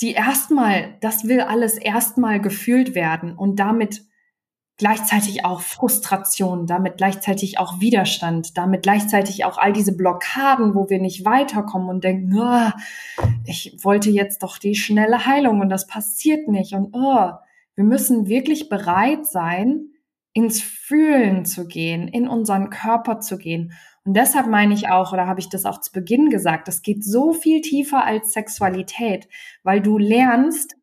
die 0.00 0.12
erstmal, 0.12 0.96
das 1.02 1.28
will 1.28 1.42
alles 1.42 1.76
erstmal 1.76 2.40
gefühlt 2.40 2.94
werden 2.94 3.36
und 3.36 3.60
damit 3.60 4.00
gleichzeitig 4.78 5.44
auch 5.44 5.60
Frustration, 5.60 6.66
damit 6.66 6.98
gleichzeitig 6.98 7.58
auch 7.58 7.80
Widerstand, 7.80 8.58
damit 8.58 8.82
gleichzeitig 8.82 9.44
auch 9.44 9.58
all 9.58 9.72
diese 9.72 9.96
Blockaden, 9.96 10.74
wo 10.74 10.90
wir 10.90 11.00
nicht 11.00 11.24
weiterkommen 11.24 11.88
und 11.88 12.04
denken, 12.04 12.38
oh, 12.38 12.70
ich 13.44 13.78
wollte 13.82 14.10
jetzt 14.10 14.42
doch 14.42 14.58
die 14.58 14.74
schnelle 14.74 15.26
Heilung 15.26 15.60
und 15.60 15.70
das 15.70 15.86
passiert 15.86 16.48
nicht 16.48 16.74
und 16.74 16.90
oh, 16.92 17.30
wir 17.74 17.84
müssen 17.84 18.26
wirklich 18.26 18.68
bereit 18.68 19.26
sein, 19.26 19.90
ins 20.32 20.60
Fühlen 20.60 21.46
zu 21.46 21.66
gehen, 21.66 22.08
in 22.08 22.28
unseren 22.28 22.68
Körper 22.68 23.20
zu 23.20 23.38
gehen. 23.38 23.72
Und 24.04 24.14
deshalb 24.16 24.46
meine 24.46 24.74
ich 24.74 24.88
auch, 24.90 25.12
oder 25.14 25.26
habe 25.26 25.40
ich 25.40 25.48
das 25.48 25.64
auch 25.64 25.80
zu 25.80 25.92
Beginn 25.92 26.28
gesagt, 26.28 26.68
das 26.68 26.82
geht 26.82 27.02
so 27.02 27.32
viel 27.32 27.62
tiefer 27.62 28.04
als 28.04 28.32
Sexualität, 28.32 29.28
weil 29.62 29.80
du 29.80 29.96
lernst, 29.96 30.76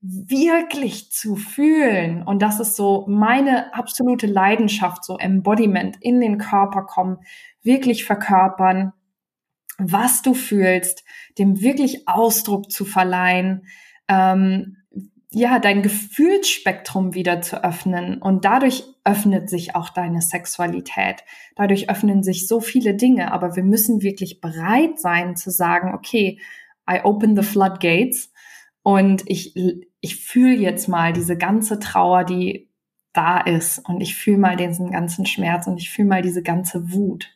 wirklich 0.00 1.10
zu 1.10 1.36
fühlen. 1.36 2.22
Und 2.22 2.40
das 2.40 2.60
ist 2.60 2.76
so 2.76 3.04
meine 3.08 3.74
absolute 3.74 4.26
Leidenschaft, 4.26 5.04
so 5.04 5.18
Embodiment 5.18 5.96
in 6.00 6.20
den 6.20 6.38
Körper 6.38 6.82
kommen, 6.82 7.18
wirklich 7.62 8.04
verkörpern, 8.04 8.92
was 9.78 10.22
du 10.22 10.34
fühlst, 10.34 11.04
dem 11.38 11.60
wirklich 11.60 12.08
Ausdruck 12.08 12.70
zu 12.70 12.84
verleihen, 12.84 13.66
ähm, 14.08 14.76
ja, 15.30 15.58
dein 15.58 15.82
Gefühlsspektrum 15.82 17.14
wieder 17.14 17.42
zu 17.42 17.62
öffnen. 17.62 18.22
Und 18.22 18.44
dadurch 18.44 18.84
öffnet 19.04 19.50
sich 19.50 19.74
auch 19.74 19.90
deine 19.90 20.22
Sexualität. 20.22 21.22
Dadurch 21.54 21.90
öffnen 21.90 22.22
sich 22.22 22.48
so 22.48 22.60
viele 22.60 22.94
Dinge. 22.94 23.32
Aber 23.32 23.54
wir 23.54 23.62
müssen 23.62 24.00
wirklich 24.00 24.40
bereit 24.40 24.98
sein 24.98 25.36
zu 25.36 25.50
sagen, 25.50 25.94
okay, 25.94 26.40
I 26.90 27.00
open 27.04 27.36
the 27.36 27.42
floodgates 27.42 28.30
und 28.82 29.22
ich, 29.26 29.54
ich 30.00 30.16
fühle 30.16 30.56
jetzt 30.56 30.88
mal 30.88 31.12
diese 31.12 31.36
ganze 31.36 31.78
Trauer, 31.78 32.24
die 32.24 32.68
da 33.12 33.38
ist. 33.38 33.78
Und 33.88 34.00
ich 34.00 34.14
fühle 34.14 34.38
mal 34.38 34.56
diesen 34.56 34.90
ganzen 34.90 35.26
Schmerz 35.26 35.66
und 35.66 35.78
ich 35.78 35.90
fühle 35.90 36.08
mal 36.08 36.22
diese 36.22 36.42
ganze 36.42 36.92
Wut. 36.92 37.30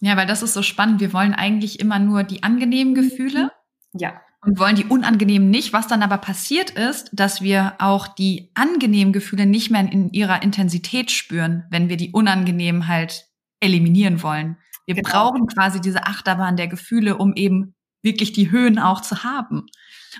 Ja, 0.00 0.16
weil 0.16 0.26
das 0.26 0.42
ist 0.42 0.54
so 0.54 0.62
spannend. 0.62 1.00
Wir 1.00 1.12
wollen 1.12 1.34
eigentlich 1.34 1.78
immer 1.80 1.98
nur 1.98 2.24
die 2.24 2.42
angenehmen 2.42 2.94
Gefühle. 2.94 3.52
Ja. 3.92 4.20
Und 4.44 4.58
wollen 4.58 4.74
die 4.74 4.86
unangenehmen 4.86 5.50
nicht. 5.50 5.72
Was 5.72 5.86
dann 5.86 6.02
aber 6.02 6.18
passiert 6.18 6.70
ist, 6.70 7.10
dass 7.12 7.42
wir 7.42 7.74
auch 7.78 8.08
die 8.08 8.50
angenehmen 8.54 9.12
Gefühle 9.12 9.46
nicht 9.46 9.70
mehr 9.70 9.80
in 9.92 10.10
ihrer 10.12 10.42
Intensität 10.42 11.12
spüren, 11.12 11.64
wenn 11.70 11.88
wir 11.88 11.96
die 11.96 12.10
unangenehmen 12.10 12.88
halt 12.88 13.28
eliminieren 13.60 14.22
wollen. 14.22 14.56
Wir 14.86 14.96
genau. 14.96 15.08
brauchen 15.08 15.46
quasi 15.46 15.80
diese 15.80 16.06
Achterbahn 16.06 16.56
der 16.56 16.66
Gefühle, 16.66 17.16
um 17.18 17.34
eben 17.34 17.74
wirklich 18.02 18.32
die 18.32 18.50
Höhen 18.50 18.80
auch 18.80 19.00
zu 19.00 19.22
haben. 19.22 19.66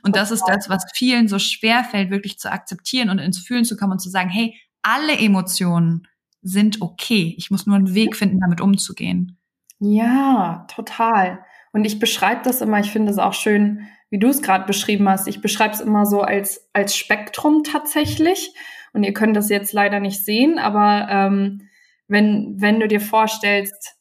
Und 0.03 0.17
das 0.17 0.31
ist 0.31 0.45
das, 0.47 0.69
was 0.69 0.85
vielen 0.95 1.29
so 1.29 1.39
schwer 1.39 1.85
fällt, 1.85 2.11
wirklich 2.11 2.39
zu 2.39 2.51
akzeptieren 2.51 3.11
und 3.11 3.19
ins 3.19 3.39
Fühlen 3.39 3.65
zu 3.65 3.77
kommen 3.77 3.93
und 3.93 4.01
zu 4.01 4.11
sagen, 4.11 4.31
hey, 4.31 4.59
alle 4.83 5.17
Emotionen 5.17 6.07
sind 6.43 6.81
okay. 6.83 7.35
Ich 7.39 7.51
muss 7.51 7.67
nur 7.67 7.77
einen 7.77 7.95
Weg 7.95 8.17
finden, 8.17 8.41
damit 8.41 8.61
umzugehen. 8.61 9.39
Ja, 9.79 10.67
total. 10.69 11.45
Und 11.73 11.85
ich 11.85 11.99
beschreibe 11.99 12.43
das 12.45 12.61
immer, 12.61 12.81
ich 12.81 12.91
finde 12.91 13.13
es 13.13 13.19
auch 13.19 13.35
schön, 13.35 13.89
wie 14.11 14.19
du 14.19 14.29
es 14.29 14.43
gerade 14.43 14.67
beschrieben 14.67 15.09
hast. 15.09 15.27
Ich 15.27 15.41
beschreibe 15.41 15.75
es 15.75 15.81
immer 15.81 16.05
so 16.05 16.21
als, 16.21 16.69
als 16.73 16.97
Spektrum 16.97 17.65
tatsächlich. 17.65 18.55
Und 18.93 19.05
ihr 19.05 19.15
könnt 19.15 19.37
das 19.37 19.49
jetzt 19.49 19.73
leider 19.73 20.01
nicht 20.01 20.25
sehen, 20.25 20.59
aber 20.59 21.09
ähm, 21.09 21.63
wenn, 22.09 22.61
wenn 22.61 22.79
du 22.79 22.89
dir 22.89 23.01
vorstellst, 23.01 23.97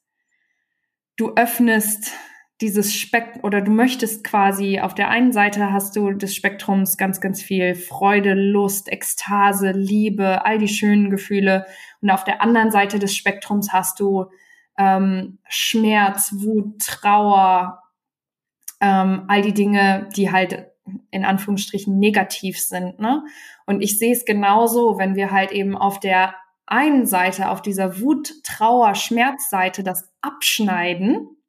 du 1.16 1.34
öffnest 1.36 2.12
dieses 2.62 2.96
Spektrum 2.96 3.44
oder 3.44 3.62
du 3.62 3.72
möchtest 3.72 4.24
quasi 4.24 4.80
auf 4.80 4.94
der 4.94 5.10
einen 5.10 5.32
Seite 5.32 5.74
hast 5.74 5.96
du 5.96 6.12
des 6.14 6.36
Spektrums 6.36 6.96
ganz, 6.98 7.20
ganz 7.20 7.42
viel 7.42 7.74
Freude, 7.76 8.34
Lust, 8.34 8.92
Ekstase, 8.92 9.72
Liebe, 9.72 10.46
all 10.46 10.60
die 10.60 10.68
schönen 10.68 11.10
Gefühle. 11.10 11.66
Und 12.02 12.12
auf 12.12 12.24
der 12.24 12.42
anderen 12.42 12.72
Seite 12.72 13.00
des 13.00 13.16
Spektrums 13.16 13.74
hast 13.74 14.00
du 14.00 14.26
ähm, 14.78 15.40
Schmerz, 15.48 16.34
Wut, 16.38 16.80
Trauer, 16.80 17.82
ähm, 18.80 19.26
all 19.28 19.42
die 19.42 19.54
Dinge, 19.54 20.08
die 20.16 20.32
halt 20.32 20.68
in 21.10 21.26
Anführungsstrichen 21.26 21.98
negativ 21.98 22.60
sind. 22.60 23.00
Ne? 23.00 23.24
Und 23.66 23.82
ich 23.82 23.98
sehe 23.98 24.14
es 24.14 24.26
genauso, 24.26 24.98
wenn 24.98 25.16
wir 25.16 25.32
halt 25.32 25.52
eben 25.52 25.76
auf 25.76 26.00
der 26.00 26.36
einen 26.66 27.06
Seite, 27.06 27.50
auf 27.50 27.62
dieser 27.62 28.00
Wut, 28.00 28.34
Trauer, 28.44 28.96
Schmerzseite 28.96 29.84
das 29.84 30.10
abschneiden, 30.22 31.41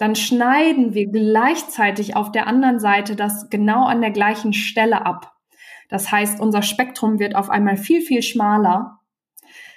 dann 0.00 0.16
schneiden 0.16 0.94
wir 0.94 1.08
gleichzeitig 1.08 2.16
auf 2.16 2.32
der 2.32 2.46
anderen 2.46 2.80
Seite 2.80 3.16
das 3.16 3.50
genau 3.50 3.84
an 3.84 4.00
der 4.00 4.10
gleichen 4.10 4.54
Stelle 4.54 5.04
ab. 5.04 5.34
Das 5.90 6.10
heißt, 6.10 6.40
unser 6.40 6.62
Spektrum 6.62 7.18
wird 7.18 7.36
auf 7.36 7.50
einmal 7.50 7.76
viel, 7.76 8.00
viel 8.00 8.22
schmaler, 8.22 9.00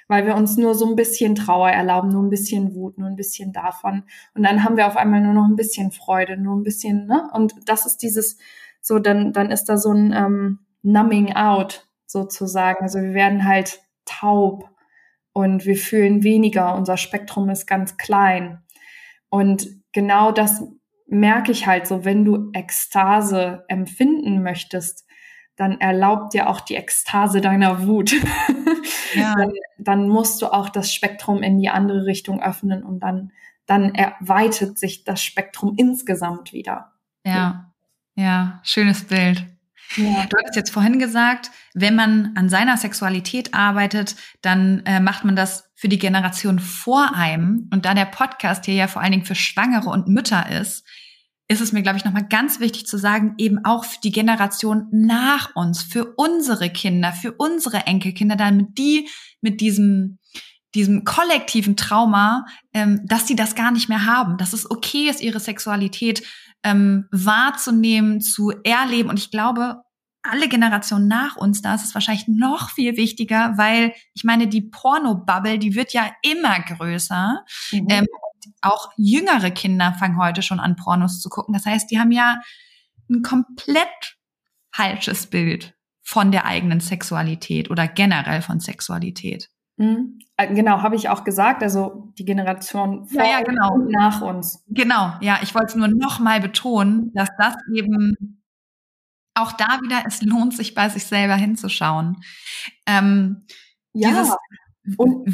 weil 0.08 0.24
wir 0.24 0.34
uns 0.34 0.56
nur 0.56 0.74
so 0.74 0.88
ein 0.88 0.96
bisschen 0.96 1.34
Trauer 1.34 1.68
erlauben, 1.68 2.08
nur 2.08 2.22
ein 2.22 2.30
bisschen 2.30 2.74
Wut, 2.74 2.96
nur 2.96 3.08
ein 3.08 3.16
bisschen 3.16 3.52
davon. 3.52 4.04
Und 4.34 4.44
dann 4.44 4.64
haben 4.64 4.78
wir 4.78 4.86
auf 4.86 4.96
einmal 4.96 5.20
nur 5.20 5.34
noch 5.34 5.44
ein 5.44 5.56
bisschen 5.56 5.92
Freude, 5.92 6.38
nur 6.38 6.56
ein 6.56 6.62
bisschen, 6.62 7.04
ne? 7.04 7.28
Und 7.34 7.52
das 7.66 7.84
ist 7.84 7.98
dieses, 7.98 8.38
so, 8.80 8.98
dann, 8.98 9.34
dann 9.34 9.50
ist 9.50 9.66
da 9.66 9.76
so 9.76 9.92
ein 9.92 10.14
ähm, 10.14 10.60
Numbing 10.80 11.36
out 11.36 11.86
sozusagen. 12.06 12.82
Also 12.82 12.98
wir 12.98 13.12
werden 13.12 13.44
halt 13.44 13.82
taub 14.06 14.70
und 15.34 15.66
wir 15.66 15.76
fühlen 15.76 16.22
weniger, 16.22 16.74
unser 16.74 16.96
Spektrum 16.96 17.50
ist 17.50 17.66
ganz 17.66 17.98
klein. 17.98 18.62
Und 19.28 19.83
genau 19.94 20.30
das 20.30 20.62
merke 21.06 21.52
ich 21.52 21.66
halt 21.66 21.86
so, 21.86 22.04
wenn 22.04 22.24
du 22.26 22.50
Ekstase 22.52 23.64
empfinden 23.68 24.42
möchtest, 24.42 25.06
dann 25.56 25.80
erlaubt 25.80 26.34
dir 26.34 26.50
auch 26.50 26.60
die 26.60 26.74
Ekstase 26.74 27.40
deiner 27.40 27.86
Wut. 27.86 28.12
Ja. 29.14 29.32
dann, 29.36 29.52
dann 29.78 30.08
musst 30.08 30.42
du 30.42 30.52
auch 30.52 30.68
das 30.68 30.92
Spektrum 30.92 31.44
in 31.44 31.56
die 31.60 31.68
andere 31.68 32.04
Richtung 32.04 32.42
öffnen 32.42 32.82
und 32.82 32.98
dann, 32.98 33.30
dann 33.64 33.94
erweitert 33.94 34.76
sich 34.76 35.04
das 35.04 35.22
Spektrum 35.22 35.74
insgesamt 35.76 36.52
wieder. 36.52 36.90
Ja, 37.24 37.72
ja, 38.16 38.60
schönes 38.64 39.04
Bild. 39.04 39.46
Ja. 39.96 40.26
Du 40.26 40.36
hattest 40.38 40.56
jetzt 40.56 40.70
vorhin 40.70 40.98
gesagt, 40.98 41.50
wenn 41.74 41.94
man 41.94 42.32
an 42.36 42.48
seiner 42.48 42.76
Sexualität 42.76 43.54
arbeitet, 43.54 44.16
dann 44.42 44.82
äh, 44.86 45.00
macht 45.00 45.24
man 45.24 45.36
das 45.36 45.70
für 45.74 45.88
die 45.88 45.98
Generation 45.98 46.58
vor 46.58 47.14
einem. 47.14 47.68
Und 47.72 47.84
da 47.84 47.94
der 47.94 48.06
Podcast 48.06 48.64
hier 48.64 48.74
ja 48.74 48.88
vor 48.88 49.02
allen 49.02 49.12
Dingen 49.12 49.24
für 49.24 49.34
Schwangere 49.34 49.90
und 49.90 50.08
Mütter 50.08 50.50
ist, 50.50 50.84
ist 51.46 51.60
es 51.60 51.72
mir, 51.72 51.82
glaube 51.82 51.98
ich, 51.98 52.04
nochmal 52.04 52.26
ganz 52.26 52.58
wichtig 52.58 52.86
zu 52.86 52.96
sagen, 52.98 53.34
eben 53.38 53.64
auch 53.64 53.84
für 53.84 54.00
die 54.02 54.12
Generation 54.12 54.88
nach 54.90 55.54
uns, 55.54 55.82
für 55.82 56.14
unsere 56.16 56.70
Kinder, 56.70 57.12
für 57.12 57.32
unsere 57.32 57.86
Enkelkinder, 57.86 58.36
damit 58.36 58.78
die 58.78 59.08
mit 59.40 59.60
diesem 59.60 60.18
diesem 60.74 61.04
kollektiven 61.04 61.76
Trauma, 61.76 62.46
ähm, 62.72 63.00
dass 63.04 63.26
sie 63.26 63.36
das 63.36 63.54
gar 63.54 63.70
nicht 63.70 63.88
mehr 63.88 64.06
haben, 64.06 64.38
dass 64.38 64.52
es 64.52 64.68
okay 64.68 65.08
ist, 65.08 65.22
ihre 65.22 65.40
Sexualität 65.40 66.24
ähm, 66.64 67.06
wahrzunehmen, 67.12 68.20
zu 68.20 68.50
erleben. 68.64 69.10
Und 69.10 69.18
ich 69.18 69.30
glaube, 69.30 69.82
alle 70.22 70.48
Generationen 70.48 71.06
nach 71.06 71.36
uns, 71.36 71.60
da 71.60 71.74
ist 71.74 71.84
es 71.84 71.94
wahrscheinlich 71.94 72.26
noch 72.26 72.70
viel 72.70 72.96
wichtiger, 72.96 73.52
weil 73.56 73.92
ich 74.14 74.24
meine, 74.24 74.48
die 74.48 74.62
Porno-Bubble, 74.62 75.58
die 75.58 75.74
wird 75.74 75.92
ja 75.92 76.10
immer 76.22 76.58
größer. 76.60 77.44
Mhm. 77.72 77.86
Ähm, 77.90 78.06
auch 78.62 78.90
jüngere 78.96 79.50
Kinder 79.50 79.94
fangen 79.98 80.18
heute 80.18 80.42
schon 80.42 80.60
an, 80.60 80.76
Pornos 80.76 81.20
zu 81.20 81.28
gucken. 81.28 81.52
Das 81.52 81.66
heißt, 81.66 81.90
die 81.90 81.98
haben 81.98 82.10
ja 82.10 82.40
ein 83.10 83.22
komplett 83.22 84.16
falsches 84.72 85.26
Bild 85.26 85.74
von 86.02 86.32
der 86.32 86.46
eigenen 86.46 86.80
Sexualität 86.80 87.70
oder 87.70 87.86
generell 87.86 88.42
von 88.42 88.60
Sexualität. 88.60 89.50
Mhm. 89.76 90.18
Äh, 90.36 90.54
genau, 90.54 90.82
habe 90.82 90.96
ich 90.96 91.08
auch 91.08 91.24
gesagt. 91.24 91.62
Also 91.62 92.12
die 92.18 92.24
Generation 92.24 93.06
vor 93.06 93.22
ja, 93.22 93.38
ja, 93.38 93.42
genau. 93.42 93.74
und 93.74 93.90
nach 93.90 94.20
uns. 94.20 94.64
Genau, 94.68 95.14
ja, 95.20 95.38
ich 95.42 95.54
wollte 95.54 95.68
es 95.68 95.74
nur 95.76 95.88
noch 95.88 96.18
mal 96.18 96.40
betonen, 96.40 97.12
dass 97.14 97.28
das 97.38 97.54
eben 97.72 98.40
auch 99.34 99.52
da 99.52 99.80
wieder, 99.82 100.04
es 100.06 100.22
lohnt 100.22 100.54
sich 100.54 100.74
bei 100.74 100.88
sich 100.88 101.04
selber 101.06 101.34
hinzuschauen. 101.34 102.22
Ähm, 102.86 103.46
ja, 103.92 104.08
dieses, 104.08 104.36
und 104.96 105.26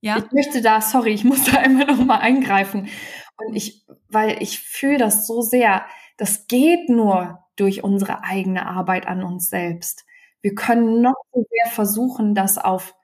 ja. 0.00 0.18
ich 0.18 0.30
möchte 0.32 0.60
da, 0.60 0.80
sorry, 0.80 1.12
ich 1.12 1.24
muss 1.24 1.44
da 1.44 1.52
einmal 1.58 1.86
noch 1.86 2.04
mal 2.04 2.18
eingreifen. 2.18 2.88
Und 3.36 3.56
ich, 3.56 3.86
weil 4.08 4.42
ich 4.42 4.60
fühle 4.60 4.98
das 4.98 5.26
so 5.26 5.40
sehr, 5.40 5.86
das 6.16 6.46
geht 6.46 6.88
nur 6.88 7.40
durch 7.56 7.82
unsere 7.82 8.22
eigene 8.22 8.66
Arbeit 8.66 9.06
an 9.06 9.22
uns 9.22 9.48
selbst. 9.48 10.04
Wir 10.42 10.54
können 10.54 11.00
noch 11.00 11.14
so 11.32 11.46
sehr 11.48 11.72
versuchen, 11.72 12.34
das 12.34 12.58
auf 12.58 12.94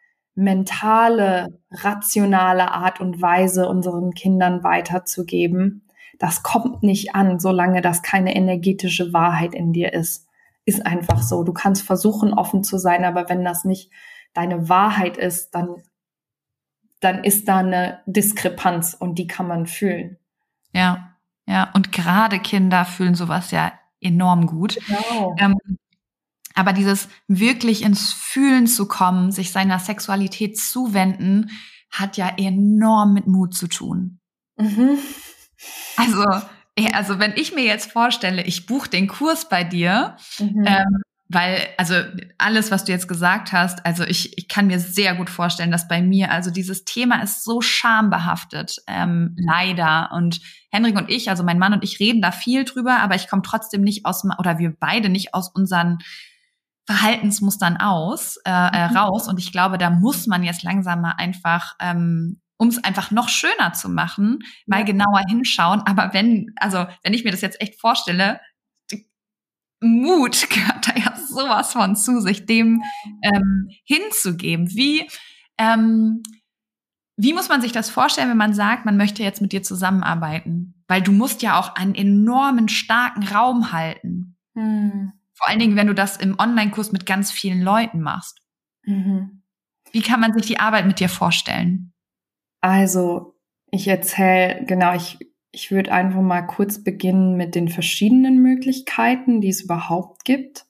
mentale, 0.40 1.60
rationale 1.70 2.72
Art 2.72 3.00
und 3.00 3.20
Weise 3.20 3.68
unseren 3.68 4.12
Kindern 4.14 4.64
weiterzugeben. 4.64 5.86
Das 6.18 6.42
kommt 6.42 6.82
nicht 6.82 7.14
an, 7.14 7.38
solange 7.38 7.82
das 7.82 8.02
keine 8.02 8.34
energetische 8.34 9.12
Wahrheit 9.12 9.54
in 9.54 9.72
dir 9.72 9.92
ist. 9.92 10.26
Ist 10.64 10.86
einfach 10.86 11.22
so. 11.22 11.44
Du 11.44 11.52
kannst 11.52 11.82
versuchen, 11.82 12.32
offen 12.32 12.64
zu 12.64 12.78
sein, 12.78 13.04
aber 13.04 13.28
wenn 13.28 13.44
das 13.44 13.64
nicht 13.64 13.90
deine 14.32 14.68
Wahrheit 14.68 15.18
ist, 15.18 15.54
dann, 15.54 15.82
dann 17.00 17.22
ist 17.22 17.46
da 17.46 17.58
eine 17.58 18.00
Diskrepanz 18.06 18.94
und 18.94 19.18
die 19.18 19.26
kann 19.26 19.46
man 19.46 19.66
fühlen. 19.66 20.18
Ja, 20.72 21.16
ja. 21.46 21.70
Und 21.74 21.92
gerade 21.92 22.38
Kinder 22.38 22.86
fühlen 22.86 23.14
sowas 23.14 23.50
ja 23.50 23.72
enorm 24.00 24.46
gut. 24.46 24.78
Genau. 24.86 25.34
Ähm, 25.38 25.58
aber 26.60 26.74
dieses 26.74 27.08
wirklich 27.26 27.82
ins 27.82 28.12
Fühlen 28.12 28.66
zu 28.66 28.86
kommen, 28.86 29.32
sich 29.32 29.50
seiner 29.50 29.78
Sexualität 29.78 30.58
zuwenden, 30.58 31.50
hat 31.90 32.18
ja 32.18 32.28
enorm 32.36 33.14
mit 33.14 33.26
Mut 33.26 33.54
zu 33.54 33.66
tun. 33.66 34.20
Mhm. 34.58 34.98
Also, 35.96 36.22
also 36.92 37.18
wenn 37.18 37.32
ich 37.36 37.54
mir 37.54 37.64
jetzt 37.64 37.90
vorstelle, 37.90 38.44
ich 38.44 38.66
buche 38.66 38.90
den 38.90 39.08
Kurs 39.08 39.48
bei 39.48 39.64
dir, 39.64 40.16
mhm. 40.38 40.64
ähm, 40.66 41.02
weil, 41.32 41.66
also 41.78 41.94
alles, 42.36 42.70
was 42.70 42.84
du 42.84 42.92
jetzt 42.92 43.08
gesagt 43.08 43.52
hast, 43.52 43.86
also 43.86 44.04
ich, 44.04 44.36
ich 44.36 44.48
kann 44.48 44.66
mir 44.66 44.80
sehr 44.80 45.14
gut 45.14 45.30
vorstellen, 45.30 45.70
dass 45.70 45.88
bei 45.88 46.02
mir, 46.02 46.30
also 46.30 46.50
dieses 46.50 46.84
Thema 46.84 47.22
ist 47.22 47.42
so 47.42 47.62
schambehaftet, 47.62 48.82
ähm, 48.86 49.34
leider. 49.38 50.10
Und 50.12 50.40
Henrik 50.70 50.96
und 50.96 51.08
ich, 51.08 51.30
also 51.30 51.42
mein 51.42 51.58
Mann 51.58 51.72
und 51.72 51.84
ich 51.84 52.00
reden 52.00 52.20
da 52.20 52.32
viel 52.32 52.64
drüber, 52.64 52.98
aber 52.98 53.14
ich 53.14 53.28
komme 53.28 53.42
trotzdem 53.42 53.80
nicht 53.80 54.04
aus, 54.04 54.24
oder 54.38 54.58
wir 54.58 54.74
beide 54.78 55.08
nicht 55.08 55.32
aus 55.32 55.48
unseren 55.48 55.98
Verhaltensmustern 56.90 57.76
aus, 57.76 58.36
äh, 58.44 58.50
äh, 58.50 58.88
mhm. 58.88 58.96
raus. 58.96 59.28
Und 59.28 59.38
ich 59.38 59.52
glaube, 59.52 59.78
da 59.78 59.90
muss 59.90 60.26
man 60.26 60.42
jetzt 60.42 60.64
langsam 60.64 61.02
mal 61.02 61.12
einfach, 61.12 61.76
ähm, 61.78 62.40
um 62.56 62.66
es 62.66 62.82
einfach 62.82 63.12
noch 63.12 63.28
schöner 63.28 63.72
zu 63.74 63.88
machen, 63.88 64.40
mal 64.66 64.80
ja. 64.80 64.86
genauer 64.86 65.20
hinschauen. 65.28 65.82
Aber 65.86 66.12
wenn, 66.14 66.52
also 66.56 66.86
wenn 67.04 67.14
ich 67.14 67.22
mir 67.22 67.30
das 67.30 67.42
jetzt 67.42 67.60
echt 67.60 67.80
vorstelle, 67.80 68.40
Mut 69.80 70.48
gehört 70.50 70.88
da 70.88 70.94
ja 70.96 71.16
sowas 71.16 71.72
von 71.72 71.94
zu, 71.94 72.20
sich 72.20 72.44
dem 72.44 72.82
ähm, 73.22 73.68
hinzugeben. 73.84 74.68
Wie, 74.74 75.08
ähm, 75.58 76.24
wie 77.16 77.34
muss 77.34 77.48
man 77.48 77.60
sich 77.60 77.70
das 77.70 77.88
vorstellen, 77.88 78.30
wenn 78.30 78.36
man 78.36 78.52
sagt, 78.52 78.84
man 78.84 78.96
möchte 78.96 79.22
jetzt 79.22 79.40
mit 79.40 79.52
dir 79.52 79.62
zusammenarbeiten? 79.62 80.82
Weil 80.88 81.02
du 81.02 81.12
musst 81.12 81.42
ja 81.42 81.56
auch 81.56 81.76
einen 81.76 81.94
enormen 81.94 82.68
starken 82.68 83.22
Raum 83.22 83.70
halten. 83.70 84.36
Hm. 84.56 85.12
Vor 85.40 85.48
allen 85.48 85.58
Dingen, 85.58 85.76
wenn 85.76 85.86
du 85.86 85.94
das 85.94 86.18
im 86.18 86.38
Online-Kurs 86.38 86.92
mit 86.92 87.06
ganz 87.06 87.32
vielen 87.32 87.62
Leuten 87.62 88.02
machst. 88.02 88.42
Mhm. 88.82 89.42
Wie 89.90 90.02
kann 90.02 90.20
man 90.20 90.34
sich 90.34 90.44
die 90.44 90.60
Arbeit 90.60 90.86
mit 90.86 91.00
dir 91.00 91.08
vorstellen? 91.08 91.94
Also, 92.60 93.38
ich 93.70 93.88
erzähle, 93.88 94.62
genau, 94.66 94.94
ich, 94.94 95.16
ich 95.50 95.70
würde 95.70 95.92
einfach 95.92 96.20
mal 96.20 96.42
kurz 96.42 96.84
beginnen 96.84 97.38
mit 97.38 97.54
den 97.54 97.68
verschiedenen 97.70 98.42
Möglichkeiten, 98.42 99.40
die 99.40 99.48
es 99.48 99.62
überhaupt 99.62 100.26
gibt. 100.26 100.66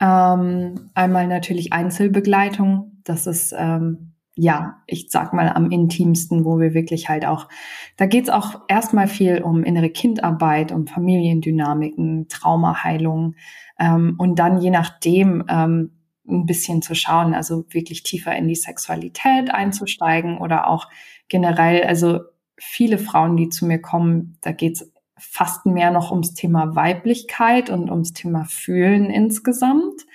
Ähm, 0.00 0.90
einmal 0.92 1.26
natürlich 1.26 1.72
Einzelbegleitung. 1.72 3.00
Das 3.04 3.26
ist 3.26 3.54
ähm, 3.56 4.12
ja, 4.40 4.76
ich 4.86 5.10
sag 5.10 5.32
mal 5.32 5.48
am 5.48 5.72
intimsten, 5.72 6.44
wo 6.44 6.60
wir 6.60 6.72
wirklich 6.72 7.08
halt 7.08 7.26
auch, 7.26 7.48
da 7.96 8.06
geht's 8.06 8.30
auch 8.30 8.60
erstmal 8.68 9.08
viel 9.08 9.42
um 9.42 9.64
innere 9.64 9.90
Kindarbeit, 9.90 10.70
um 10.70 10.86
Familiendynamiken, 10.86 12.28
Traumaheilung 12.28 13.34
ähm, 13.80 14.14
und 14.16 14.38
dann 14.38 14.60
je 14.60 14.70
nachdem 14.70 15.44
ähm, 15.48 15.90
ein 16.28 16.46
bisschen 16.46 16.82
zu 16.82 16.94
schauen, 16.94 17.34
also 17.34 17.64
wirklich 17.70 18.04
tiefer 18.04 18.36
in 18.36 18.46
die 18.46 18.54
Sexualität 18.54 19.52
einzusteigen 19.52 20.38
oder 20.38 20.68
auch 20.68 20.86
generell, 21.28 21.82
also 21.82 22.20
viele 22.56 22.98
Frauen, 22.98 23.36
die 23.36 23.48
zu 23.48 23.66
mir 23.66 23.80
kommen, 23.80 24.38
da 24.42 24.52
geht's 24.52 24.88
fast 25.18 25.66
mehr 25.66 25.90
noch 25.90 26.12
ums 26.12 26.34
Thema 26.34 26.76
Weiblichkeit 26.76 27.70
und 27.70 27.90
ums 27.90 28.12
Thema 28.12 28.44
Fühlen 28.44 29.06
insgesamt, 29.06 30.06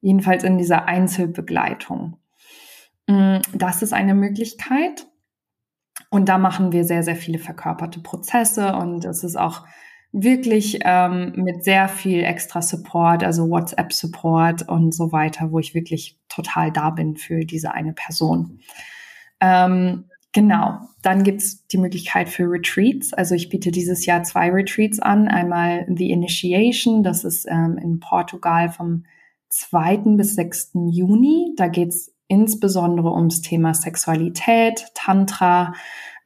jedenfalls 0.00 0.42
in 0.42 0.58
dieser 0.58 0.86
Einzelbegleitung. 0.86 2.16
Mm, 3.08 3.38
das 3.54 3.82
ist 3.82 3.92
eine 3.92 4.14
Möglichkeit. 4.14 5.06
Und 6.10 6.28
da 6.28 6.38
machen 6.38 6.72
wir 6.72 6.84
sehr, 6.84 7.02
sehr 7.02 7.16
viele 7.16 7.38
verkörperte 7.38 8.00
Prozesse 8.00 8.76
und 8.76 9.04
es 9.04 9.24
ist 9.24 9.36
auch 9.36 9.66
wirklich 10.12 10.78
ähm, 10.84 11.32
mit 11.36 11.64
sehr 11.64 11.88
viel 11.88 12.22
extra 12.22 12.62
Support, 12.62 13.24
also 13.24 13.50
WhatsApp-Support 13.50 14.68
und 14.68 14.94
so 14.94 15.12
weiter, 15.12 15.50
wo 15.50 15.58
ich 15.58 15.74
wirklich 15.74 16.18
total 16.28 16.72
da 16.72 16.90
bin 16.90 17.16
für 17.16 17.40
diese 17.40 17.72
eine 17.74 17.92
Person. 17.92 18.60
Ähm, 19.40 20.04
genau, 20.32 20.78
dann 21.02 21.24
gibt's 21.24 21.66
die 21.66 21.78
Möglichkeit 21.78 22.28
für 22.30 22.50
Retreats. 22.50 23.12
Also 23.12 23.34
ich 23.34 23.50
biete 23.50 23.70
dieses 23.70 24.06
Jahr 24.06 24.22
zwei 24.22 24.50
Retreats 24.50 25.00
an. 25.00 25.28
Einmal 25.28 25.86
The 25.94 26.10
Initiation, 26.10 27.02
das 27.02 27.24
ist 27.24 27.46
ähm, 27.46 27.76
in 27.76 28.00
Portugal 28.00 28.70
vom 28.70 29.04
2. 29.50 30.16
bis 30.16 30.36
6. 30.36 30.70
Juni. 30.90 31.54
Da 31.56 31.68
geht's 31.68 32.14
insbesondere 32.28 33.10
ums 33.12 33.40
Thema 33.40 33.74
Sexualität, 33.74 34.86
Tantra. 34.94 35.72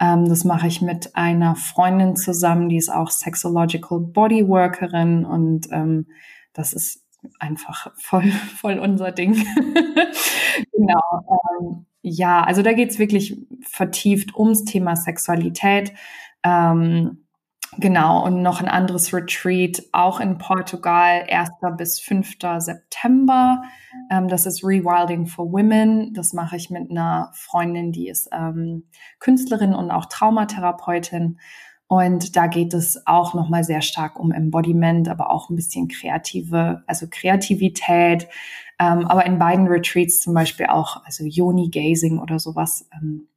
Ähm, 0.01 0.29
das 0.29 0.45
mache 0.45 0.67
ich 0.67 0.83
mit 0.83 1.17
einer 1.17 1.55
Freundin 1.55 2.17
zusammen, 2.17 2.69
die 2.69 2.77
ist 2.77 2.91
auch 2.91 3.11
Sexological 3.11 4.01
Bodyworkerin 4.01 5.25
und 5.25 5.69
ähm, 5.71 6.07
das 6.53 6.73
ist 6.73 7.03
einfach 7.39 7.93
voll, 7.97 8.25
voll 8.61 8.79
unser 8.79 9.13
Ding. 9.13 9.35
genau. 10.73 11.01
Ähm, 11.61 11.87
ja, 12.03 12.43
also 12.43 12.63
da 12.63 12.73
geht's 12.73 12.99
wirklich 12.99 13.39
vertieft 13.63 14.35
ums 14.37 14.65
Thema 14.65 14.97
Sexualität. 14.97 15.93
Ähm, 16.43 17.22
Genau, 17.79 18.23
und 18.25 18.43
noch 18.43 18.61
ein 18.61 18.69
anderes 18.69 19.15
Retreat, 19.15 19.83
auch 19.93 20.21
in 20.21 20.37
Portugal, 20.37 21.25
1. 21.29 21.51
bis 21.79 22.01
5. 22.01 22.37
September. 22.59 23.63
Ähm, 24.11 24.29
das 24.29 24.45
ist 24.45 24.63
Rewilding 24.63 25.27
for 25.27 25.51
Women. 25.51 26.13
Das 26.13 26.35
mache 26.35 26.57
ich 26.57 26.69
mit 26.69 26.91
einer 26.91 27.31
Freundin, 27.33 27.91
die 27.91 28.09
ist 28.09 28.29
ähm, 28.31 28.85
Künstlerin 29.21 29.75
und 29.75 29.91
auch 29.91 30.05
Traumatherapeutin. 30.07 31.39
Und 31.87 32.37
da 32.37 32.47
geht 32.47 32.75
es 32.75 33.07
auch 33.07 33.33
nochmal 33.33 33.65
sehr 33.65 33.81
stark 33.81 34.19
um 34.19 34.33
Embodiment, 34.33 35.09
aber 35.09 35.31
auch 35.31 35.49
ein 35.49 35.57
bisschen 35.57 35.89
kreative, 35.89 36.83
also 36.87 37.07
Kreativität. 37.11 38.29
Ähm, 38.79 39.07
aber 39.07 39.25
in 39.25 39.39
beiden 39.39 39.67
Retreats 39.67 40.21
zum 40.21 40.35
Beispiel 40.35 40.67
auch, 40.67 41.05
also 41.05 41.25
Yoni 41.25 41.71
Gazing 41.71 42.19
oder 42.19 42.39
sowas, 42.39 42.89
ähm, 42.93 43.29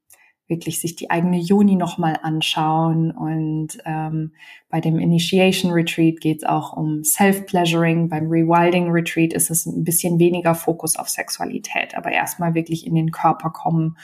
wirklich 0.48 0.80
sich 0.80 0.96
die 0.96 1.10
eigene 1.10 1.38
Juni 1.38 1.76
nochmal 1.76 2.20
anschauen. 2.22 3.12
Und 3.12 3.78
ähm, 3.86 4.34
bei 4.70 4.80
dem 4.80 5.00
Initiation 5.00 5.72
Retreat 5.72 6.20
geht 6.20 6.38
es 6.38 6.44
auch 6.44 6.74
um 6.74 7.04
Self-Pleasuring. 7.04 8.10
Beim 8.10 8.28
Rewilding 8.28 8.92
Retreat 8.92 9.34
ist 9.34 9.50
es 9.50 9.66
ein 9.66 9.84
bisschen 9.84 10.20
weniger 10.20 10.56
Fokus 10.56 10.96
auf 10.98 11.10
Sexualität, 11.10 11.96
aber 11.96 12.12
erstmal 12.12 12.54
wirklich 12.54 12.86
in 12.86 12.96
den 12.96 13.12
Körper 13.12 13.50
kommen 13.50 13.98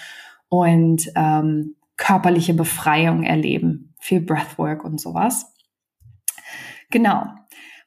und 0.50 1.12
ähm, 1.16 1.76
körperliche 1.98 2.54
Befreiung 2.54 3.24
erleben. 3.24 3.94
Viel 4.00 4.22
Breathwork 4.22 4.84
und 4.84 5.00
sowas. 5.00 5.54
Genau. 6.90 7.26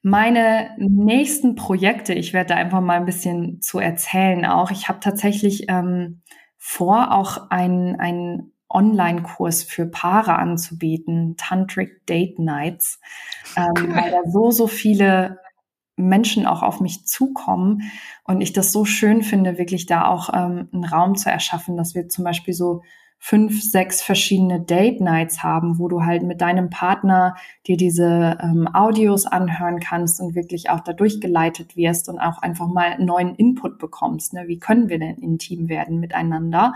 Meine 0.02 0.70
nächsten 0.78 1.54
Projekte, 1.54 2.12
ich 2.12 2.32
werde 2.32 2.48
da 2.48 2.54
einfach 2.56 2.82
mal 2.82 2.98
ein 2.98 3.06
bisschen 3.06 3.62
zu 3.62 3.78
erzählen 3.78 4.44
auch. 4.44 4.70
Ich 4.70 4.88
habe 4.88 5.00
tatsächlich 5.00 5.64
ähm, 5.68 6.20
vor, 6.66 7.12
auch 7.12 7.50
einen, 7.50 8.50
Online-Kurs 8.70 9.62
für 9.62 9.86
Paare 9.86 10.34
anzubieten, 10.36 11.36
Tantric 11.36 12.04
Date 12.06 12.40
Nights, 12.40 12.98
ähm, 13.56 13.72
cool. 13.78 13.94
weil 13.94 14.10
da 14.10 14.28
so, 14.28 14.50
so 14.50 14.66
viele 14.66 15.38
Menschen 15.94 16.44
auch 16.44 16.62
auf 16.64 16.80
mich 16.80 17.06
zukommen 17.06 17.82
und 18.24 18.40
ich 18.40 18.52
das 18.52 18.72
so 18.72 18.84
schön 18.84 19.22
finde, 19.22 19.58
wirklich 19.58 19.86
da 19.86 20.06
auch 20.06 20.28
ähm, 20.32 20.68
einen 20.72 20.84
Raum 20.84 21.14
zu 21.14 21.30
erschaffen, 21.30 21.76
dass 21.76 21.94
wir 21.94 22.08
zum 22.08 22.24
Beispiel 22.24 22.52
so 22.52 22.82
fünf, 23.26 23.62
sechs 23.62 24.02
verschiedene 24.02 24.60
Date 24.60 25.00
Nights 25.00 25.42
haben, 25.42 25.78
wo 25.78 25.88
du 25.88 26.02
halt 26.02 26.22
mit 26.24 26.42
deinem 26.42 26.68
Partner 26.68 27.36
dir 27.66 27.78
diese 27.78 28.36
ähm, 28.42 28.68
Audios 28.70 29.24
anhören 29.24 29.80
kannst 29.80 30.20
und 30.20 30.34
wirklich 30.34 30.68
auch 30.68 30.80
dadurch 30.80 31.22
geleitet 31.22 31.74
wirst 31.74 32.10
und 32.10 32.18
auch 32.18 32.42
einfach 32.42 32.68
mal 32.68 33.02
neuen 33.02 33.34
Input 33.34 33.78
bekommst. 33.78 34.34
Ne? 34.34 34.44
Wie 34.46 34.58
können 34.58 34.90
wir 34.90 34.98
denn 34.98 35.16
intim 35.16 35.70
werden 35.70 36.00
miteinander? 36.00 36.74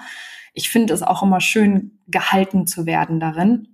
Ich 0.54 0.70
finde 0.70 0.94
es 0.94 1.02
auch 1.02 1.22
immer 1.22 1.42
schön, 1.42 1.98
gehalten 2.06 2.66
zu 2.66 2.86
werden 2.86 3.20
darin 3.20 3.68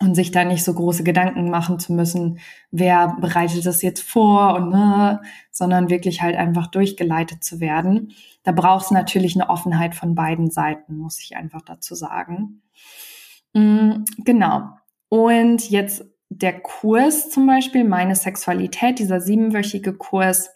und 0.00 0.14
sich 0.14 0.30
da 0.30 0.44
nicht 0.44 0.64
so 0.64 0.74
große 0.74 1.02
Gedanken 1.02 1.50
machen 1.50 1.78
zu 1.78 1.92
müssen, 1.92 2.38
wer 2.70 3.16
bereitet 3.20 3.66
das 3.66 3.82
jetzt 3.82 4.02
vor 4.02 4.54
und 4.54 4.70
ne, 4.70 5.20
sondern 5.50 5.90
wirklich 5.90 6.22
halt 6.22 6.36
einfach 6.36 6.68
durchgeleitet 6.68 7.42
zu 7.42 7.60
werden. 7.60 8.12
Da 8.44 8.52
braucht 8.52 8.86
es 8.86 8.90
natürlich 8.90 9.34
eine 9.34 9.50
Offenheit 9.50 9.94
von 9.94 10.14
beiden 10.14 10.50
Seiten, 10.50 10.96
muss 10.96 11.20
ich 11.20 11.36
einfach 11.36 11.62
dazu 11.62 11.94
sagen. 11.94 12.62
Mhm, 13.54 14.04
genau. 14.18 14.68
Und 15.08 15.68
jetzt 15.70 16.04
der 16.30 16.60
Kurs 16.60 17.30
zum 17.30 17.46
Beispiel, 17.46 17.84
meine 17.84 18.14
Sexualität, 18.14 18.98
dieser 18.98 19.20
siebenwöchige 19.20 19.94
Kurs, 19.94 20.50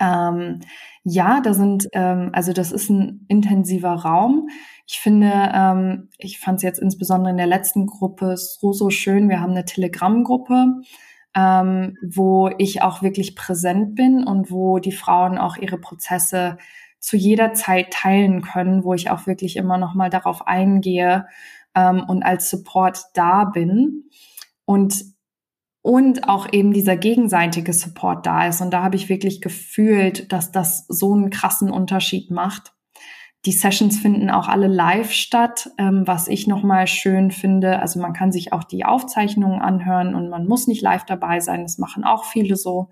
ähm, 0.00 0.60
ja, 1.04 1.40
da 1.40 1.54
sind, 1.54 1.88
ähm, 1.92 2.30
also 2.32 2.52
das 2.52 2.72
ist 2.72 2.90
ein 2.90 3.24
intensiver 3.28 3.92
Raum. 3.92 4.48
Ich 4.86 4.98
finde, 5.00 5.32
ähm, 5.54 6.08
ich 6.18 6.40
fand 6.40 6.56
es 6.56 6.62
jetzt 6.62 6.80
insbesondere 6.80 7.30
in 7.30 7.36
der 7.36 7.46
letzten 7.46 7.86
Gruppe 7.86 8.36
so, 8.36 8.72
so 8.72 8.90
schön. 8.90 9.28
Wir 9.28 9.40
haben 9.40 9.52
eine 9.52 9.64
Telegram-Gruppe, 9.64 10.80
ähm, 11.34 11.96
wo 12.02 12.50
ich 12.58 12.82
auch 12.82 13.02
wirklich 13.02 13.36
präsent 13.36 13.94
bin 13.94 14.24
und 14.24 14.50
wo 14.50 14.78
die 14.78 14.92
Frauen 14.92 15.38
auch 15.38 15.56
ihre 15.56 15.78
Prozesse 15.78 16.58
zu 16.98 17.16
jeder 17.16 17.54
Zeit 17.54 17.92
teilen 17.92 18.42
können, 18.42 18.84
wo 18.84 18.92
ich 18.94 19.10
auch 19.10 19.26
wirklich 19.26 19.56
immer 19.56 19.78
noch 19.78 19.94
mal 19.94 20.10
darauf 20.10 20.46
eingehe 20.46 21.26
ähm, 21.74 22.04
und 22.06 22.22
als 22.22 22.50
Support 22.50 23.04
da 23.14 23.44
bin. 23.44 24.10
Und 24.66 25.02
und 25.82 26.28
auch 26.28 26.52
eben 26.52 26.72
dieser 26.72 26.96
gegenseitige 26.96 27.72
Support 27.72 28.26
da 28.26 28.46
ist. 28.46 28.60
Und 28.60 28.70
da 28.70 28.82
habe 28.82 28.96
ich 28.96 29.08
wirklich 29.08 29.40
gefühlt, 29.40 30.32
dass 30.32 30.52
das 30.52 30.84
so 30.88 31.14
einen 31.14 31.30
krassen 31.30 31.70
Unterschied 31.70 32.30
macht. 32.30 32.72
Die 33.46 33.52
Sessions 33.52 33.98
finden 33.98 34.30
auch 34.30 34.48
alle 34.48 34.66
live 34.66 35.12
statt, 35.12 35.70
ähm, 35.78 36.06
was 36.06 36.28
ich 36.28 36.46
nochmal 36.46 36.86
schön 36.86 37.30
finde. 37.30 37.80
Also 37.80 37.98
man 37.98 38.12
kann 38.12 38.32
sich 38.32 38.52
auch 38.52 38.64
die 38.64 38.84
Aufzeichnungen 38.84 39.62
anhören 39.62 40.14
und 40.14 40.28
man 40.28 40.46
muss 40.46 40.66
nicht 40.66 40.82
live 40.82 41.04
dabei 41.04 41.40
sein. 41.40 41.62
Das 41.62 41.78
machen 41.78 42.04
auch 42.04 42.24
viele 42.24 42.56
so. 42.56 42.90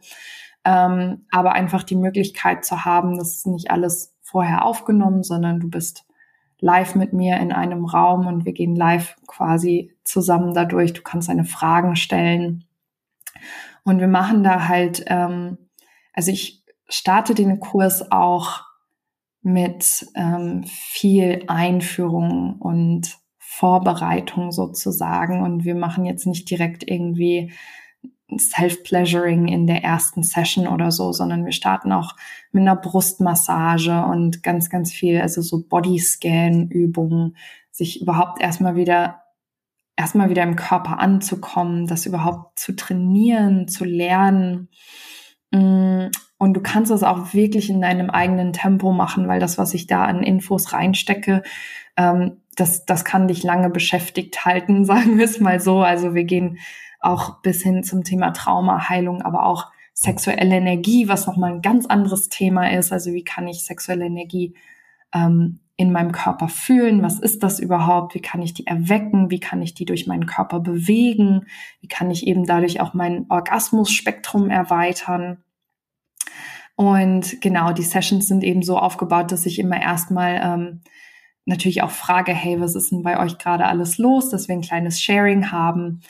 Ähm, 0.65 1.27
aber 1.31 1.53
einfach 1.53 1.83
die 1.83 1.97
Möglichkeit 1.97 2.65
zu 2.65 2.87
haben, 2.87 3.19
das 3.19 3.37
ist 3.37 3.47
nicht 3.47 3.71
alles 3.71 4.15
vorher 4.23 4.65
aufgenommen, 4.65 5.23
sondern 5.23 5.61
du 5.61 5.69
bist 5.69 6.07
live 6.61 6.95
mit 6.95 7.13
mir 7.13 7.37
in 7.37 7.53
einem 7.53 7.85
Raum 7.85 8.27
und 8.27 8.47
wir 8.47 8.53
gehen 8.53 8.75
live 8.75 9.17
quasi 9.27 9.93
zusammen 10.03 10.55
dadurch. 10.55 10.95
Du 10.95 11.03
kannst 11.03 11.29
deine 11.29 11.45
Fragen 11.45 11.95
stellen 11.95 12.65
und 13.89 14.01
wir 14.01 14.09
machen 14.09 14.45
da 14.45 14.69
halt, 14.69 15.05
ähm, 15.07 15.57
also 16.13 16.31
ich 16.31 16.63
starte 16.89 17.35
den 17.35 17.59
Kurs 17.59 18.13
auch 18.13 18.63
mit 19.41 20.07
ähm, 20.15 20.65
viel 20.67 21.45
Einführung 21.47 22.57
und 22.61 23.19
Vorbereitung 23.39 24.53
sozusagen. 24.53 25.43
Und 25.43 25.65
wir 25.65 25.75
machen 25.75 26.05
jetzt 26.05 26.27
nicht 26.27 26.51
direkt 26.51 26.89
irgendwie 26.89 27.53
Self-Pleasuring 28.39 29.49
in 29.49 29.67
der 29.67 29.83
ersten 29.83 30.23
Session 30.23 30.69
oder 30.69 30.91
so, 30.91 31.13
sondern 31.13 31.47
wir 31.47 31.53
starten 31.53 31.91
auch 31.91 32.15
mit 32.53 32.61
einer 32.61 32.77
Brustmassage 32.77 34.05
und 34.05 34.43
ganz, 34.43 34.69
ganz 34.69 34.93
viel, 34.93 35.19
also 35.21 35.41
so 35.41 35.67
Bodyscan-Übungen, 35.67 37.37
sich 37.71 38.03
überhaupt 38.03 38.43
erstmal 38.43 38.77
wieder 38.77 39.23
erstmal 39.99 40.31
wieder 40.31 40.45
im 40.45 40.57
Körper 40.57 41.01
anzukommen, 41.01 41.89
das 41.89 42.07
überhaupt 42.07 42.59
zu 42.59 42.77
trainieren, 42.77 43.67
zu 43.67 43.85
lernen. 43.85 44.69
Mm, 45.51 46.07
und 46.39 46.55
du 46.55 46.61
kannst 46.61 46.93
es 46.93 47.03
auch 47.03 47.35
wirklich 47.35 47.69
in 47.69 47.81
deinem 47.81 48.09
eigenen 48.09 48.53
Tempo 48.53 48.93
machen, 48.93 49.27
weil 49.27 49.41
das, 49.41 49.59
was 49.59 49.75
ich 49.75 49.89
da 49.89 50.05
an 50.05 50.23
Infos 50.23 50.73
reinstecke, 50.73 51.43
ähm, 51.97 52.43
das, 52.55 52.87
das 52.87 53.05
kann 53.05 53.27
dich 53.27 53.43
lange 53.43 53.71
beschäftigt 53.71 54.45
halten, 54.45 54.85
sagen 54.85 55.19
wir 55.19 55.25
es 55.25 55.41
mal 55.41 55.59
so. 55.59 55.81
Also 55.81 56.15
wir 56.15 56.25
gehen 56.25 56.59
auch 57.01 57.43
bis 57.43 57.63
hin 57.63 57.83
zum 57.83 58.05
Thema 58.05 58.31
Traumaheilung, 58.31 59.23
aber 59.23 59.47
auch 59.47 59.67
sexuelle 59.95 60.57
Energie, 60.57 61.09
was 61.09 61.27
nochmal 61.27 61.55
ein 61.55 61.63
ganz 61.63 61.87
anderes 61.87 62.29
Thema 62.29 62.71
ist. 62.71 62.93
Also 62.93 63.13
wie 63.13 63.25
kann 63.25 63.49
ich 63.49 63.65
sexuelle 63.65 64.07
Energie 64.07 64.55
ähm, 65.15 65.61
in 65.77 65.93
meinem 65.93 66.13
Körper 66.13 66.49
fühlen? 66.49 67.03
Was 67.03 67.21
ist 67.21 67.43
das 67.43 67.61
überhaupt? 67.61 68.15
Wie 68.15 68.21
kann 68.21 68.43
ich 68.43 68.53
die 68.53 68.67
erwecken? 68.67 69.31
Wie 69.31 69.41
kann 69.41 69.63
ich 69.63 69.75
die 69.75 69.85
durch 69.85 70.07
meinen 70.07 70.27
Körper 70.27 70.61
bewegen? 70.61 71.47
Wie 71.81 71.89
kann 71.89 72.11
ich 72.11 72.27
eben 72.27 72.45
dadurch 72.45 72.81
auch 72.81 72.95
mein 72.95 73.27
Orgasmusspektrum 73.29 74.51
erweitern? 74.51 75.45
Und 76.75 77.41
genau, 77.41 77.73
die 77.73 77.83
Sessions 77.83 78.27
sind 78.29 78.45
eben 78.45 78.63
so 78.63 78.79
aufgebaut, 78.79 79.33
dass 79.33 79.47
ich 79.47 79.59
immer 79.59 79.81
erstmal 79.81 80.41
ähm, 80.43 80.81
natürlich 81.45 81.83
auch 81.83 81.91
frage, 81.91 82.33
hey, 82.33 82.61
was 82.61 82.75
ist 82.75 82.93
denn 82.93 83.03
bei 83.03 83.19
euch 83.19 83.39
gerade 83.39 83.67
alles 83.67 83.99
los, 83.99 84.31
dass 84.31 84.49
wir 84.49 84.55
ein 84.55 84.61
kleines 84.61 85.01
Sharing 85.01 85.51
haben 85.51 86.01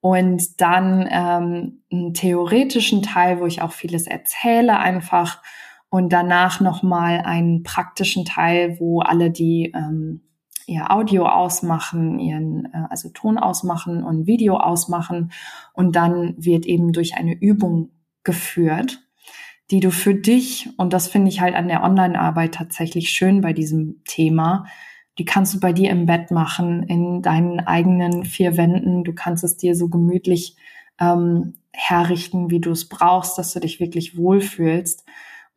und 0.00 0.60
dann 0.60 1.08
ähm, 1.10 1.82
einen 1.90 2.14
theoretischen 2.14 3.02
Teil, 3.02 3.40
wo 3.40 3.46
ich 3.46 3.62
auch 3.62 3.72
vieles 3.72 4.06
erzähle 4.06 4.78
einfach 4.78 5.42
und 5.90 6.12
danach 6.12 6.60
nochmal 6.60 7.20
einen 7.20 7.62
praktischen 7.62 8.24
Teil, 8.24 8.78
wo 8.78 9.00
alle 9.00 9.30
die 9.30 9.72
ähm, 9.74 10.22
ihr 10.66 10.90
Audio 10.90 11.26
ausmachen, 11.26 12.18
ihren 12.18 12.66
äh, 12.66 12.84
also 12.90 13.08
Ton 13.08 13.38
ausmachen 13.38 14.04
und 14.04 14.26
Video 14.26 14.58
ausmachen 14.58 15.32
und 15.72 15.96
dann 15.96 16.34
wird 16.36 16.66
eben 16.66 16.92
durch 16.92 17.16
eine 17.16 17.34
Übung 17.34 17.90
geführt, 18.22 19.00
die 19.70 19.80
du 19.80 19.90
für 19.90 20.14
dich 20.14 20.68
und 20.76 20.92
das 20.92 21.08
finde 21.08 21.30
ich 21.30 21.40
halt 21.40 21.54
an 21.54 21.68
der 21.68 21.82
Online-Arbeit 21.82 22.54
tatsächlich 22.54 23.10
schön 23.10 23.40
bei 23.40 23.52
diesem 23.52 24.02
Thema. 24.04 24.66
Die 25.16 25.24
kannst 25.24 25.54
du 25.54 25.60
bei 25.60 25.72
dir 25.72 25.90
im 25.90 26.06
Bett 26.06 26.30
machen, 26.30 26.82
in 26.84 27.22
deinen 27.22 27.60
eigenen 27.60 28.24
vier 28.24 28.56
Wänden. 28.56 29.02
Du 29.02 29.14
kannst 29.14 29.42
es 29.42 29.56
dir 29.56 29.74
so 29.74 29.88
gemütlich 29.88 30.56
ähm, 31.00 31.54
herrichten, 31.72 32.50
wie 32.50 32.60
du 32.60 32.70
es 32.70 32.88
brauchst, 32.88 33.36
dass 33.36 33.52
du 33.52 33.60
dich 33.60 33.80
wirklich 33.80 34.16
wohlfühlst 34.16 35.04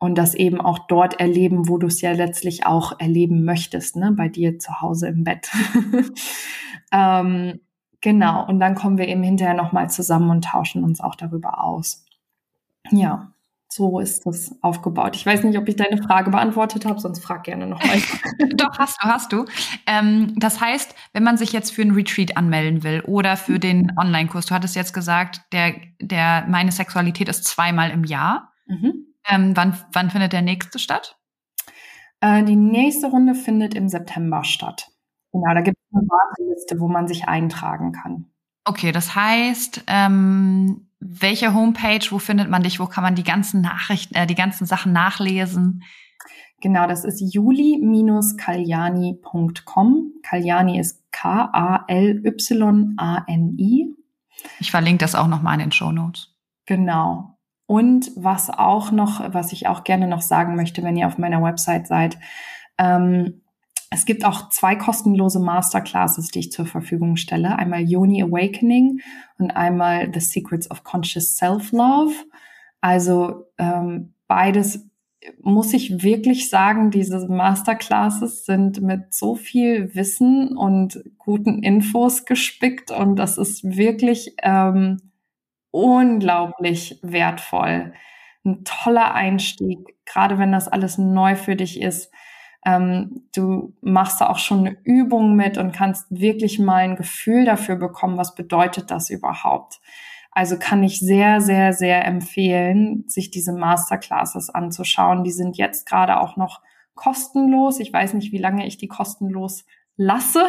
und 0.02 0.18
das 0.18 0.34
eben 0.34 0.60
auch 0.60 0.80
dort 0.80 1.20
erleben, 1.20 1.68
wo 1.68 1.78
du 1.78 1.86
es 1.86 2.00
ja 2.00 2.10
letztlich 2.10 2.66
auch 2.66 2.98
erleben 2.98 3.44
möchtest, 3.44 3.94
ne? 3.94 4.10
bei 4.10 4.28
dir 4.28 4.58
zu 4.58 4.80
Hause 4.80 5.06
im 5.06 5.22
Bett. 5.22 5.48
ähm, 6.92 7.60
genau, 8.00 8.44
und 8.44 8.58
dann 8.58 8.74
kommen 8.74 8.98
wir 8.98 9.06
eben 9.06 9.22
hinterher 9.22 9.54
nochmal 9.54 9.90
zusammen 9.90 10.30
und 10.30 10.44
tauschen 10.44 10.82
uns 10.82 11.00
auch 11.00 11.14
darüber 11.14 11.62
aus. 11.62 12.04
Ja, 12.90 13.30
so 13.68 14.00
ist 14.00 14.26
das 14.26 14.56
aufgebaut. 14.60 15.14
Ich 15.14 15.24
weiß 15.24 15.44
nicht, 15.44 15.56
ob 15.56 15.68
ich 15.68 15.76
deine 15.76 16.02
Frage 16.02 16.32
beantwortet 16.32 16.84
habe, 16.84 16.98
sonst 16.98 17.22
frag 17.22 17.44
gerne 17.44 17.68
nochmal. 17.68 18.02
Doch, 18.56 18.76
hast 18.78 19.00
du, 19.00 19.06
hast 19.06 19.32
du. 19.32 19.44
Ähm, 19.86 20.34
das 20.36 20.60
heißt, 20.60 20.96
wenn 21.12 21.22
man 21.22 21.36
sich 21.36 21.52
jetzt 21.52 21.70
für 21.70 21.82
einen 21.82 21.94
Retreat 21.94 22.36
anmelden 22.36 22.82
will 22.82 23.02
oder 23.06 23.36
für 23.36 23.60
den 23.60 23.96
Online-Kurs, 23.96 24.46
du 24.46 24.54
hattest 24.56 24.74
jetzt 24.74 24.94
gesagt, 24.94 25.42
der, 25.52 25.74
der, 26.00 26.44
meine 26.48 26.72
Sexualität 26.72 27.28
ist 27.28 27.44
zweimal 27.44 27.90
im 27.90 28.02
Jahr. 28.02 28.52
Mhm. 28.66 29.01
Ähm, 29.28 29.56
wann, 29.56 29.76
wann 29.92 30.10
findet 30.10 30.32
der 30.32 30.42
nächste 30.42 30.78
statt? 30.78 31.18
Äh, 32.20 32.44
die 32.44 32.56
nächste 32.56 33.08
Runde 33.08 33.34
findet 33.34 33.74
im 33.74 33.88
September 33.88 34.44
statt. 34.44 34.88
Genau, 35.32 35.54
da 35.54 35.60
gibt 35.60 35.78
es 35.78 35.96
eine 35.96 36.08
Warteliste, 36.08 36.80
wo 36.80 36.88
man 36.88 37.08
sich 37.08 37.26
eintragen 37.26 37.92
kann. 37.92 38.26
Okay, 38.64 38.92
das 38.92 39.16
heißt, 39.16 39.84
ähm, 39.88 40.86
welche 41.00 41.52
Homepage, 41.52 42.06
wo 42.10 42.18
findet 42.18 42.48
man 42.48 42.62
dich, 42.62 42.78
wo 42.78 42.86
kann 42.86 43.02
man 43.02 43.16
die 43.16 43.24
ganzen 43.24 43.60
Nachrichten, 43.60 44.14
äh, 44.14 44.26
die 44.26 44.36
ganzen 44.36 44.66
Sachen 44.66 44.92
nachlesen? 44.92 45.82
Genau, 46.60 46.86
das 46.86 47.04
ist 47.04 47.20
juli-kaljani.com. 47.20 50.12
Kaljani 50.22 50.78
ist 50.78 51.02
K-A-L-Y-A-N-I. 51.10 51.86
Ich 54.60 54.70
verlinke 54.70 54.98
das 54.98 55.16
auch 55.16 55.26
nochmal 55.26 55.54
in 55.54 55.60
den 55.60 55.72
Show 55.72 55.90
Notes. 55.90 56.28
Genau. 56.66 57.31
Und 57.66 58.10
was 58.16 58.50
auch 58.50 58.90
noch, 58.90 59.32
was 59.32 59.52
ich 59.52 59.66
auch 59.68 59.84
gerne 59.84 60.06
noch 60.06 60.22
sagen 60.22 60.56
möchte, 60.56 60.82
wenn 60.82 60.96
ihr 60.96 61.06
auf 61.06 61.18
meiner 61.18 61.42
Website 61.42 61.86
seid, 61.86 62.18
ähm, 62.78 63.42
es 63.90 64.06
gibt 64.06 64.24
auch 64.24 64.48
zwei 64.48 64.74
kostenlose 64.74 65.38
Masterclasses, 65.38 66.28
die 66.28 66.38
ich 66.38 66.52
zur 66.52 66.64
Verfügung 66.64 67.16
stelle. 67.16 67.56
Einmal 67.56 67.82
Yoni 67.82 68.22
Awakening 68.22 69.00
und 69.38 69.50
einmal 69.50 70.10
The 70.12 70.20
Secrets 70.20 70.70
of 70.70 70.82
Conscious 70.82 71.36
Self-Love. 71.36 72.14
Also 72.80 73.44
ähm, 73.58 74.14
beides 74.26 74.88
muss 75.40 75.72
ich 75.74 76.02
wirklich 76.02 76.48
sagen, 76.48 76.90
diese 76.90 77.28
Masterclasses 77.28 78.44
sind 78.46 78.80
mit 78.80 79.12
so 79.12 79.34
viel 79.34 79.94
Wissen 79.94 80.56
und 80.56 81.02
guten 81.18 81.62
Infos 81.62 82.24
gespickt 82.24 82.90
und 82.90 83.16
das 83.16 83.38
ist 83.38 83.76
wirklich 83.76 84.34
ähm, 84.42 85.11
unglaublich 85.72 87.00
wertvoll. 87.02 87.92
Ein 88.44 88.64
toller 88.64 89.14
Einstieg, 89.14 89.96
gerade 90.04 90.38
wenn 90.38 90.52
das 90.52 90.68
alles 90.68 90.98
neu 90.98 91.34
für 91.34 91.56
dich 91.56 91.80
ist. 91.80 92.12
Ähm, 92.64 93.24
du 93.34 93.74
machst 93.80 94.20
da 94.20 94.28
auch 94.28 94.38
schon 94.38 94.60
eine 94.60 94.76
Übung 94.84 95.34
mit 95.34 95.58
und 95.58 95.72
kannst 95.72 96.06
wirklich 96.10 96.60
mal 96.60 96.84
ein 96.84 96.96
Gefühl 96.96 97.44
dafür 97.44 97.74
bekommen, 97.74 98.18
was 98.18 98.36
bedeutet 98.36 98.92
das 98.92 99.10
überhaupt. 99.10 99.80
Also 100.30 100.58
kann 100.58 100.82
ich 100.82 101.00
sehr, 101.00 101.40
sehr, 101.40 101.72
sehr 101.72 102.04
empfehlen, 102.06 103.04
sich 103.08 103.30
diese 103.30 103.52
Masterclasses 103.52 104.48
anzuschauen. 104.48 105.24
Die 105.24 105.32
sind 105.32 105.56
jetzt 105.56 105.86
gerade 105.86 106.20
auch 106.20 106.36
noch 106.36 106.62
kostenlos. 106.94 107.80
Ich 107.80 107.92
weiß 107.92 108.14
nicht, 108.14 108.32
wie 108.32 108.38
lange 108.38 108.66
ich 108.66 108.78
die 108.78 108.88
kostenlos 108.88 109.64
lasse, 109.96 110.44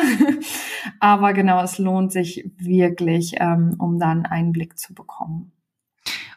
aber 0.99 1.33
genau, 1.33 1.61
es 1.61 1.77
lohnt 1.77 2.11
sich 2.11 2.49
wirklich, 2.57 3.35
ähm, 3.39 3.75
um 3.79 3.99
da 3.99 4.09
einen 4.09 4.25
Einblick 4.25 4.77
zu 4.77 4.93
bekommen. 4.93 5.51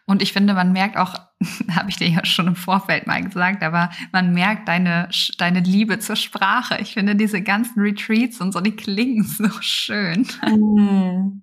Und 0.09 0.23
ich 0.23 0.33
finde, 0.33 0.55
man 0.55 0.73
merkt 0.73 0.97
auch, 0.97 1.15
habe 1.71 1.91
ich 1.91 1.97
dir 1.97 2.09
ja 2.09 2.25
schon 2.25 2.47
im 2.47 2.57
Vorfeld 2.57 3.07
mal 3.07 3.23
gesagt, 3.23 3.63
aber 3.63 3.91
man 4.13 4.33
merkt 4.33 4.69
deine, 4.69 5.09
deine 5.39 5.61
Liebe 5.61 5.99
zur 5.99 6.17
Sprache. 6.17 6.79
Ich 6.81 6.95
finde 6.95 7.17
diese 7.17 7.43
ganzen 7.43 7.81
Retreats 7.81 8.41
und 8.41 8.53
so, 8.53 8.61
die 8.61 8.77
klingen 8.77 9.23
so 9.25 9.51
schön. 9.61 10.27
Mm. 10.43 11.43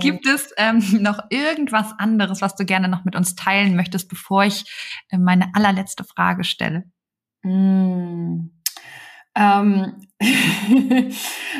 Gibt 0.00 0.26
es 0.26 0.52
ähm, 0.58 0.82
noch 1.00 1.20
irgendwas 1.30 1.94
anderes, 1.98 2.42
was 2.42 2.54
du 2.56 2.66
gerne 2.66 2.88
noch 2.88 3.04
mit 3.04 3.16
uns 3.16 3.34
teilen 3.34 3.74
möchtest, 3.74 4.10
bevor 4.10 4.44
ich 4.44 4.64
äh, 5.08 5.16
meine 5.16 5.54
allerletzte 5.54 6.04
Frage 6.04 6.44
stelle? 6.44 6.84
Mm. 7.42 8.50
Ähm, 9.34 10.06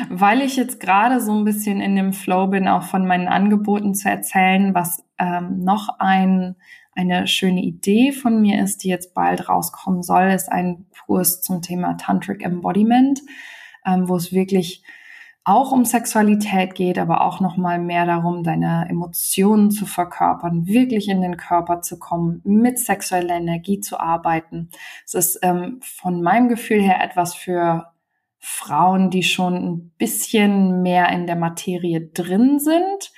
weil 0.09 0.41
ich 0.41 0.55
jetzt 0.55 0.79
gerade 0.79 1.19
so 1.19 1.33
ein 1.33 1.45
bisschen 1.45 1.81
in 1.81 1.95
dem 1.95 2.13
Flow 2.13 2.47
bin, 2.47 2.67
auch 2.67 2.83
von 2.83 3.07
meinen 3.07 3.27
Angeboten 3.27 3.95
zu 3.95 4.09
erzählen, 4.09 4.75
was 4.75 5.03
ähm, 5.17 5.63
noch 5.63 5.99
ein, 5.99 6.55
eine 6.93 7.27
schöne 7.27 7.61
Idee 7.61 8.11
von 8.11 8.41
mir 8.41 8.63
ist, 8.63 8.83
die 8.83 8.89
jetzt 8.89 9.13
bald 9.13 9.49
rauskommen 9.49 10.03
soll, 10.03 10.29
ist 10.29 10.51
ein 10.51 10.85
Kurs 11.11 11.41
zum 11.41 11.61
Thema 11.61 11.97
Tantric 11.97 12.43
Embodiment, 12.43 13.21
ähm, 13.85 14.07
wo 14.07 14.15
es 14.15 14.31
wirklich 14.31 14.83
auch 15.43 15.71
um 15.71 15.85
Sexualität 15.85 16.75
geht, 16.75 16.99
aber 16.99 17.21
auch 17.21 17.39
noch 17.39 17.57
mal 17.57 17.79
mehr 17.79 18.05
darum, 18.05 18.43
deine 18.43 18.87
Emotionen 18.89 19.71
zu 19.71 19.85
verkörpern, 19.85 20.67
wirklich 20.67 21.07
in 21.07 21.21
den 21.21 21.37
Körper 21.37 21.81
zu 21.81 21.97
kommen, 21.97 22.41
mit 22.43 22.77
sexueller 22.77 23.35
Energie 23.35 23.79
zu 23.79 23.99
arbeiten. 23.99 24.69
Es 25.05 25.15
ist 25.15 25.39
ähm, 25.41 25.79
von 25.81 26.21
meinem 26.21 26.47
Gefühl 26.47 26.81
her 26.81 27.03
etwas 27.03 27.33
für 27.33 27.87
Frauen, 28.37 29.09
die 29.09 29.23
schon 29.23 29.55
ein 29.55 29.91
bisschen 29.97 30.81
mehr 30.81 31.09
in 31.09 31.25
der 31.25 31.35
Materie 31.35 32.01
drin 32.01 32.59
sind. 32.59 33.11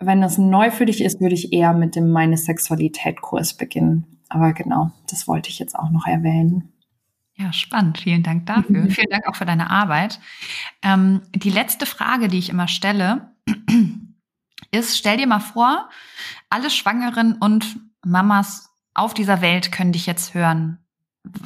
Wenn 0.00 0.20
das 0.20 0.38
neu 0.38 0.70
für 0.70 0.86
dich 0.86 1.02
ist, 1.02 1.20
würde 1.20 1.34
ich 1.34 1.52
eher 1.52 1.72
mit 1.74 1.96
dem 1.96 2.10
Meine 2.10 2.36
Sexualität 2.36 3.20
Kurs 3.20 3.54
beginnen. 3.54 4.20
Aber 4.28 4.52
genau, 4.52 4.90
das 5.10 5.26
wollte 5.26 5.48
ich 5.48 5.58
jetzt 5.58 5.74
auch 5.74 5.90
noch 5.90 6.06
erwähnen. 6.06 6.72
Ja, 7.38 7.52
spannend. 7.52 7.98
Vielen 7.98 8.24
Dank 8.24 8.46
dafür. 8.46 8.82
Mhm. 8.82 8.90
Vielen 8.90 9.10
Dank 9.10 9.28
auch 9.28 9.36
für 9.36 9.46
deine 9.46 9.70
Arbeit. 9.70 10.18
Ähm, 10.82 11.22
die 11.32 11.50
letzte 11.50 11.86
Frage, 11.86 12.26
die 12.26 12.38
ich 12.38 12.50
immer 12.50 12.66
stelle, 12.66 13.32
ist, 14.72 14.98
stell 14.98 15.18
dir 15.18 15.26
mal 15.28 15.38
vor, 15.38 15.88
alle 16.50 16.68
Schwangeren 16.68 17.34
und 17.34 17.80
Mamas 18.04 18.70
auf 18.92 19.14
dieser 19.14 19.40
Welt 19.40 19.70
können 19.70 19.92
dich 19.92 20.06
jetzt 20.06 20.34
hören. 20.34 20.78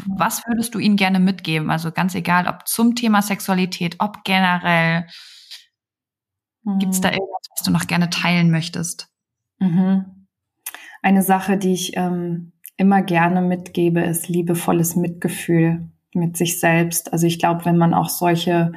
Was 0.06 0.46
würdest 0.46 0.74
du 0.74 0.78
ihnen 0.78 0.96
gerne 0.96 1.20
mitgeben? 1.20 1.70
Also 1.70 1.92
ganz 1.92 2.14
egal, 2.14 2.48
ob 2.48 2.66
zum 2.66 2.94
Thema 2.94 3.20
Sexualität, 3.20 3.96
ob 3.98 4.24
generell. 4.24 5.06
Mhm. 6.62 6.78
Gibt 6.78 6.94
es 6.94 7.00
da 7.02 7.10
irgendwas, 7.10 7.48
was 7.54 7.64
du 7.64 7.70
noch 7.70 7.86
gerne 7.86 8.08
teilen 8.08 8.50
möchtest? 8.50 9.08
Mhm. 9.58 10.26
Eine 11.02 11.22
Sache, 11.22 11.58
die 11.58 11.74
ich 11.74 11.96
ähm, 11.96 12.51
immer 12.76 13.02
gerne 13.02 13.42
mitgebe, 13.42 14.00
ist 14.00 14.28
liebevolles 14.28 14.96
Mitgefühl 14.96 15.88
mit 16.14 16.36
sich 16.36 16.60
selbst. 16.60 17.12
Also 17.12 17.26
ich 17.26 17.38
glaube, 17.38 17.64
wenn 17.64 17.76
man 17.76 17.94
auch 17.94 18.08
solche 18.08 18.72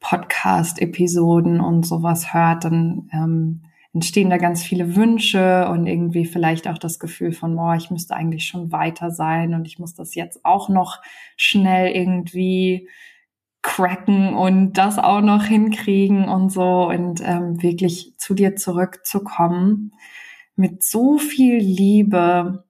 Podcast-Episoden 0.00 1.60
und 1.60 1.86
sowas 1.86 2.32
hört, 2.32 2.64
dann 2.64 3.08
ähm, 3.12 3.62
entstehen 3.92 4.28
da 4.28 4.36
ganz 4.36 4.62
viele 4.62 4.94
Wünsche 4.94 5.68
und 5.68 5.86
irgendwie 5.86 6.26
vielleicht 6.26 6.68
auch 6.68 6.78
das 6.78 6.98
Gefühl 6.98 7.32
von, 7.32 7.56
boah, 7.56 7.74
ich 7.76 7.90
müsste 7.90 8.14
eigentlich 8.14 8.44
schon 8.44 8.70
weiter 8.70 9.10
sein 9.10 9.54
und 9.54 9.66
ich 9.66 9.78
muss 9.78 9.94
das 9.94 10.14
jetzt 10.14 10.44
auch 10.44 10.68
noch 10.68 11.00
schnell 11.36 11.96
irgendwie 11.96 12.88
cracken 13.62 14.34
und 14.34 14.74
das 14.74 14.98
auch 14.98 15.22
noch 15.22 15.44
hinkriegen 15.44 16.28
und 16.28 16.50
so 16.50 16.88
und 16.88 17.20
ähm, 17.24 17.62
wirklich 17.62 18.12
zu 18.18 18.34
dir 18.34 18.54
zurückzukommen 18.54 19.92
mit 20.56 20.82
so 20.82 21.18
viel 21.18 21.56
Liebe 21.56 22.65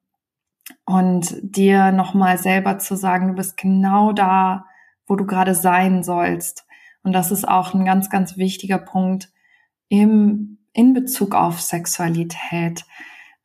und 0.86 1.36
dir 1.42 1.90
nochmal 1.92 2.38
selber 2.38 2.78
zu 2.78 2.96
sagen, 2.96 3.28
du 3.28 3.34
bist 3.34 3.56
genau 3.56 4.12
da, 4.12 4.66
wo 5.06 5.16
du 5.16 5.26
gerade 5.26 5.54
sein 5.54 6.02
sollst. 6.02 6.64
Und 7.02 7.12
das 7.12 7.30
ist 7.30 7.46
auch 7.46 7.74
ein 7.74 7.84
ganz, 7.84 8.08
ganz 8.08 8.36
wichtiger 8.36 8.78
Punkt 8.78 9.30
im, 9.88 10.58
in 10.72 10.94
Bezug 10.94 11.34
auf 11.34 11.60
Sexualität 11.60 12.84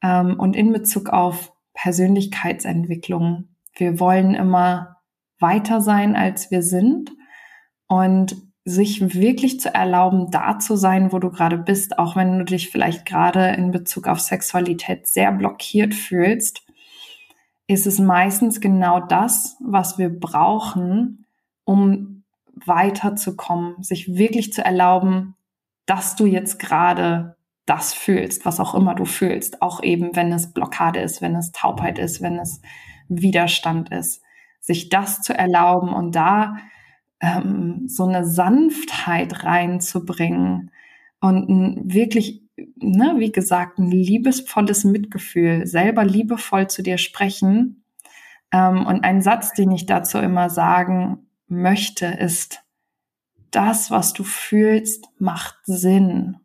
ähm, 0.03 0.39
und 0.39 0.55
in 0.55 0.71
Bezug 0.71 1.09
auf 1.09 1.51
Persönlichkeitsentwicklung. 1.73 3.49
Wir 3.75 3.99
wollen 3.99 4.35
immer 4.35 4.97
weiter 5.39 5.81
sein, 5.81 6.15
als 6.15 6.51
wir 6.51 6.61
sind 6.61 7.11
und 7.87 8.35
sich 8.63 9.15
wirklich 9.15 9.59
zu 9.59 9.73
erlauben, 9.73 10.29
da 10.29 10.59
zu 10.59 10.75
sein, 10.75 11.11
wo 11.11 11.17
du 11.17 11.31
gerade 11.31 11.57
bist, 11.57 11.97
auch 11.97 12.15
wenn 12.15 12.37
du 12.37 12.45
dich 12.45 12.69
vielleicht 12.69 13.07
gerade 13.07 13.47
in 13.47 13.71
Bezug 13.71 14.07
auf 14.07 14.19
Sexualität 14.19 15.07
sehr 15.07 15.31
blockiert 15.31 15.95
fühlst 15.95 16.61
ist 17.71 17.87
es 17.87 17.99
meistens 17.99 18.59
genau 18.59 18.99
das, 18.99 19.55
was 19.61 19.97
wir 19.97 20.09
brauchen, 20.09 21.25
um 21.63 22.23
weiterzukommen, 22.53 23.81
sich 23.81 24.15
wirklich 24.15 24.51
zu 24.51 24.63
erlauben, 24.63 25.35
dass 25.85 26.15
du 26.15 26.25
jetzt 26.25 26.59
gerade 26.59 27.37
das 27.65 27.93
fühlst, 27.93 28.45
was 28.45 28.59
auch 28.59 28.75
immer 28.75 28.93
du 28.93 29.05
fühlst, 29.05 29.61
auch 29.61 29.81
eben 29.83 30.15
wenn 30.15 30.33
es 30.33 30.51
Blockade 30.51 30.99
ist, 30.99 31.21
wenn 31.21 31.35
es 31.35 31.53
Taubheit 31.53 31.97
ist, 31.97 32.21
wenn 32.21 32.39
es 32.39 32.61
Widerstand 33.07 33.89
ist, 33.89 34.21
sich 34.59 34.89
das 34.89 35.21
zu 35.21 35.33
erlauben 35.33 35.93
und 35.93 36.13
da 36.13 36.57
ähm, 37.21 37.87
so 37.87 38.05
eine 38.05 38.25
Sanftheit 38.25 39.45
reinzubringen 39.45 40.71
und 41.21 41.93
wirklich 41.93 42.41
ne, 42.77 43.15
wie 43.17 43.31
gesagt, 43.31 43.79
ein 43.79 43.89
liebesvolles 43.89 44.83
Mitgefühl, 44.83 45.65
selber 45.67 46.03
liebevoll 46.03 46.67
zu 46.67 46.83
dir 46.83 46.97
sprechen. 46.97 47.83
Ähm, 48.51 48.85
und 48.85 49.03
ein 49.03 49.21
Satz, 49.21 49.53
den 49.53 49.71
ich 49.71 49.85
dazu 49.85 50.17
immer 50.17 50.49
sagen 50.49 51.27
möchte, 51.47 52.05
ist, 52.05 52.63
das, 53.51 53.91
was 53.91 54.13
du 54.13 54.23
fühlst, 54.23 55.09
macht 55.19 55.57
Sinn. 55.65 56.37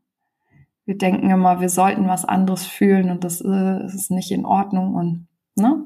Wir 0.84 0.98
denken 0.98 1.30
immer, 1.30 1.60
wir 1.60 1.68
sollten 1.68 2.08
was 2.08 2.24
anderes 2.24 2.66
fühlen 2.66 3.10
und 3.10 3.22
das 3.22 3.40
äh, 3.40 3.84
ist 3.86 4.10
nicht 4.10 4.32
in 4.32 4.44
Ordnung 4.44 4.94
und, 4.94 5.28
ne? 5.54 5.84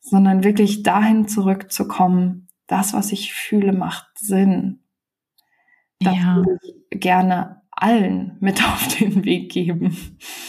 Sondern 0.00 0.44
wirklich 0.44 0.82
dahin 0.82 1.26
zurückzukommen, 1.26 2.48
das, 2.66 2.92
was 2.92 3.12
ich 3.12 3.32
fühle, 3.32 3.72
macht 3.72 4.06
Sinn. 4.18 4.80
Das 6.00 6.16
ja. 6.16 6.36
würde 6.36 6.58
ich 6.62 7.00
gerne 7.00 7.57
allen 7.82 8.36
mit 8.40 8.62
auf 8.68 8.88
den 8.96 9.24
Weg 9.24 9.52
geben. 9.52 9.96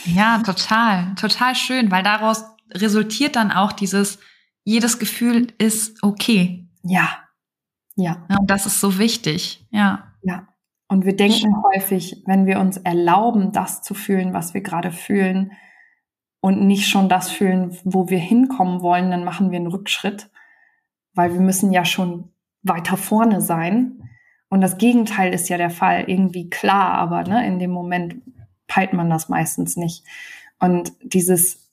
Ja, 0.05 0.39
total, 0.39 1.15
total 1.15 1.55
schön, 1.55 1.91
weil 1.91 2.03
daraus 2.03 2.45
resultiert 2.71 3.35
dann 3.35 3.51
auch 3.51 3.71
dieses, 3.71 4.19
jedes 4.63 4.99
Gefühl 4.99 5.47
ist 5.57 6.03
okay. 6.03 6.67
Ja, 6.83 7.09
ja. 7.95 8.25
ja 8.29 8.37
und 8.37 8.49
das 8.49 8.65
ist 8.65 8.79
so 8.79 8.99
wichtig, 8.99 9.65
ja. 9.71 10.13
Ja. 10.21 10.47
Und 10.87 11.05
wir 11.05 11.15
denken 11.15 11.53
häufig, 11.63 12.23
wenn 12.25 12.47
wir 12.47 12.59
uns 12.59 12.77
erlauben, 12.77 13.51
das 13.51 13.83
zu 13.83 13.93
fühlen, 13.93 14.33
was 14.33 14.55
wir 14.55 14.61
gerade 14.61 14.91
fühlen 14.91 15.51
und 16.41 16.65
nicht 16.65 16.87
schon 16.87 17.09
das 17.09 17.29
fühlen, 17.29 17.77
wo 17.83 18.09
wir 18.09 18.17
hinkommen 18.17 18.81
wollen, 18.81 19.11
dann 19.11 19.23
machen 19.23 19.51
wir 19.51 19.57
einen 19.57 19.67
Rückschritt, 19.67 20.31
weil 21.13 21.33
wir 21.33 21.41
müssen 21.41 21.71
ja 21.71 21.85
schon 21.85 22.33
weiter 22.63 22.97
vorne 22.97 23.39
sein. 23.39 23.98
Und 24.49 24.61
das 24.61 24.77
Gegenteil 24.77 25.33
ist 25.33 25.47
ja 25.49 25.57
der 25.57 25.69
Fall, 25.69 26.05
irgendwie 26.07 26.49
klar, 26.49 26.93
aber 26.93 27.23
ne, 27.23 27.45
in 27.45 27.59
dem 27.59 27.71
Moment 27.71 28.21
peilt 28.67 28.93
man 28.93 29.09
das 29.09 29.29
meistens 29.29 29.77
nicht. 29.77 30.03
Und 30.59 30.91
dieses 31.01 31.69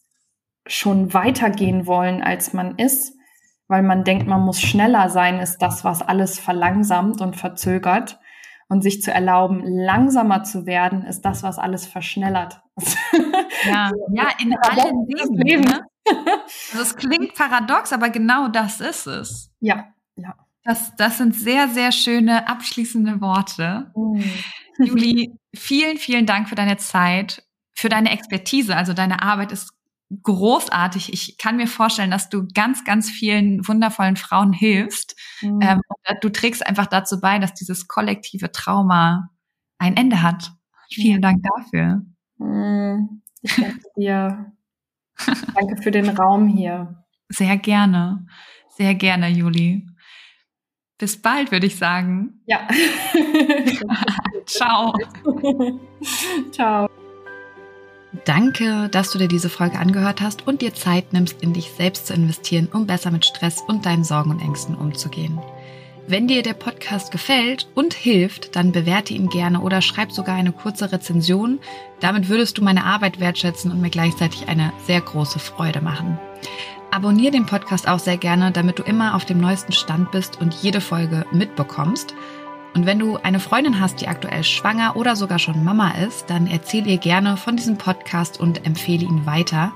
schon 0.66 1.14
weitergehen 1.14 1.86
wollen, 1.86 2.22
als 2.22 2.52
man 2.52 2.76
ist, 2.76 3.14
weil 3.68 3.82
man 3.82 4.04
denkt, 4.04 4.26
man 4.26 4.42
muss 4.42 4.60
schneller 4.60 5.08
sein, 5.08 5.40
ist 5.40 5.58
das, 5.58 5.84
was 5.84 6.02
alles 6.02 6.38
verlangsamt 6.38 7.20
und 7.20 7.36
verzögert. 7.36 8.18
Und 8.68 8.82
sich 8.82 9.00
zu 9.00 9.12
erlauben, 9.12 9.62
langsamer 9.64 10.42
zu 10.42 10.66
werden, 10.66 11.04
ist 11.04 11.20
das, 11.20 11.44
was 11.44 11.56
alles 11.56 11.86
verschnellert. 11.86 12.62
Ja, 13.64 13.92
ja 14.12 14.28
in 14.40 14.56
allen 14.58 15.06
Leben. 15.06 15.62
Ne? 15.62 15.86
Also 16.72 16.82
es 16.82 16.96
klingt 16.96 17.34
paradox, 17.34 17.92
aber 17.92 18.10
genau 18.10 18.48
das 18.48 18.80
ist 18.80 19.06
es. 19.06 19.52
Ja, 19.60 19.94
ja. 20.16 20.34
Das, 20.66 20.96
das 20.96 21.18
sind 21.18 21.34
sehr, 21.34 21.68
sehr 21.68 21.92
schöne 21.92 22.48
abschließende 22.48 23.20
Worte. 23.20 23.92
Mhm. 23.94 24.24
Juli, 24.84 25.38
vielen, 25.54 25.96
vielen 25.96 26.26
Dank 26.26 26.48
für 26.48 26.56
deine 26.56 26.76
Zeit, 26.76 27.44
für 27.72 27.88
deine 27.88 28.10
Expertise. 28.10 28.76
Also 28.76 28.92
deine 28.92 29.22
Arbeit 29.22 29.52
ist 29.52 29.72
großartig. 30.22 31.12
Ich 31.12 31.38
kann 31.38 31.56
mir 31.56 31.68
vorstellen, 31.68 32.10
dass 32.10 32.28
du 32.28 32.48
ganz, 32.52 32.84
ganz 32.84 33.08
vielen 33.08 33.66
wundervollen 33.66 34.16
Frauen 34.16 34.52
hilfst. 34.52 35.16
Mhm. 35.40 35.60
Ähm, 35.62 35.80
du 36.20 36.30
trägst 36.30 36.66
einfach 36.66 36.86
dazu 36.86 37.20
bei, 37.20 37.38
dass 37.38 37.54
dieses 37.54 37.86
kollektive 37.86 38.50
Trauma 38.50 39.30
ein 39.78 39.96
Ende 39.96 40.22
hat. 40.22 40.52
Vielen 40.90 41.22
Dank 41.22 41.42
dafür. 41.42 42.02
Mhm. 42.38 43.22
Ich 43.42 43.54
danke 43.54 43.80
dir. 43.96 44.52
danke 45.54 45.82
für 45.82 45.90
den 45.92 46.08
Raum 46.08 46.48
hier. 46.48 47.04
Sehr 47.28 47.56
gerne. 47.56 48.26
Sehr 48.76 48.94
gerne, 48.94 49.28
Juli. 49.28 49.86
Bis 50.98 51.20
bald, 51.20 51.52
würde 51.52 51.66
ich 51.66 51.76
sagen. 51.76 52.40
Ja. 52.46 52.66
Ciao. 54.46 54.94
Ciao. 56.52 56.88
Danke, 58.24 58.88
dass 58.88 59.10
du 59.10 59.18
dir 59.18 59.28
diese 59.28 59.50
Folge 59.50 59.78
angehört 59.78 60.22
hast 60.22 60.46
und 60.46 60.62
dir 60.62 60.72
Zeit 60.72 61.12
nimmst, 61.12 61.42
in 61.42 61.52
dich 61.52 61.70
selbst 61.72 62.06
zu 62.06 62.14
investieren, 62.14 62.68
um 62.72 62.86
besser 62.86 63.10
mit 63.10 63.26
Stress 63.26 63.60
und 63.60 63.84
deinen 63.84 64.04
Sorgen 64.04 64.30
und 64.30 64.40
Ängsten 64.40 64.74
umzugehen. 64.74 65.38
Wenn 66.08 66.28
dir 66.28 66.42
der 66.42 66.54
Podcast 66.54 67.10
gefällt 67.10 67.68
und 67.74 67.92
hilft, 67.92 68.54
dann 68.54 68.70
bewerte 68.72 69.12
ihn 69.12 69.28
gerne 69.28 69.60
oder 69.60 69.82
schreib 69.82 70.12
sogar 70.12 70.36
eine 70.36 70.52
kurze 70.52 70.92
Rezension. 70.92 71.58
Damit 72.00 72.28
würdest 72.28 72.56
du 72.56 72.62
meine 72.62 72.84
Arbeit 72.84 73.18
wertschätzen 73.18 73.72
und 73.72 73.80
mir 73.80 73.90
gleichzeitig 73.90 74.48
eine 74.48 74.72
sehr 74.86 75.00
große 75.00 75.40
Freude 75.40 75.80
machen. 75.82 76.16
Abonnier 76.90 77.30
den 77.30 77.46
Podcast 77.46 77.88
auch 77.88 77.98
sehr 77.98 78.16
gerne, 78.16 78.52
damit 78.52 78.78
du 78.78 78.82
immer 78.82 79.14
auf 79.14 79.24
dem 79.24 79.38
neuesten 79.38 79.72
Stand 79.72 80.12
bist 80.12 80.40
und 80.40 80.54
jede 80.54 80.80
Folge 80.80 81.26
mitbekommst. 81.32 82.14
Und 82.74 82.86
wenn 82.86 82.98
du 82.98 83.16
eine 83.16 83.40
Freundin 83.40 83.80
hast, 83.80 84.00
die 84.00 84.08
aktuell 84.08 84.44
schwanger 84.44 84.96
oder 84.96 85.16
sogar 85.16 85.38
schon 85.38 85.64
Mama 85.64 85.92
ist, 85.92 86.30
dann 86.30 86.46
erzähl 86.46 86.86
ihr 86.86 86.98
gerne 86.98 87.36
von 87.36 87.56
diesem 87.56 87.78
Podcast 87.78 88.38
und 88.38 88.66
empfehle 88.66 89.04
ihn 89.04 89.26
weiter. 89.26 89.72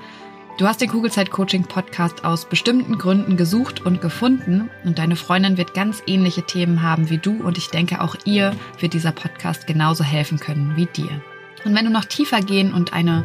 Du 0.59 0.67
hast 0.67 0.83
den 0.83 0.91
Kugelzeit 0.91 1.31
Coaching 1.31 1.65
Podcast 1.65 2.25
aus 2.25 2.45
bestimmten 2.45 2.99
Gründen 2.99 3.39
gesucht 3.39 3.81
und 3.87 4.03
gefunden 4.03 4.69
und 4.85 4.99
deine 4.99 5.17
Freundin 5.17 5.57
wird 5.57 5.73
ganz 5.73 6.03
ähnliche 6.07 6.43
Themen 6.43 6.83
haben 6.83 7.09
wie 7.09 7.17
du 7.17 7.43
und 7.43 7.57
ich 7.57 7.71
denke 7.71 8.03
auch 8.03 8.15
ihr 8.27 8.55
wird 8.79 8.93
dieser 8.93 9.13
Podcast 9.13 9.67
genauso 9.67 10.05
helfen 10.05 10.39
können 10.39 10.77
wie 10.77 10.85
dir. 10.85 11.23
Und 11.65 11.75
wenn 11.75 11.87
du 11.87 11.91
noch 11.91 12.05
tiefer 12.05 12.41
gehen 12.41 12.75
und 12.75 12.93
eine 12.93 13.25